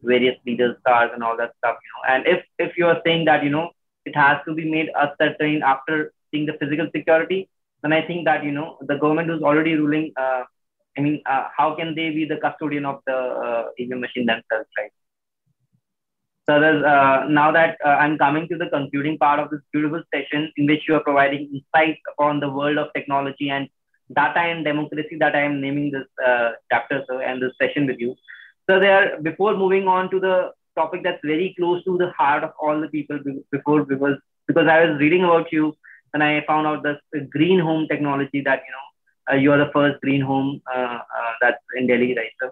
various 0.04 0.38
leaders 0.46 0.76
cars 0.88 1.12
and 1.14 1.24
all 1.24 1.38
that 1.38 1.54
stuff 1.58 1.78
you 1.84 1.92
know 1.94 2.04
and 2.14 2.28
if 2.28 2.44
if 2.60 2.78
you 2.78 2.86
are 2.86 3.02
saying 3.06 3.26
that 3.26 3.44
you 3.44 3.50
know 3.50 3.70
it 4.06 4.16
has 4.16 4.38
to 4.48 4.54
be 4.54 4.70
made 4.70 4.90
ascertained 5.04 5.64
after 5.64 6.14
seeing 6.32 6.46
the 6.46 6.58
physical 6.62 6.88
security 6.96 7.50
then 7.84 7.94
i 7.94 8.02
think 8.08 8.26
that 8.26 8.44
you 8.44 8.52
know 8.52 8.78
the 8.82 8.98
government 9.04 9.30
is 9.30 9.42
already 9.42 9.76
ruling 9.76 10.12
uh, 10.24 10.44
i 10.98 11.02
mean 11.02 11.22
uh, 11.26 11.46
how 11.58 11.76
can 11.76 11.94
they 11.96 12.10
be 12.10 12.26
the 12.26 12.38
custodian 12.38 12.86
of 12.86 13.00
the 13.06 13.20
uh, 13.46 13.64
EVM 13.80 14.00
machine 14.06 14.26
themselves 14.26 14.70
right 14.80 14.92
so 16.50 16.56
uh, 16.56 17.26
now 17.30 17.52
that 17.52 17.78
uh, 17.86 17.90
I'm 17.90 18.18
coming 18.18 18.48
to 18.50 18.58
the 18.58 18.68
concluding 18.68 19.18
part 19.18 19.40
of 19.40 19.52
this 19.52 19.62
beautiful 19.72 20.02
session 20.14 20.52
in 20.58 20.66
which 20.66 20.82
you 20.88 20.96
are 20.96 21.04
providing 21.04 21.44
insights 21.54 22.02
upon 22.14 22.40
the 22.40 22.50
world 22.50 22.78
of 22.78 22.88
technology 22.94 23.50
and 23.50 23.70
data 24.16 24.40
and 24.40 24.66
democracy 24.66 25.18
that 25.20 25.36
I 25.36 25.42
am 25.44 25.62
naming 25.62 25.92
this 25.92 26.08
uh, 26.26 26.52
chapter 26.72 27.04
so, 27.08 27.20
and 27.20 27.42
this 27.42 27.54
session 27.62 27.86
with 27.86 27.98
you. 28.00 28.16
So 28.72 28.80
there, 28.80 29.20
before 29.22 29.58
moving 29.58 29.88
on 29.88 30.10
to 30.12 30.20
the 30.20 30.52
topic 30.78 31.04
that's 31.04 31.20
very 31.26 31.54
close 31.60 31.84
to 31.84 31.98
the 31.98 32.12
heart 32.18 32.44
of 32.44 32.52
all 32.62 32.80
the 32.80 32.88
people 32.88 33.20
before 33.52 33.84
because 33.86 34.18
because 34.48 34.68
I 34.68 34.86
was 34.86 35.00
reading 35.00 35.26
about 35.26 35.52
you 35.52 35.74
and 36.14 36.24
I 36.24 36.44
found 36.48 36.68
out 36.68 36.84
this 36.84 36.98
green 37.32 37.60
home 37.60 37.88
technology 37.90 38.42
that 38.46 38.62
you 38.68 38.74
know 38.76 39.34
uh, 39.34 39.38
you 39.42 39.52
are 39.52 39.58
the 39.58 39.72
first 39.74 40.02
green 40.02 40.22
home 40.22 40.62
uh, 40.74 41.00
uh, 41.20 41.34
that's 41.42 41.64
in 41.78 41.88
Delhi, 41.88 42.16
right? 42.16 42.32
So, 42.42 42.52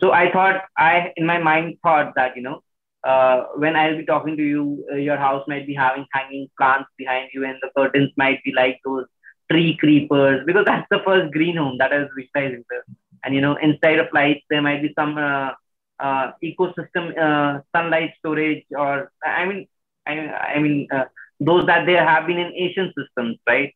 so 0.00 0.12
I 0.12 0.32
thought 0.32 0.62
I 0.78 1.12
in 1.16 1.26
my 1.26 1.38
mind 1.38 1.76
thought 1.82 2.14
that 2.16 2.36
you 2.36 2.42
know 2.42 2.62
uh, 3.04 3.44
when 3.56 3.76
I'll 3.76 3.98
be 3.98 4.06
talking 4.06 4.36
to 4.38 4.42
you, 4.42 4.84
uh, 4.92 4.96
your 4.96 5.18
house 5.18 5.44
might 5.48 5.66
be 5.66 5.74
having 5.74 6.06
hanging 6.12 6.48
plants 6.58 6.88
behind 6.96 7.28
you, 7.34 7.44
and 7.44 7.58
the 7.62 7.70
curtains 7.76 8.10
might 8.16 8.42
be 8.44 8.54
like 8.56 8.80
those 8.84 9.06
tree 9.50 9.76
creepers 9.78 10.44
because 10.46 10.64
that's 10.72 10.86
the 10.90 11.00
first 11.04 11.32
green 11.32 11.56
home 11.56 11.76
that 11.78 11.92
is 11.92 12.08
visualizing 12.16 12.64
this. 12.70 12.96
And 13.24 13.34
you 13.34 13.40
know, 13.40 13.56
inside 13.56 13.98
of 13.98 14.08
lights, 14.12 14.44
there 14.50 14.62
might 14.62 14.82
be 14.82 14.92
some 14.98 15.16
uh, 15.16 15.50
uh, 15.98 16.32
ecosystem, 16.42 17.16
uh, 17.16 17.60
sunlight 17.74 18.12
storage, 18.18 18.64
or 18.76 19.12
I 19.24 19.44
mean, 19.44 19.68
I, 20.06 20.12
I 20.56 20.58
mean, 20.58 20.88
uh, 20.92 21.04
those 21.38 21.66
that 21.66 21.86
there 21.86 22.04
have 22.04 22.26
been 22.26 22.38
in 22.38 22.52
Asian 22.54 22.92
systems, 22.98 23.38
right? 23.46 23.72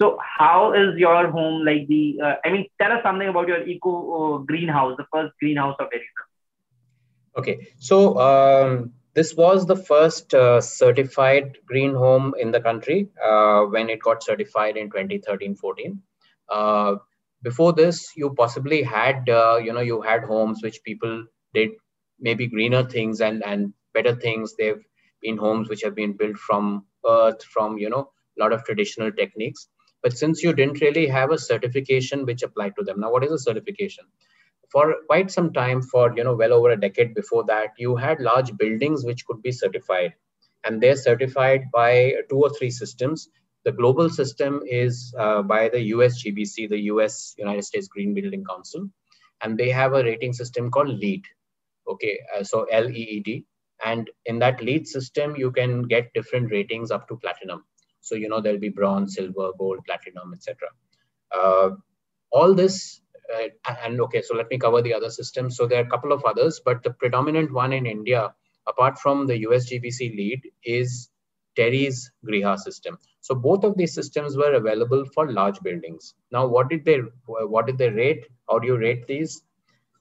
So, 0.00 0.18
how 0.20 0.72
is 0.72 0.96
your 0.96 1.30
home 1.30 1.64
like 1.64 1.86
the? 1.88 2.20
Uh, 2.22 2.34
I 2.44 2.50
mean, 2.50 2.66
tell 2.80 2.92
us 2.92 3.02
something 3.02 3.28
about 3.28 3.48
your 3.48 3.66
eco 3.66 3.92
uh, 3.92 4.38
greenhouse, 4.38 4.96
the 4.96 5.06
first 5.12 5.34
greenhouse 5.38 5.76
of 5.78 5.90
Delhi. 5.90 6.04
Okay, 7.36 7.68
so 7.78 8.18
um, 8.18 8.92
this 9.14 9.34
was 9.34 9.66
the 9.66 9.76
first 9.76 10.32
certified 10.60 11.58
green 11.66 11.94
home 11.94 12.34
in 12.40 12.50
the 12.50 12.60
country 12.60 13.08
when 13.70 13.88
it 13.88 14.02
got 14.02 14.24
certified 14.24 14.76
in 14.76 14.90
2013-14. 14.90 15.98
Uh, 16.48 16.96
before 17.42 17.72
this, 17.72 18.12
you 18.16 18.34
possibly 18.34 18.82
had, 18.82 19.28
uh, 19.28 19.58
you 19.62 19.72
know, 19.72 19.80
you 19.80 20.00
had 20.02 20.24
homes 20.24 20.60
which 20.62 20.82
people 20.84 21.26
did 21.54 21.70
maybe 22.20 22.46
greener 22.48 22.84
things 22.84 23.20
and 23.20 23.44
and 23.44 23.72
better 23.94 24.14
things. 24.14 24.54
They've 24.56 24.82
been 25.22 25.36
homes 25.38 25.68
which 25.68 25.82
have 25.82 25.94
been 25.94 26.14
built 26.16 26.36
from 26.38 26.86
earth, 27.06 27.42
from 27.44 27.78
you 27.78 27.90
know, 27.90 28.10
a 28.38 28.40
lot 28.42 28.52
of 28.52 28.64
traditional 28.64 29.12
techniques. 29.12 29.68
But 30.02 30.16
since 30.16 30.42
you 30.42 30.52
didn't 30.52 30.80
really 30.80 31.06
have 31.08 31.30
a 31.32 31.38
certification 31.38 32.24
which 32.24 32.42
applied 32.42 32.76
to 32.76 32.84
them, 32.84 33.00
now 33.00 33.10
what 33.12 33.24
is 33.24 33.32
a 33.32 33.38
certification? 33.38 34.04
for 34.72 34.94
quite 35.06 35.30
some 35.30 35.52
time 35.52 35.80
for 35.82 36.14
you 36.16 36.24
know 36.24 36.34
well 36.34 36.52
over 36.52 36.70
a 36.70 36.80
decade 36.80 37.14
before 37.14 37.44
that 37.44 37.70
you 37.78 37.96
had 37.96 38.20
large 38.20 38.56
buildings 38.56 39.04
which 39.04 39.24
could 39.26 39.40
be 39.42 39.52
certified 39.52 40.12
and 40.64 40.80
they're 40.80 40.96
certified 40.96 41.62
by 41.72 42.14
two 42.30 42.38
or 42.46 42.50
three 42.50 42.70
systems 42.70 43.28
the 43.68 43.76
global 43.80 44.08
system 44.18 44.60
is 44.82 45.14
uh, 45.24 45.42
by 45.52 45.62
the 45.74 45.82
usgbc 45.96 46.68
the 46.74 46.80
us 46.92 47.16
united 47.44 47.64
states 47.70 47.88
green 47.94 48.14
building 48.18 48.44
council 48.52 48.88
and 49.42 49.58
they 49.58 49.70
have 49.80 49.94
a 49.94 50.04
rating 50.10 50.34
system 50.40 50.70
called 50.76 50.94
leed 51.04 51.24
okay 51.92 52.14
uh, 52.34 52.44
so 52.50 52.66
leed 52.88 53.44
and 53.84 54.10
in 54.26 54.38
that 54.44 54.62
leed 54.68 54.86
system 54.86 55.36
you 55.36 55.50
can 55.58 55.82
get 55.82 56.12
different 56.14 56.50
ratings 56.50 56.90
up 56.90 57.06
to 57.08 57.16
platinum. 57.16 57.64
So 58.00 58.14
you 58.14 58.28
know 58.28 58.40
there'll 58.40 58.58
be 58.58 58.70
bronze 58.70 59.14
silver 59.14 59.50
gold 59.58 59.80
platinum 59.86 60.32
etc 60.34 60.68
uh, 61.36 61.70
all 62.30 62.54
this 62.54 63.00
uh, 63.34 63.48
and 63.84 64.00
okay, 64.00 64.22
so 64.22 64.34
let 64.34 64.50
me 64.50 64.58
cover 64.58 64.80
the 64.80 64.94
other 64.94 65.10
systems. 65.10 65.56
So 65.56 65.66
there 65.66 65.82
are 65.82 65.86
a 65.86 65.90
couple 65.90 66.12
of 66.12 66.24
others, 66.24 66.60
but 66.64 66.82
the 66.82 66.90
predominant 66.90 67.52
one 67.52 67.74
in 67.74 67.84
India, 67.84 68.34
apart 68.66 68.98
from 68.98 69.26
the 69.26 69.44
USGBC 69.44 70.16
LEED, 70.16 70.42
is 70.64 71.10
TERI's 71.58 72.10
Griha 72.26 72.58
system. 72.58 72.98
So 73.20 73.34
both 73.34 73.64
of 73.64 73.76
these 73.76 73.94
systems 73.94 74.36
were 74.36 74.54
available 74.54 75.04
for 75.14 75.30
large 75.32 75.60
buildings. 75.60 76.14
Now, 76.30 76.46
what 76.46 76.68
did 76.70 76.84
they 76.84 76.98
what 77.26 77.66
did 77.66 77.78
they 77.78 77.90
rate? 77.90 78.26
How 78.48 78.58
do 78.58 78.66
you 78.66 78.78
rate 78.78 79.06
these? 79.06 79.42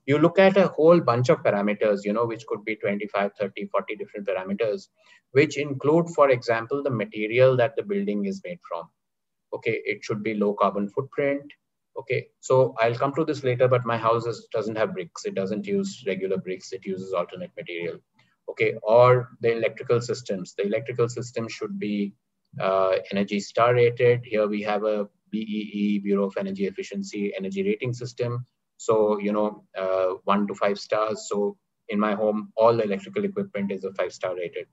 You 0.05 0.19
look 0.19 0.39
at 0.39 0.55
a 0.55 0.67
whole 0.69 1.01
bunch 1.01 1.29
of 1.29 1.43
parameters, 1.43 2.05
you 2.05 2.13
know, 2.13 2.25
which 2.25 2.45
could 2.47 2.63
be 2.63 2.77
25, 2.77 3.31
30, 3.37 3.65
40 3.65 3.95
different 3.97 4.27
parameters, 4.27 4.87
which 5.31 5.57
include, 5.57 6.09
for 6.15 6.29
example, 6.29 6.81
the 6.81 6.89
material 6.89 7.57
that 7.57 7.75
the 7.75 7.83
building 7.83 8.25
is 8.25 8.41
made 8.45 8.59
from. 8.69 8.87
Okay, 9.53 9.81
it 9.83 10.05
should 10.05 10.23
be 10.23 10.33
low 10.35 10.53
carbon 10.53 10.87
footprint 10.87 11.51
Okay, 11.97 12.27
so 12.41 12.75
I'll 12.79 12.95
come 12.95 13.13
to 13.15 13.25
this 13.25 13.43
later, 13.43 13.67
but 13.67 13.85
my 13.85 13.97
house 13.97 14.27
is, 14.27 14.47
doesn't 14.51 14.75
have 14.75 14.93
bricks. 14.93 15.25
It 15.25 15.33
doesn't 15.33 15.65
use 15.65 16.03
regular 16.05 16.37
bricks. 16.37 16.71
It 16.71 16.85
uses 16.85 17.11
alternate 17.11 17.51
material. 17.57 17.97
Okay, 18.49 18.75
or 18.81 19.29
the 19.41 19.51
electrical 19.51 20.01
systems. 20.01 20.53
The 20.57 20.65
electrical 20.65 21.09
system 21.09 21.47
should 21.47 21.77
be 21.77 22.13
uh, 22.59 22.95
Energy 23.11 23.39
Star 23.39 23.73
rated. 23.73 24.21
Here 24.25 24.47
we 24.47 24.61
have 24.63 24.83
a 24.83 25.07
BEE, 25.31 25.99
Bureau 26.03 26.25
of 26.25 26.37
Energy 26.37 26.65
Efficiency, 26.65 27.33
energy 27.37 27.63
rating 27.63 27.93
system. 27.93 28.45
So, 28.77 29.19
you 29.19 29.33
know, 29.33 29.63
uh, 29.77 30.15
one 30.23 30.47
to 30.47 30.55
five 30.55 30.79
stars. 30.79 31.27
So 31.27 31.57
in 31.89 31.99
my 31.99 32.13
home, 32.15 32.51
all 32.55 32.75
the 32.75 32.83
electrical 32.83 33.25
equipment 33.25 33.71
is 33.71 33.83
a 33.83 33.93
five 33.93 34.13
star 34.13 34.35
rated. 34.35 34.67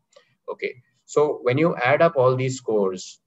Okay, 0.51 0.75
so 1.07 1.41
when 1.43 1.59
you 1.59 1.75
add 1.77 2.03
up 2.03 2.17
all 2.17 2.37
these 2.37 2.57
scores, 2.57 3.21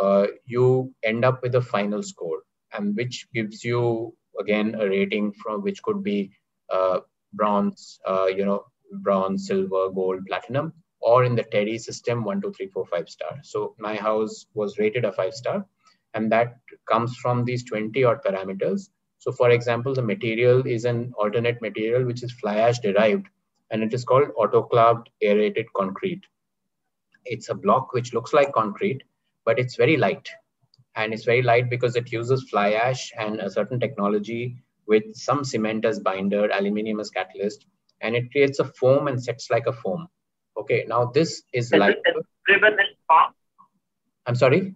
uh, 0.00 0.26
you 0.44 0.92
end 1.02 1.24
up 1.24 1.42
with 1.42 1.54
a 1.54 1.62
final 1.62 2.02
score 2.02 2.42
and 2.72 2.96
which 2.96 3.28
gives 3.32 3.62
you 3.64 4.14
again 4.40 4.74
a 4.78 4.88
rating 4.88 5.32
from 5.32 5.62
which 5.62 5.82
could 5.82 6.02
be 6.02 6.32
uh, 6.72 7.00
bronze, 7.32 8.00
uh, 8.06 8.26
you 8.26 8.44
know, 8.44 8.64
bronze, 8.92 9.46
silver, 9.46 9.90
gold, 9.90 10.26
platinum, 10.26 10.72
or 11.00 11.24
in 11.24 11.34
the 11.34 11.44
TERI 11.44 11.78
system, 11.78 12.24
one, 12.24 12.40
two, 12.40 12.52
three, 12.52 12.68
four, 12.68 12.86
five 12.86 13.08
star. 13.08 13.38
So 13.42 13.74
my 13.78 13.96
house 13.96 14.46
was 14.54 14.78
rated 14.78 15.04
a 15.04 15.12
five 15.12 15.34
star, 15.34 15.66
and 16.14 16.30
that 16.32 16.56
comes 16.90 17.16
from 17.16 17.44
these 17.44 17.64
20 17.64 18.04
odd 18.04 18.22
parameters. 18.24 18.88
So 19.18 19.32
for 19.32 19.50
example, 19.50 19.94
the 19.94 20.02
material 20.02 20.66
is 20.66 20.84
an 20.84 21.12
alternate 21.18 21.60
material 21.60 22.04
which 22.04 22.22
is 22.22 22.32
fly 22.32 22.56
ash 22.56 22.78
derived, 22.78 23.26
and 23.70 23.82
it 23.82 23.92
is 23.94 24.04
called 24.04 24.28
autoclaved 24.38 25.06
aerated 25.22 25.66
concrete. 25.74 26.22
It's 27.24 27.48
a 27.48 27.54
block 27.54 27.92
which 27.92 28.12
looks 28.12 28.32
like 28.32 28.52
concrete, 28.52 29.02
but 29.44 29.58
it's 29.58 29.76
very 29.76 29.96
light 29.96 30.28
and 30.96 31.12
it's 31.12 31.24
very 31.24 31.42
light 31.42 31.70
because 31.70 31.96
it 31.96 32.12
uses 32.12 32.48
fly 32.48 32.72
ash 32.72 33.12
and 33.18 33.40
a 33.40 33.50
certain 33.50 33.80
technology 33.80 34.56
with 34.86 35.14
some 35.14 35.44
cement 35.44 35.84
as 35.84 35.98
binder, 35.98 36.48
aluminium 36.50 37.00
as 37.00 37.10
catalyst, 37.10 37.66
and 38.04 38.14
it 38.14 38.30
creates 38.30 38.58
a 38.60 38.64
foam 38.64 39.08
and 39.08 39.22
sets 39.22 39.50
like 39.50 39.66
a 39.66 39.72
foam. 39.72 40.08
Okay, 40.56 40.84
now 40.86 41.06
this 41.06 41.42
is, 41.52 41.72
like. 41.72 41.96
is 41.96 42.04
light. 42.04 42.24
durable 42.46 42.76
and 42.78 42.96
strong? 43.04 43.32
I'm 44.26 44.34
sorry? 44.34 44.74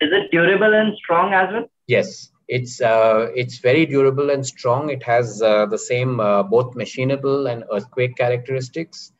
Is 0.00 0.10
it 0.12 0.30
durable 0.30 0.74
and 0.74 0.96
strong 0.96 1.32
as 1.34 1.52
well? 1.52 1.66
Yes, 1.86 2.30
it's 2.48 2.80
uh, 2.80 3.28
it's 3.34 3.58
very 3.58 3.84
durable 3.86 4.30
and 4.30 4.46
strong. 4.46 4.90
It 4.90 5.02
has 5.02 5.42
uh, 5.42 5.66
the 5.66 5.78
same 5.78 6.20
uh, 6.20 6.42
both 6.42 6.74
machinable 6.74 7.50
and 7.52 7.64
earthquake 7.72 8.16
characteristics, 8.16 9.12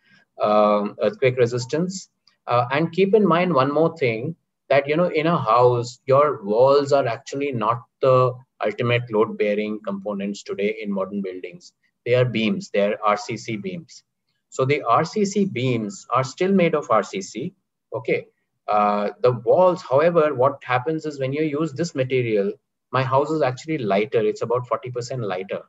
um, 0.42 0.96
earthquake 1.02 1.36
resistance. 1.36 2.08
Uh, 2.46 2.64
and 2.70 2.92
keep 2.92 3.14
in 3.14 3.26
mind 3.26 3.52
one 3.52 3.72
more 3.72 3.94
thing 3.96 4.34
that 4.70 4.88
you 4.88 4.96
know 4.96 5.10
in 5.22 5.26
a 5.26 5.38
house 5.38 5.98
your 6.06 6.42
walls 6.44 6.92
are 6.92 7.06
actually 7.06 7.52
not 7.52 7.82
the 8.00 8.32
ultimate 8.64 9.02
load 9.10 9.36
bearing 9.38 9.78
components 9.84 10.42
today 10.42 10.76
in 10.82 10.92
modern 10.92 11.20
buildings 11.22 11.72
they 12.04 12.14
are 12.14 12.24
beams. 12.24 12.70
They 12.70 12.80
are 12.80 12.96
rcc 13.06 13.60
beams. 13.62 14.02
So 14.50 14.64
the 14.64 14.82
rcc 14.88 15.52
beams 15.52 16.06
are 16.10 16.24
still 16.24 16.52
made 16.52 16.74
of 16.74 16.88
rcc 16.88 17.52
okay? 17.94 18.26
Uh, 18.66 19.10
the 19.22 19.32
walls 19.32 19.82
however 19.82 20.34
what 20.34 20.62
happens 20.64 21.06
is 21.06 21.18
when 21.18 21.32
you 21.32 21.42
use 21.42 21.72
this 21.72 21.94
material 21.94 22.52
my 22.92 23.02
house 23.02 23.30
is 23.30 23.42
actually 23.42 23.78
lighter. 23.78 24.20
It's 24.20 24.42
about 24.42 24.66
40% 24.68 25.22
lighter 25.22 25.62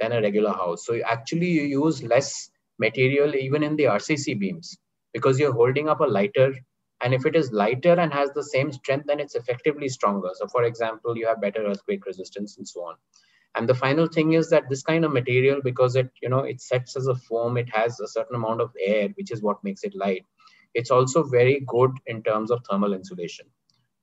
than 0.00 0.12
a 0.12 0.20
regular 0.20 0.52
house. 0.52 0.84
So 0.86 0.94
you 0.94 1.02
actually 1.02 1.48
you 1.50 1.62
use 1.84 2.02
less 2.02 2.50
material 2.78 3.34
even 3.34 3.62
in 3.62 3.76
the 3.76 3.84
rcc 3.84 4.38
beams 4.38 4.78
because 5.12 5.38
you're 5.38 5.52
holding 5.52 5.88
up 5.88 6.00
a 6.00 6.04
lighter. 6.04 6.54
And 7.02 7.14
if 7.14 7.24
it 7.26 7.34
is 7.36 7.52
lighter 7.52 7.92
and 7.98 8.12
has 8.12 8.30
the 8.32 8.42
same 8.44 8.72
strength, 8.72 9.06
then 9.06 9.20
it's 9.20 9.34
effectively 9.34 9.88
stronger. 9.88 10.30
So 10.34 10.46
for 10.48 10.64
example, 10.64 11.16
you 11.16 11.26
have 11.28 11.40
better 11.40 11.64
earthquake 11.66 12.04
resistance 12.06 12.58
and 12.58 12.68
so 12.68 12.80
on. 12.82 12.96
And 13.56 13.68
the 13.68 13.74
final 13.74 14.06
thing 14.06 14.32
is 14.32 14.50
that 14.50 14.68
this 14.68 14.82
kind 14.82 15.04
of 15.04 15.12
material, 15.12 15.60
because 15.62 15.96
it, 15.96 16.10
you 16.22 16.28
know, 16.28 16.40
it 16.40 16.60
sets 16.60 16.96
as 16.96 17.08
a 17.08 17.14
foam, 17.14 17.56
it 17.56 17.68
has 17.74 17.98
a 17.98 18.08
certain 18.08 18.36
amount 18.36 18.60
of 18.60 18.70
air, 18.80 19.08
which 19.16 19.32
is 19.32 19.42
what 19.42 19.62
makes 19.64 19.82
it 19.82 19.94
light. 19.94 20.24
It's 20.74 20.90
also 20.90 21.24
very 21.24 21.64
good 21.66 21.90
in 22.06 22.22
terms 22.22 22.50
of 22.50 22.64
thermal 22.70 22.92
insulation. 22.92 23.46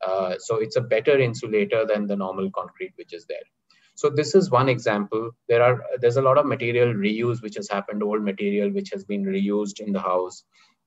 Uh, 0.05 0.35
so 0.37 0.57
it's 0.57 0.75
a 0.75 0.81
better 0.81 1.17
insulator 1.17 1.85
than 1.85 2.07
the 2.07 2.15
normal 2.15 2.51
concrete 2.51 2.93
which 2.97 3.13
is 3.13 3.25
there. 3.25 3.47
So 3.95 4.09
this 4.09 4.35
is 4.35 4.51
one 4.51 4.69
example. 4.69 5.31
There 5.49 5.63
are 5.63 5.81
there's 5.99 6.17
a 6.17 6.21
lot 6.21 6.37
of 6.37 6.45
material 6.45 6.93
reuse 6.93 7.41
which 7.41 7.55
has 7.55 7.67
happened, 7.67 8.03
old 8.03 8.21
material 8.21 8.69
which 8.71 8.91
has 8.91 9.03
been 9.03 9.23
reused 9.23 9.79
in 9.79 9.91
the 9.91 9.99
house. 9.99 10.43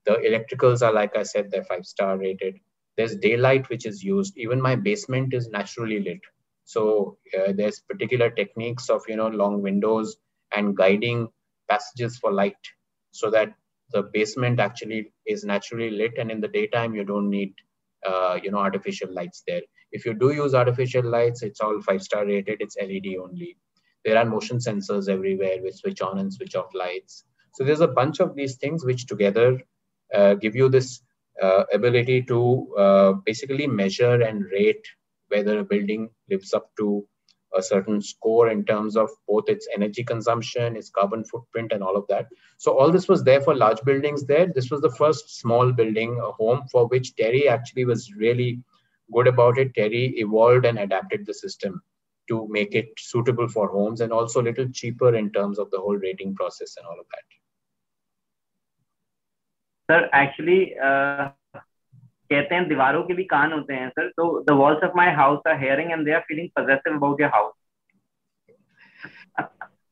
The 0.06 0.12
electricals 0.12 0.86
are, 0.86 0.92
like 0.92 1.16
I 1.16 1.24
said, 1.24 1.50
they're 1.50 1.64
five 1.64 1.86
star 1.86 2.16
rated. 2.18 2.61
There's 2.96 3.16
daylight 3.16 3.68
which 3.68 3.84
is 3.84 4.04
used. 4.04 4.38
Even 4.38 4.61
my 4.61 4.76
basement 4.76 5.34
is 5.34 5.48
naturally 5.48 5.98
lit. 6.00 6.20
So 6.74 7.18
uh, 7.36 7.52
there's 7.52 7.80
particular 7.80 8.30
techniques 8.30 8.90
of, 8.90 9.02
you 9.08 9.16
know, 9.16 9.28
long 9.28 9.60
windows 9.60 10.16
and 10.54 10.76
guiding 10.76 11.28
passages 11.68 12.18
for 12.18 12.32
light 12.32 12.62
so 13.12 13.30
that 13.30 13.54
the 13.92 14.02
basement 14.02 14.60
actually 14.60 15.12
is 15.26 15.44
naturally 15.44 15.90
lit 15.90 16.14
and 16.18 16.30
in 16.30 16.40
the 16.40 16.52
daytime 16.58 16.94
you 16.94 17.04
don't 17.04 17.28
need 17.28 17.54
uh, 18.06 18.38
you 18.42 18.50
know 18.50 18.58
artificial 18.58 19.12
lights 19.12 19.42
there. 19.46 19.62
If 19.92 20.06
you 20.06 20.14
do 20.14 20.30
use 20.32 20.54
artificial 20.54 21.04
lights 21.04 21.42
it's 21.42 21.60
all 21.60 21.80
five 21.82 22.02
star 22.02 22.24
rated 22.24 22.60
it's 22.60 22.76
led 22.80 23.06
only. 23.24 23.56
There 24.04 24.16
are 24.16 24.24
motion 24.24 24.58
sensors 24.58 25.08
everywhere 25.08 25.58
which 25.62 25.74
switch 25.74 26.00
on 26.00 26.18
and 26.18 26.32
switch 26.32 26.54
off 26.54 26.70
lights. 26.74 27.24
So 27.54 27.64
there's 27.64 27.80
a 27.80 27.88
bunch 28.00 28.20
of 28.20 28.36
these 28.36 28.56
things 28.56 28.84
which 28.84 29.06
together 29.06 29.60
uh, 30.14 30.34
give 30.34 30.54
you 30.54 30.68
this 30.68 31.00
uh, 31.42 31.64
ability 31.72 32.22
to 32.30 32.40
uh, 32.78 33.12
basically 33.26 33.66
measure 33.66 34.22
and 34.22 34.44
rate 34.52 34.86
whether 35.31 35.59
a 35.59 35.64
building 35.64 36.11
lives 36.28 36.53
up 36.55 36.70
to 36.78 37.07
a 37.57 37.62
certain 37.62 38.01
score 38.01 38.49
in 38.49 38.64
terms 38.64 38.97
of 38.97 39.09
both 39.26 39.49
its 39.49 39.66
energy 39.74 40.05
consumption, 40.05 40.76
its 40.76 40.91
carbon 40.91 41.24
footprint, 41.24 41.72
and 41.72 41.83
all 41.83 41.97
of 41.97 42.07
that. 42.09 42.26
So 42.59 42.78
all 42.78 42.93
this 42.93 43.09
was 43.09 43.24
there 43.24 43.41
for 43.41 43.55
large 43.55 43.83
buildings 43.83 44.24
there. 44.24 44.47
This 44.47 44.70
was 44.70 44.81
the 44.81 44.93
first 44.93 45.41
small 45.41 45.72
building, 45.72 46.20
a 46.22 46.31
home 46.33 46.62
for 46.70 46.87
which 46.87 47.16
TERI 47.16 47.49
actually 47.49 47.87
was 47.87 48.12
really 48.14 48.62
good 49.12 49.26
about 49.26 49.59
it. 49.59 49.74
TERI 49.74 50.14
evolved 50.18 50.64
and 50.64 50.78
adapted 50.78 51.26
the 51.26 51.35
system 51.35 51.83
to 52.28 52.47
make 52.49 52.74
it 52.74 52.89
suitable 52.99 53.49
for 53.49 53.68
homes 53.68 54.01
and 54.01 54.12
also 54.12 54.41
a 54.41 54.47
little 54.49 54.68
cheaper 54.72 55.16
in 55.16 55.33
terms 55.33 55.59
of 55.59 55.70
the 55.72 55.78
whole 55.78 55.97
rating 55.97 56.35
process 56.37 56.76
and 56.76 56.87
all 56.87 57.01
of 57.01 57.07
that. 57.11 57.24
Sir, 59.91 60.09
actually, 60.12 60.78
uh, 60.78 61.31
कहते 62.32 62.55
हैं 62.55 62.67
दीवारों 62.67 63.03
के 63.03 63.13
भी 63.13 63.23
कान 63.36 63.53
होते 63.53 63.73
हैं 63.73 63.89
sir 63.89 64.07
तो 64.17 64.39
the 64.47 64.51
walls 64.61 64.84
of 64.84 64.91
my 64.97 65.11
house 65.15 65.47
are 65.47 65.59
hearing 65.63 65.91
and 65.91 66.05
they 66.05 66.11
are 66.13 66.19
feeling 66.28 66.49
positive 66.59 66.95
about 66.95 67.21
your 67.21 67.30
house 67.34 67.53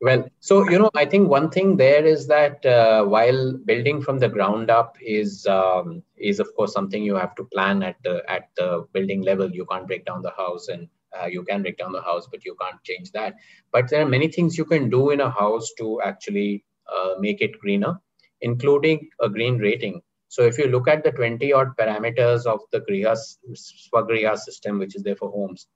Well, 0.05 0.23
so 0.41 0.55
you 0.69 0.79
know, 0.79 0.89
I 1.01 1.05
think 1.11 1.29
one 1.29 1.45
thing 1.49 1.77
there 1.77 2.05
is 2.05 2.27
that 2.27 2.65
uh, 2.65 3.05
while 3.05 3.53
building 3.67 4.01
from 4.01 4.17
the 4.23 4.27
ground 4.27 4.69
up 4.69 4.97
is 5.01 5.47
um, 5.47 6.03
is 6.17 6.41
of 6.41 6.49
course 6.57 6.73
something 6.73 7.05
you 7.09 7.15
have 7.15 7.35
to 7.35 7.45
plan 7.53 7.83
at 7.89 7.95
the 8.07 8.15
at 8.27 8.49
the 8.57 8.67
building 8.97 9.21
level. 9.21 9.53
You 9.59 9.65
can't 9.69 9.87
break 9.87 10.03
down 10.09 10.25
the 10.25 10.33
house, 10.41 10.67
and 10.67 10.89
uh, 11.17 11.27
you 11.27 11.43
can 11.43 11.61
break 11.61 11.77
down 11.77 11.93
the 11.93 12.01
house, 12.01 12.27
but 12.33 12.43
you 12.43 12.57
can't 12.63 12.83
change 12.83 13.13
that. 13.13 13.35
But 13.71 13.89
there 13.89 14.01
are 14.01 14.09
many 14.09 14.27
things 14.27 14.57
you 14.57 14.65
can 14.65 14.89
do 14.89 15.11
in 15.11 15.21
a 15.21 15.29
house 15.29 15.71
to 15.77 16.01
actually 16.01 16.65
uh, 16.93 17.13
make 17.19 17.39
it 17.39 17.57
greener, 17.59 17.95
including 18.41 19.09
a 19.21 19.29
green 19.29 19.57
rating. 19.57 20.01
So 20.28 20.42
if 20.42 20.58
you 20.58 20.66
look 20.68 20.88
at 20.88 21.04
the 21.04 21.10
20 21.10 21.52
odd 21.52 21.76
parameters 21.76 22.46
of 22.46 22.60
the 22.70 22.80
Griha, 22.80 23.16
SVAGRIHA 23.50 24.38
system, 24.38 24.78
which 24.78 24.94
is 24.94 25.02
there 25.02 25.16
for 25.16 25.30
homes, 25.30 25.66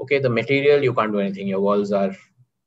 okay, 0.00 0.18
the 0.18 0.30
material, 0.30 0.82
you 0.82 0.94
can't 0.94 1.12
do 1.12 1.20
anything. 1.20 1.48
Your 1.48 1.60
walls 1.60 1.92
are 1.92 2.16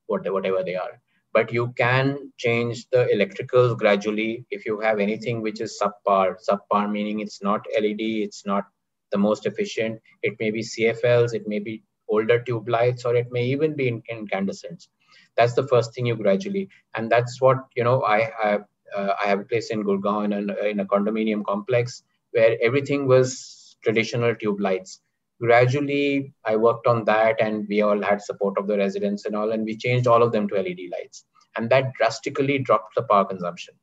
whatever, 0.08 0.34
whatever 0.34 0.64
they 0.64 0.76
are. 0.76 1.00
But 1.32 1.54
you 1.54 1.74
can 1.78 2.34
change 2.38 2.90
the 2.90 3.08
electricals 3.14 3.78
gradually 3.78 4.46
if 4.50 4.66
you 4.66 4.80
have 4.80 5.00
anything 5.00 5.42
which 5.42 5.62
is 5.62 5.80
subpar. 5.82 6.36
Subpar 6.50 6.92
meaning 6.92 7.20
it's 7.20 7.42
not 7.42 7.66
LED, 7.80 8.02
it's 8.02 8.46
not 8.46 8.66
the 9.12 9.18
most 9.18 9.46
efficient. 9.46 10.02
It 10.24 10.36
may 10.40 10.52
be 10.52 10.62
CFLs, 10.62 11.34
it 11.34 11.48
may 11.48 11.60
be 11.60 11.84
older 12.08 12.40
tube 12.40 12.68
lights, 12.68 13.06
or 13.06 13.16
it 13.16 13.28
may 13.32 13.46
even 13.46 13.76
be 13.76 14.02
incandescents. 14.10 14.90
That's 15.38 15.54
the 15.54 15.68
first 15.68 15.94
thing 15.94 16.08
you 16.08 16.16
gradually, 16.16 16.70
and 16.96 17.12
that's 17.12 17.40
what 17.40 17.58
you 17.76 17.84
know. 17.84 18.02
I, 18.04 18.32
I 18.44 18.60
uh, 18.96 19.14
I 19.24 19.28
have 19.28 19.40
a 19.40 19.44
place 19.44 19.72
in 19.72 19.84
Gurgaon 19.84 20.38
in, 20.38 20.50
in 20.68 20.80
a 20.80 20.86
condominium 20.86 21.44
complex 21.46 22.04
where 22.32 22.58
everything 22.62 23.08
was 23.08 23.78
traditional 23.84 24.36
tube 24.36 24.60
lights. 24.60 25.02
Gradually, 25.42 26.34
I 26.44 26.58
worked 26.58 26.86
on 26.86 27.06
that, 27.06 27.40
and 27.40 27.66
we 27.70 27.82
all 27.82 28.02
had 28.02 28.22
support 28.22 28.58
of 28.58 28.68
the 28.68 28.78
residents 28.78 29.26
and 29.26 29.36
all, 29.36 29.52
and 29.52 29.64
we 29.64 29.78
changed 29.78 30.06
all 30.06 30.22
of 30.22 30.32
them 30.32 30.48
to 30.50 30.56
LED 30.56 30.80
lights, 30.92 31.24
and 31.56 31.70
that 31.70 31.94
drastically 31.94 32.60
dropped 32.60 32.96
the 32.96 33.04
power 33.04 33.26
consumption. 33.26 33.74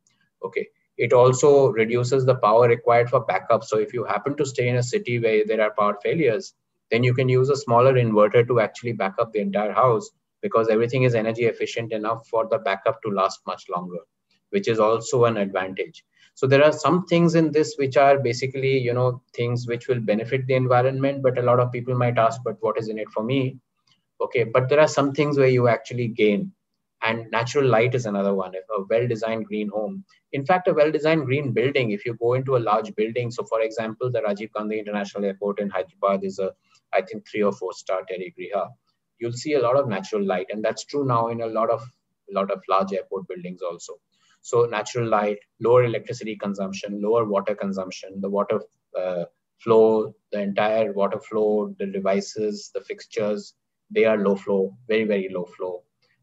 Okay, 0.44 0.68
it 0.98 1.14
also 1.14 1.68
reduces 1.68 2.26
the 2.26 2.34
power 2.34 2.68
required 2.68 3.08
for 3.08 3.20
backup. 3.20 3.64
So 3.64 3.78
if 3.78 3.94
you 3.94 4.04
happen 4.04 4.36
to 4.36 4.44
stay 4.44 4.68
in 4.68 4.76
a 4.76 4.82
city 4.82 5.18
where 5.18 5.46
there 5.46 5.62
are 5.62 5.72
power 5.78 5.96
failures, 6.02 6.52
then 6.90 7.02
you 7.02 7.14
can 7.14 7.28
use 7.28 7.48
a 7.48 7.56
smaller 7.56 7.94
inverter 7.94 8.46
to 8.46 8.60
actually 8.60 8.92
back 8.92 9.14
up 9.18 9.32
the 9.32 9.40
entire 9.40 9.72
house 9.72 10.10
because 10.42 10.68
everything 10.68 11.04
is 11.04 11.14
energy 11.14 11.46
efficient 11.46 11.92
enough 11.92 12.26
for 12.28 12.46
the 12.48 12.58
backup 12.58 13.00
to 13.02 13.08
last 13.08 13.40
much 13.46 13.64
longer 13.74 13.98
which 14.50 14.68
is 14.68 14.78
also 14.78 15.24
an 15.24 15.36
advantage. 15.36 16.04
So 16.34 16.46
there 16.46 16.62
are 16.62 16.72
some 16.72 17.06
things 17.06 17.34
in 17.34 17.50
this 17.50 17.76
which 17.78 17.96
are 17.96 18.18
basically 18.18 18.76
you 18.78 18.92
know 18.92 19.22
things 19.34 19.66
which 19.66 19.88
will 19.88 20.00
benefit 20.00 20.46
the 20.46 20.54
environment 20.54 21.22
but 21.22 21.38
a 21.38 21.42
lot 21.42 21.60
of 21.60 21.72
people 21.72 21.94
might 21.96 22.18
ask 22.18 22.42
but 22.44 22.56
what 22.60 22.78
is 22.78 22.88
in 22.88 22.98
it 22.98 23.08
for 23.10 23.22
me? 23.24 23.58
Okay 24.20 24.44
but 24.44 24.68
there 24.68 24.80
are 24.80 24.88
some 24.88 25.12
things 25.12 25.38
where 25.38 25.48
you 25.48 25.68
actually 25.68 26.08
gain 26.08 26.52
and 27.02 27.30
natural 27.30 27.64
light 27.66 27.94
is 27.94 28.06
another 28.06 28.34
one 28.34 28.54
a 28.54 28.82
well 28.90 29.06
designed 29.08 29.46
green 29.46 29.68
home. 29.68 30.04
In 30.32 30.44
fact 30.44 30.68
a 30.68 30.74
well 30.74 30.90
designed 30.90 31.24
green 31.26 31.52
building 31.52 31.90
if 31.92 32.04
you 32.04 32.14
go 32.20 32.34
into 32.34 32.56
a 32.56 32.64
large 32.68 32.94
building 32.96 33.30
so 33.30 33.44
for 33.44 33.60
example 33.62 34.10
the 34.10 34.20
rajiv 34.20 34.52
gandhi 34.52 34.78
international 34.78 35.24
airport 35.24 35.58
in 35.60 35.70
hyderabad 35.70 36.24
is 36.24 36.38
a 36.38 36.52
i 36.92 37.00
think 37.00 37.26
three 37.26 37.42
or 37.42 37.52
four 37.52 37.72
star 37.72 38.02
TERI 38.08 38.34
Griha. 38.38 38.68
You'll 39.18 39.32
see 39.32 39.54
a 39.54 39.60
lot 39.60 39.76
of 39.76 39.88
natural 39.88 40.22
light 40.22 40.48
and 40.50 40.62
that's 40.62 40.84
true 40.84 41.06
now 41.06 41.28
in 41.28 41.40
a 41.40 41.46
lot 41.46 41.70
of 41.70 41.80
a 42.30 42.34
lot 42.34 42.50
of 42.50 42.62
large 42.68 42.92
airport 42.92 43.26
buildings 43.28 43.62
also 43.62 43.94
so 44.46 44.64
natural 44.64 45.08
light, 45.08 45.38
lower 45.60 45.82
electricity 45.82 46.36
consumption, 46.36 47.02
lower 47.02 47.24
water 47.24 47.52
consumption, 47.56 48.20
the 48.20 48.30
water 48.30 48.60
uh, 48.96 49.24
flow, 49.58 50.14
the 50.30 50.40
entire 50.40 50.92
water 50.92 51.18
flow, 51.18 51.74
the 51.80 51.86
devices, 51.86 52.70
the 52.72 52.80
fixtures, 52.80 53.54
they 53.90 54.04
are 54.04 54.18
low 54.18 54.36
flow, 54.36 54.76
very, 54.86 55.02
very 55.02 55.28
low 55.34 55.46
flow. 55.56 55.82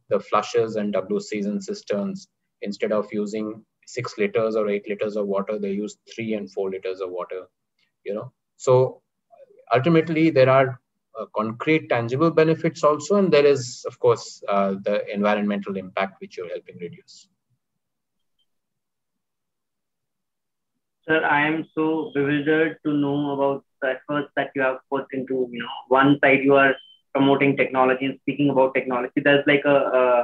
The 0.09 0.21
flushes 0.21 0.78
and 0.78 0.93
WCs 0.93 1.47
and 1.47 1.61
cisterns, 1.61 2.30
instead 2.61 2.93
of 2.93 3.09
using 3.11 3.65
six 3.86 4.17
liters 4.17 4.55
or 4.55 4.69
eight 4.69 4.88
liters 4.88 5.17
of 5.17 5.28
water, 5.28 5.59
they 5.59 5.71
use 5.71 5.97
three 6.15 6.34
and 6.36 6.49
four 6.49 6.69
liters 6.69 7.01
of 7.01 7.09
water, 7.11 7.41
you 8.05 8.13
know. 8.13 8.32
So 8.55 9.01
ultimately 9.74 10.30
there 10.30 10.49
are 10.49 10.80
uh, 11.19 11.26
concrete 11.36 11.89
tangible 11.89 12.32
benefits 12.32 12.86
also, 12.86 13.17
and 13.17 13.34
there 13.34 13.45
is, 13.45 13.84
of 13.86 13.99
course, 13.99 14.41
uh, 14.47 14.76
the 14.82 15.13
environmental 15.13 15.76
impact 15.76 16.21
which 16.21 16.38
you're 16.38 16.47
helping 16.47 16.78
reduce. 16.80 17.28
Sir, 21.08 21.24
I 21.26 21.45
am 21.47 21.68
so 21.76 22.12
bewildered 22.14 22.78
to 22.86 22.93
know 22.93 23.32
about 23.32 23.66
the 23.82 23.95
efforts 23.97 24.32
that 24.38 24.51
you 24.56 24.62
have 24.62 24.78
put 24.89 25.06
into, 25.12 25.49
you 25.51 25.60
know, 25.60 25.76
one 25.89 26.18
side 26.22 26.43
you 26.43 26.56
are 26.56 26.76
promoting 27.14 27.58
technology 27.58 28.06
and 28.06 28.20
speaking 28.22 28.49
about 28.49 28.74
technology. 28.74 29.22
There's 29.24 29.45
like 29.45 29.64
a, 29.66 29.76
uh, 29.76 30.24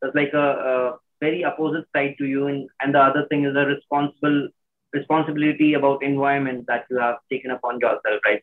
there's 0.00 0.14
like 0.14 0.32
a, 0.32 0.38
a, 0.38 0.98
very 1.20 1.44
opposite 1.44 1.84
side 1.94 2.14
to 2.16 2.24
you, 2.24 2.46
and, 2.46 2.66
and 2.80 2.94
the 2.94 2.98
other 2.98 3.26
thing 3.28 3.44
is 3.44 3.54
a 3.54 3.66
responsible 3.66 4.48
responsibility 4.94 5.74
about 5.74 6.02
environment 6.02 6.64
that 6.66 6.86
you 6.90 6.98
have 6.98 7.16
taken 7.30 7.50
upon 7.50 7.78
yourself, 7.78 8.20
right? 8.24 8.42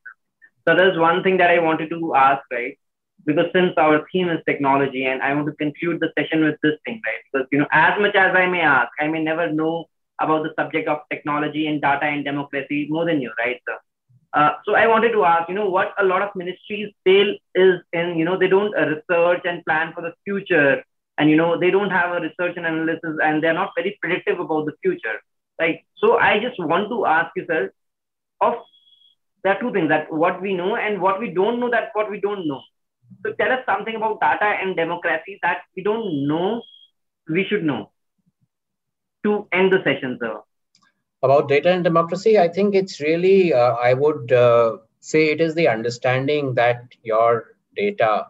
So 0.68 0.76
there's 0.76 0.96
one 1.00 1.24
thing 1.24 1.38
that 1.38 1.50
I 1.50 1.58
wanted 1.58 1.90
to 1.90 2.14
ask, 2.14 2.44
right? 2.52 2.78
Because 3.26 3.48
since 3.52 3.74
our 3.78 4.06
theme 4.12 4.30
is 4.30 4.44
technology, 4.46 5.06
and 5.06 5.24
I 5.24 5.34
want 5.34 5.48
to 5.48 5.54
conclude 5.54 6.00
the 6.00 6.12
session 6.20 6.44
with 6.44 6.58
this 6.62 6.78
thing, 6.86 7.02
right? 7.04 7.24
Because 7.34 7.48
you 7.52 7.58
know, 7.58 7.68
as 7.72 8.00
much 8.00 8.14
as 8.14 8.36
I 8.36 8.46
may 8.46 8.62
ask, 8.62 8.92
I 9.00 9.08
may 9.08 9.24
never 9.24 9.52
know 9.52 9.86
about 10.20 10.44
the 10.44 10.54
subject 10.60 10.88
of 10.88 11.00
technology 11.10 11.68
and 11.68 11.82
data 11.82 12.06
and 12.06 12.26
democracy 12.26 12.88
more 12.90 13.06
than 13.06 13.22
you, 13.22 13.32
right, 13.40 13.62
sir? 13.68 13.78
Uh, 14.34 14.52
so 14.66 14.76
I 14.76 14.88
wanted 14.88 15.12
to 15.14 15.24
ask, 15.26 15.50
you 15.50 15.56
know, 15.56 15.70
what 15.70 15.94
a 15.98 16.04
lot 16.04 16.22
of 16.22 16.36
ministries 16.36 16.94
fail 17.04 17.34
is 17.56 17.76
in, 17.94 18.18
you 18.18 18.26
know, 18.26 18.38
they 18.38 18.48
don't 18.48 18.76
uh, 18.78 18.86
research 18.88 19.42
and 19.46 19.64
plan 19.66 19.94
for 19.94 20.02
the 20.02 20.14
future, 20.24 20.84
and 21.18 21.30
you 21.30 21.36
know, 21.36 21.58
they 21.58 21.72
don't 21.72 21.90
have 21.90 22.12
a 22.16 22.22
research 22.22 22.58
and 22.58 22.66
analysis, 22.66 23.18
and 23.24 23.44
they're 23.44 23.54
not 23.54 23.72
very 23.76 23.98
predictive 24.02 24.40
about 24.40 24.66
the 24.66 24.74
future, 24.84 25.18
right? 25.60 25.80
So 25.98 26.18
I 26.18 26.40
just 26.40 26.60
want 26.60 26.90
to 26.90 27.06
ask 27.06 27.32
you, 27.36 27.46
sir, 27.48 27.72
of 28.42 28.56
there 29.44 29.56
are 29.56 29.60
two 29.60 29.72
things 29.72 29.90
that 29.90 30.12
what 30.12 30.42
we 30.42 30.54
know 30.54 30.76
and 30.76 31.02
what 31.02 31.20
we 31.20 31.32
don't 31.32 31.60
know, 31.60 31.70
that 31.70 31.92
what 31.94 32.12
we 32.12 32.20
don't 32.20 32.48
know. 32.48 32.62
So 33.26 33.32
tell 33.40 33.52
us 33.52 33.62
something 33.66 33.96
about 33.96 34.20
data 34.20 34.46
and 34.46 34.76
democracy 34.76 35.40
that 35.42 35.60
we 35.76 35.84
don't 35.84 36.28
know, 36.28 36.62
we 37.30 37.46
should 37.46 37.64
know 37.64 37.92
to 39.28 39.48
end 39.52 39.74
the 39.74 39.82
session, 39.84 40.18
sir? 40.22 40.34
About 41.24 41.48
data 41.50 41.70
and 41.70 41.84
democracy, 41.84 42.38
I 42.40 42.48
think 42.48 42.76
it's 42.76 43.00
really, 43.02 43.54
uh, 43.54 43.74
I 43.90 43.94
would 43.94 44.32
uh, 44.32 44.78
say 45.00 45.30
it 45.30 45.42
is 45.42 45.56
the 45.56 45.68
understanding 45.68 46.54
that 46.56 46.84
your 47.04 47.56
data 47.76 48.28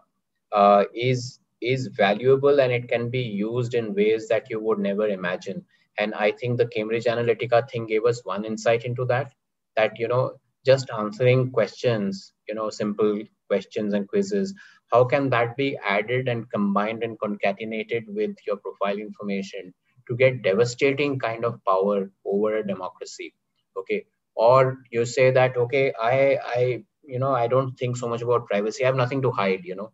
uh, 0.52 0.84
is 0.94 1.40
is 1.60 1.88
valuable 1.88 2.60
and 2.64 2.72
it 2.72 2.88
can 2.88 3.10
be 3.10 3.22
used 3.22 3.74
in 3.74 3.96
ways 3.96 4.28
that 4.28 4.50
you 4.50 4.60
would 4.60 4.80
never 4.80 5.08
imagine. 5.08 5.66
And 5.98 6.14
I 6.14 6.32
think 6.32 6.58
the 6.58 6.68
Cambridge 6.68 7.06
Analytica 7.06 7.68
thing 7.70 7.88
gave 7.88 8.06
us 8.06 8.24
one 8.24 8.46
insight 8.46 8.86
into 8.86 9.06
that, 9.06 9.34
that, 9.76 9.98
you 9.98 10.08
know, 10.08 10.34
just 10.64 10.92
answering 10.96 11.52
questions, 11.52 12.34
you 12.48 12.54
know, 12.54 12.70
simple 12.70 13.24
questions 13.48 13.96
and 13.96 14.08
quizzes, 14.08 14.54
how 14.92 15.04
can 15.04 15.32
that 15.32 15.58
be 15.58 15.76
added 15.96 16.28
and 16.28 16.52
combined 16.52 17.02
and 17.04 17.20
concatenated 17.20 18.04
with 18.20 18.36
your 18.46 18.58
profile 18.58 19.00
information 19.08 19.74
to 20.08 20.16
get 20.16 20.42
devastating 20.44 21.20
kind 21.20 21.46
of 21.46 21.64
power 21.66 22.10
over 22.26 22.58
a 22.58 22.66
democracy 22.68 23.34
okay? 23.78 24.06
Or 24.36 24.78
you 24.92 25.06
say 25.06 25.32
that 25.32 25.58
okay 25.58 25.94
i 26.02 26.38
i 26.58 26.84
you 27.04 27.20
know 27.20 27.34
i 27.34 27.48
don't 27.48 27.74
think 27.78 27.98
so 27.98 28.08
much 28.08 28.22
about 28.22 28.48
privacy. 28.48 28.84
I 28.84 28.88
have 28.88 28.96
nothing 28.96 29.22
to 29.24 29.32
hide 29.32 29.62
you 29.66 29.76
know? 29.76 29.92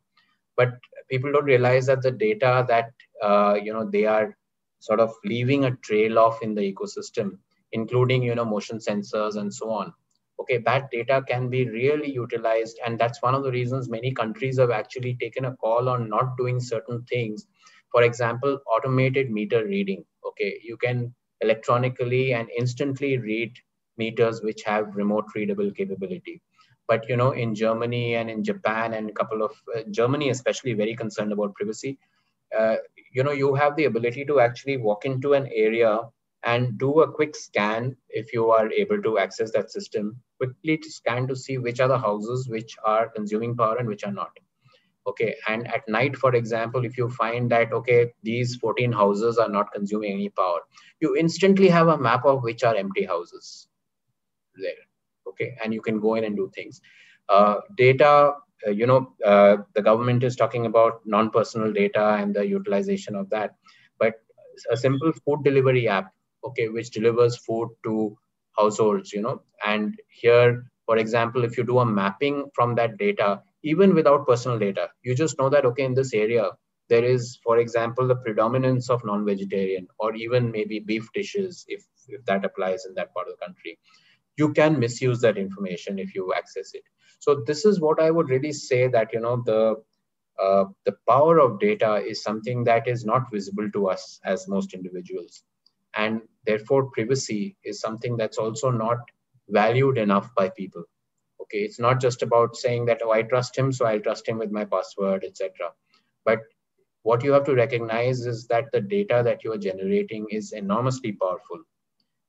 But 0.57 0.69
people 1.09 1.31
don't 1.31 1.45
realize 1.45 1.85
that 1.87 2.01
the 2.01 2.11
data 2.11 2.65
that 2.67 2.91
uh, 3.21 3.55
you 3.61 3.73
know 3.73 3.89
they 3.89 4.05
are 4.05 4.35
sort 4.79 4.99
of 4.99 5.13
leaving 5.23 5.65
a 5.65 5.75
trail 5.77 6.19
off 6.19 6.41
in 6.41 6.55
the 6.55 6.61
ecosystem 6.73 7.37
including 7.71 8.23
you 8.23 8.35
know 8.35 8.45
motion 8.45 8.79
sensors 8.79 9.35
and 9.35 9.53
so 9.53 9.69
on 9.71 9.93
okay? 10.39 10.57
That 10.57 10.89
data 10.91 11.23
can 11.27 11.49
be 11.49 11.69
really 11.69 12.11
utilized 12.11 12.79
and 12.85 12.99
that's 12.99 13.21
one 13.21 13.35
of 13.35 13.43
the 13.43 13.51
reasons 13.51 13.89
many 13.89 14.11
countries 14.13 14.59
have 14.59 14.71
actually 14.71 15.15
taken 15.19 15.45
a 15.45 15.55
call 15.55 15.89
on 15.89 16.09
not 16.09 16.37
doing 16.37 16.59
certain 16.59 17.03
things 17.03 17.45
for 17.93 18.03
example, 18.03 18.59
automated 18.67 19.31
meter 19.31 19.65
reading. 19.65 20.05
Okay, 20.27 20.59
you 20.63 20.77
can 20.77 21.15
electronically 21.41 22.33
and 22.33 22.49
instantly 22.57 23.17
read 23.19 23.53
meters 23.97 24.41
which 24.43 24.63
have 24.63 24.95
remote 24.95 25.25
readable 25.35 25.71
capability. 25.71 26.41
But 26.87 27.07
you 27.09 27.17
know, 27.17 27.31
in 27.31 27.55
Germany 27.55 28.15
and 28.15 28.29
in 28.29 28.43
Japan 28.43 28.93
and 28.93 29.09
a 29.09 29.13
couple 29.13 29.43
of 29.43 29.51
uh, 29.75 29.83
Germany, 29.91 30.29
especially 30.31 30.73
very 30.73 30.95
concerned 30.95 31.31
about 31.33 31.55
privacy. 31.55 31.99
Uh, 32.57 32.77
you 33.11 33.23
know, 33.23 33.31
you 33.31 33.55
have 33.55 33.75
the 33.75 33.85
ability 33.85 34.25
to 34.25 34.39
actually 34.39 34.77
walk 34.77 35.05
into 35.05 35.33
an 35.33 35.47
area 35.53 35.99
and 36.43 36.77
do 36.77 37.01
a 37.01 37.11
quick 37.11 37.35
scan 37.35 37.95
if 38.09 38.33
you 38.33 38.51
are 38.51 38.71
able 38.71 39.01
to 39.01 39.17
access 39.19 39.51
that 39.51 39.71
system 39.71 40.21
quickly 40.37 40.77
to 40.77 40.91
scan 40.91 41.27
to 41.27 41.35
see 41.35 41.57
which 41.57 41.79
are 41.79 41.87
the 41.87 41.97
houses 41.99 42.49
which 42.49 42.75
are 42.85 43.09
consuming 43.09 43.55
power 43.55 43.77
and 43.77 43.87
which 43.87 44.03
are 44.03 44.11
not 44.11 44.31
okay 45.05 45.35
and 45.49 45.67
at 45.67 45.87
night 45.87 46.15
for 46.15 46.33
example 46.35 46.85
if 46.85 46.97
you 46.97 47.09
find 47.09 47.49
that 47.49 47.73
okay 47.73 48.11
these 48.23 48.55
14 48.55 48.91
houses 48.91 49.37
are 49.37 49.49
not 49.49 49.71
consuming 49.73 50.13
any 50.13 50.29
power 50.29 50.59
you 50.99 51.15
instantly 51.17 51.67
have 51.67 51.87
a 51.87 51.97
map 51.97 52.25
of 52.25 52.43
which 52.43 52.63
are 52.63 52.75
empty 52.75 53.03
houses 53.03 53.67
there 54.55 54.83
okay? 55.27 55.55
And 55.63 55.73
you 55.73 55.81
can 55.81 55.99
go 55.99 56.15
in 56.15 56.23
and 56.23 56.35
do 56.35 56.51
things. 56.53 56.81
Uh, 57.29 57.55
data 57.77 58.33
uh, 58.67 58.71
you 58.71 58.85
know 58.85 59.13
uh, 59.25 59.57
the 59.75 59.81
government 59.81 60.23
is 60.23 60.35
talking 60.35 60.65
about 60.65 61.01
non-personal 61.05 61.71
data 61.71 62.17
and 62.19 62.35
the 62.35 62.45
utilization 62.45 63.15
of 63.15 63.29
that 63.29 63.55
but 63.97 64.15
a 64.71 64.77
simple 64.77 65.11
food 65.11 65.43
delivery 65.43 65.87
app 65.87 66.11
okay 66.45 66.67
which 66.67 66.91
delivers 66.91 67.37
food 67.37 67.69
to 67.83 68.17
households 68.57 69.13
you 69.13 69.21
know? 69.21 69.41
And 69.65 69.95
here 70.09 70.65
for 70.85 70.97
example 70.97 71.45
if 71.45 71.57
you 71.57 71.63
do 71.63 71.79
a 71.79 71.85
mapping 71.85 72.49
from 72.53 72.75
that 72.75 72.97
data 72.97 73.41
even 73.63 73.93
without 73.95 74.27
personal 74.27 74.59
data 74.59 74.87
you 75.03 75.15
just 75.15 75.37
know 75.39 75.49
that 75.49 75.65
okay 75.65 75.83
in 75.83 75.93
this 75.93 76.13
area 76.13 76.49
there 76.89 77.03
is 77.03 77.39
for 77.43 77.57
example 77.59 78.07
the 78.07 78.15
predominance 78.15 78.89
of 78.89 79.03
non-vegetarian 79.05 79.87
or 79.99 80.15
even 80.15 80.51
maybe 80.51 80.79
beef 80.79 81.07
dishes 81.13 81.65
if 81.67 81.83
if 82.07 82.23
that 82.25 82.45
applies 82.45 82.85
in 82.85 82.93
that 82.95 83.13
part 83.13 83.27
of 83.27 83.33
the 83.39 83.45
country. 83.45 83.79
You 84.37 84.51
can 84.53 84.77
misuse 84.79 85.21
that 85.21 85.37
information 85.37 85.99
if 85.99 86.13
you 86.15 86.33
access 86.35 86.73
it. 86.73 86.83
So 87.19 87.43
this 87.47 87.65
is 87.65 87.79
what 87.79 88.01
i 88.01 88.11
would 88.11 88.29
really 88.29 88.51
say 88.51 88.87
that 88.87 89.13
you 89.13 89.21
know 89.21 89.41
the 89.45 89.75
uh, 90.41 90.65
the 90.85 90.95
power 91.07 91.39
of 91.39 91.59
data 91.59 91.95
is 91.97 92.23
something 92.23 92.63
that 92.65 92.87
is 92.87 93.05
not 93.05 93.31
visible 93.31 93.69
to 93.71 93.87
us 93.89 94.19
as 94.25 94.47
most 94.47 94.73
individuals. 94.73 95.43
And 95.95 96.21
therefore 96.45 96.89
privacy 96.91 97.55
is 97.63 97.79
something 97.79 98.17
that's 98.17 98.37
also 98.37 98.71
not 98.71 98.97
valued 99.49 99.97
enough 99.97 100.33
by 100.35 100.49
people 100.49 100.83
okay 101.43 101.63
it's 101.69 101.79
not 101.79 102.01
just 102.07 102.21
about 102.27 102.55
saying 102.63 102.85
that 102.85 103.01
oh 103.05 103.11
i 103.11 103.21
trust 103.21 103.57
him 103.57 103.71
so 103.71 103.85
i'll 103.85 104.05
trust 104.09 104.27
him 104.27 104.37
with 104.37 104.51
my 104.59 104.65
password 104.65 105.23
etc 105.29 105.71
but 106.25 106.39
what 107.03 107.23
you 107.23 107.33
have 107.33 107.43
to 107.45 107.53
recognize 107.53 108.25
is 108.25 108.47
that 108.47 108.71
the 108.71 108.79
data 108.81 109.21
that 109.25 109.43
you 109.43 109.51
are 109.51 109.57
generating 109.57 110.25
is 110.31 110.53
enormously 110.53 111.11
powerful. 111.11 111.59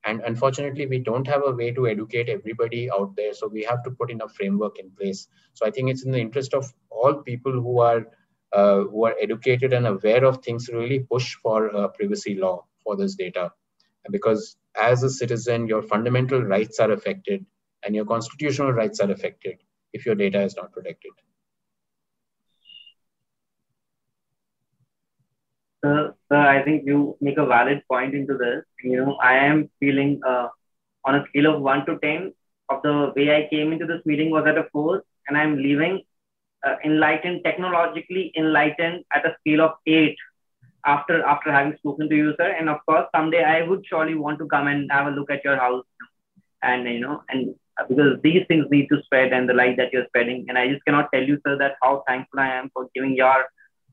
And 0.05 0.21
unfortunately 0.21 0.87
we 0.87 0.99
don't 0.99 1.27
have 1.29 1.43
a 1.47 1.53
way 1.53 1.71
to 1.71 1.87
educate 1.87 2.29
everybody 2.29 2.91
out 2.91 3.15
there 3.17 3.33
so 3.33 3.49
we 3.49 3.63
have 3.63 3.83
to 3.85 3.91
put 3.93 4.11
in 4.11 4.21
a 4.21 4.29
framework 4.29 4.79
in 4.79 4.91
place. 4.91 5.29
So 5.55 5.65
i 5.65 5.71
think 5.71 5.91
it's 5.91 6.05
in 6.05 6.11
the 6.11 6.21
interest 6.21 6.53
of 6.55 6.71
all 6.91 7.15
people 7.15 7.53
who 7.53 7.81
are 7.81 8.07
uh, 8.53 8.81
who 8.83 9.05
are 9.07 9.15
educated 9.21 9.73
and 9.73 9.87
aware 9.87 10.25
of 10.25 10.39
things 10.39 10.69
really 10.69 11.01
push 11.01 11.35
for 11.37 11.67
a 11.69 11.89
privacy 11.89 12.35
law 12.35 12.67
for 12.85 12.97
this 12.97 13.15
data. 13.15 13.53
Because 14.11 14.57
as 14.77 15.03
a 15.03 15.11
citizen 15.11 15.67
your 15.67 15.83
fundamental 15.83 16.43
rights 16.43 16.81
are 16.81 16.91
affected 16.93 17.47
and 17.85 17.95
your 17.95 18.05
constitutional 18.05 18.73
rights 18.73 19.01
are 19.01 19.11
affected 19.11 19.59
if 19.93 20.07
your 20.07 20.15
data 20.15 20.43
is 20.43 20.57
not 20.57 20.73
protected 20.73 21.13
So, 25.85 26.15
so 26.31 26.39
I 26.39 26.63
think 26.63 26.85
you 26.87 27.17
make 27.21 27.39
a 27.39 27.47
valid 27.47 27.83
point 27.91 28.15
into 28.15 28.37
this. 28.39 28.65
You 28.83 28.97
know, 29.05 29.17
I 29.23 29.35
am 29.37 29.69
feeling 29.81 30.21
uh, 30.27 30.49
on 31.05 31.17
a 31.17 31.25
scale 31.29 31.55
of 31.55 31.63
one 31.63 31.85
to 31.87 31.99
ten 32.03 32.33
of 32.71 32.83
the 32.83 33.13
way 33.17 33.37
I 33.37 33.49
came 33.51 33.73
into 33.73 33.87
this 33.87 34.01
meeting 34.07 34.31
was 34.31 34.47
at 34.47 34.59
a 34.59 34.65
four, 34.73 35.03
and 35.29 35.37
I'm 35.37 35.57
leaving 35.57 36.03
uh, 36.67 36.77
enlightened, 36.85 37.43
technologically 37.45 38.33
enlightened 38.37 39.05
at 39.13 39.27
a 39.27 39.37
scale 39.41 39.61
of 39.63 39.73
eight 39.87 40.17
after 40.87 41.23
after 41.25 41.53
having 41.53 41.77
spoken 41.77 42.09
to 42.09 42.17
you, 42.17 42.35
sir. 42.39 42.51
And 42.59 42.69
of 42.69 42.79
course, 42.87 43.07
someday 43.15 43.45
I 43.45 43.63
would 43.63 43.85
surely 43.87 44.15
want 44.15 44.39
to 44.39 44.47
come 44.47 44.69
and 44.69 44.91
have 44.91 45.07
a 45.07 45.11
look 45.11 45.31
at 45.31 45.45
your 45.45 45.57
house, 45.57 45.85
and 46.63 46.89
you 46.89 47.01
know, 47.01 47.23
and 47.29 47.51
uh, 47.51 47.53
because 47.89 48.21
these 48.23 48.45
things 48.49 48.67
need 48.71 48.89
to 48.89 49.03
spread 49.03 49.33
and 49.33 49.49
the 49.49 49.55
light 49.55 49.77
that 49.77 49.93
you're 49.93 50.07
spreading. 50.07 50.47
And 50.49 50.59
I 50.59 50.69
just 50.69 50.85
cannot 50.85 51.09
tell 51.13 51.23
you, 51.23 51.41
sir, 51.47 51.57
that 51.59 51.77
how 51.83 52.05
thankful 52.07 52.41
I 52.41 52.49
am 52.49 52.71
for 52.73 52.89
giving 52.95 53.17
your 53.17 53.45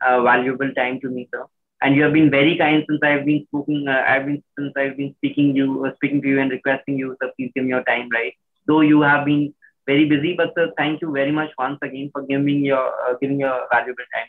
uh, 0.06 0.22
valuable 0.22 0.72
time 0.74 1.00
to 1.02 1.10
me, 1.10 1.28
sir. 1.34 1.46
And 1.82 1.96
you 1.96 2.04
have 2.04 2.14
been 2.14 2.30
very 2.30 2.58
kind 2.58 2.86
since 2.88 3.00
I've 3.02 3.26
been 3.26 3.48
speaking. 3.48 3.88
Uh, 3.88 4.04
I've 4.08 4.26
been 4.28 4.44
since 4.58 4.74
I've 4.78 4.98
been 4.98 5.16
speaking 5.18 5.56
you, 5.56 5.86
uh, 5.86 5.96
speaking 5.96 6.22
to 6.22 6.28
you, 6.28 6.40
and 6.40 6.52
requesting 6.52 6.98
you, 6.98 7.16
sir, 7.22 7.32
please 7.38 7.52
give 7.56 7.64
me 7.64 7.72
your 7.72 7.84
time, 7.86 8.08
right? 8.14 8.34
Though 8.68 8.82
you 8.82 9.02
have 9.02 9.26
been 9.26 9.54
very 9.88 10.06
busy, 10.06 10.36
but 10.36 10.54
sir, 10.56 10.72
thank 10.78 11.02
you 11.02 11.12
very 11.12 11.32
much 11.32 11.50
once 11.58 11.80
again 11.82 12.12
for 12.14 12.22
giving 12.22 12.64
your 12.64 12.86
uh, 13.08 13.16
giving 13.20 13.40
your 13.40 13.68
valuable 13.72 14.06
time. 14.14 14.28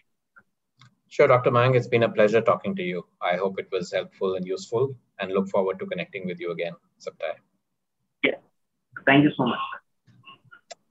Sure, 1.08 1.28
Dr. 1.28 1.50
Mang, 1.50 1.74
it's 1.74 1.88
been 1.88 2.04
a 2.04 2.08
pleasure 2.08 2.40
talking 2.40 2.74
to 2.74 2.82
you. 2.82 3.04
I 3.20 3.36
hope 3.36 3.58
it 3.58 3.68
was 3.70 3.92
helpful 3.92 4.36
and 4.36 4.46
useful 4.46 4.96
and 5.18 5.30
look 5.30 5.48
forward 5.50 5.78
to 5.80 5.86
connecting 5.86 6.26
with 6.26 6.40
you 6.40 6.52
again 6.52 6.72
sometime. 6.96 7.34
Thank 9.06 9.24
you 9.24 9.30
so 9.36 9.44
much. 9.46 9.58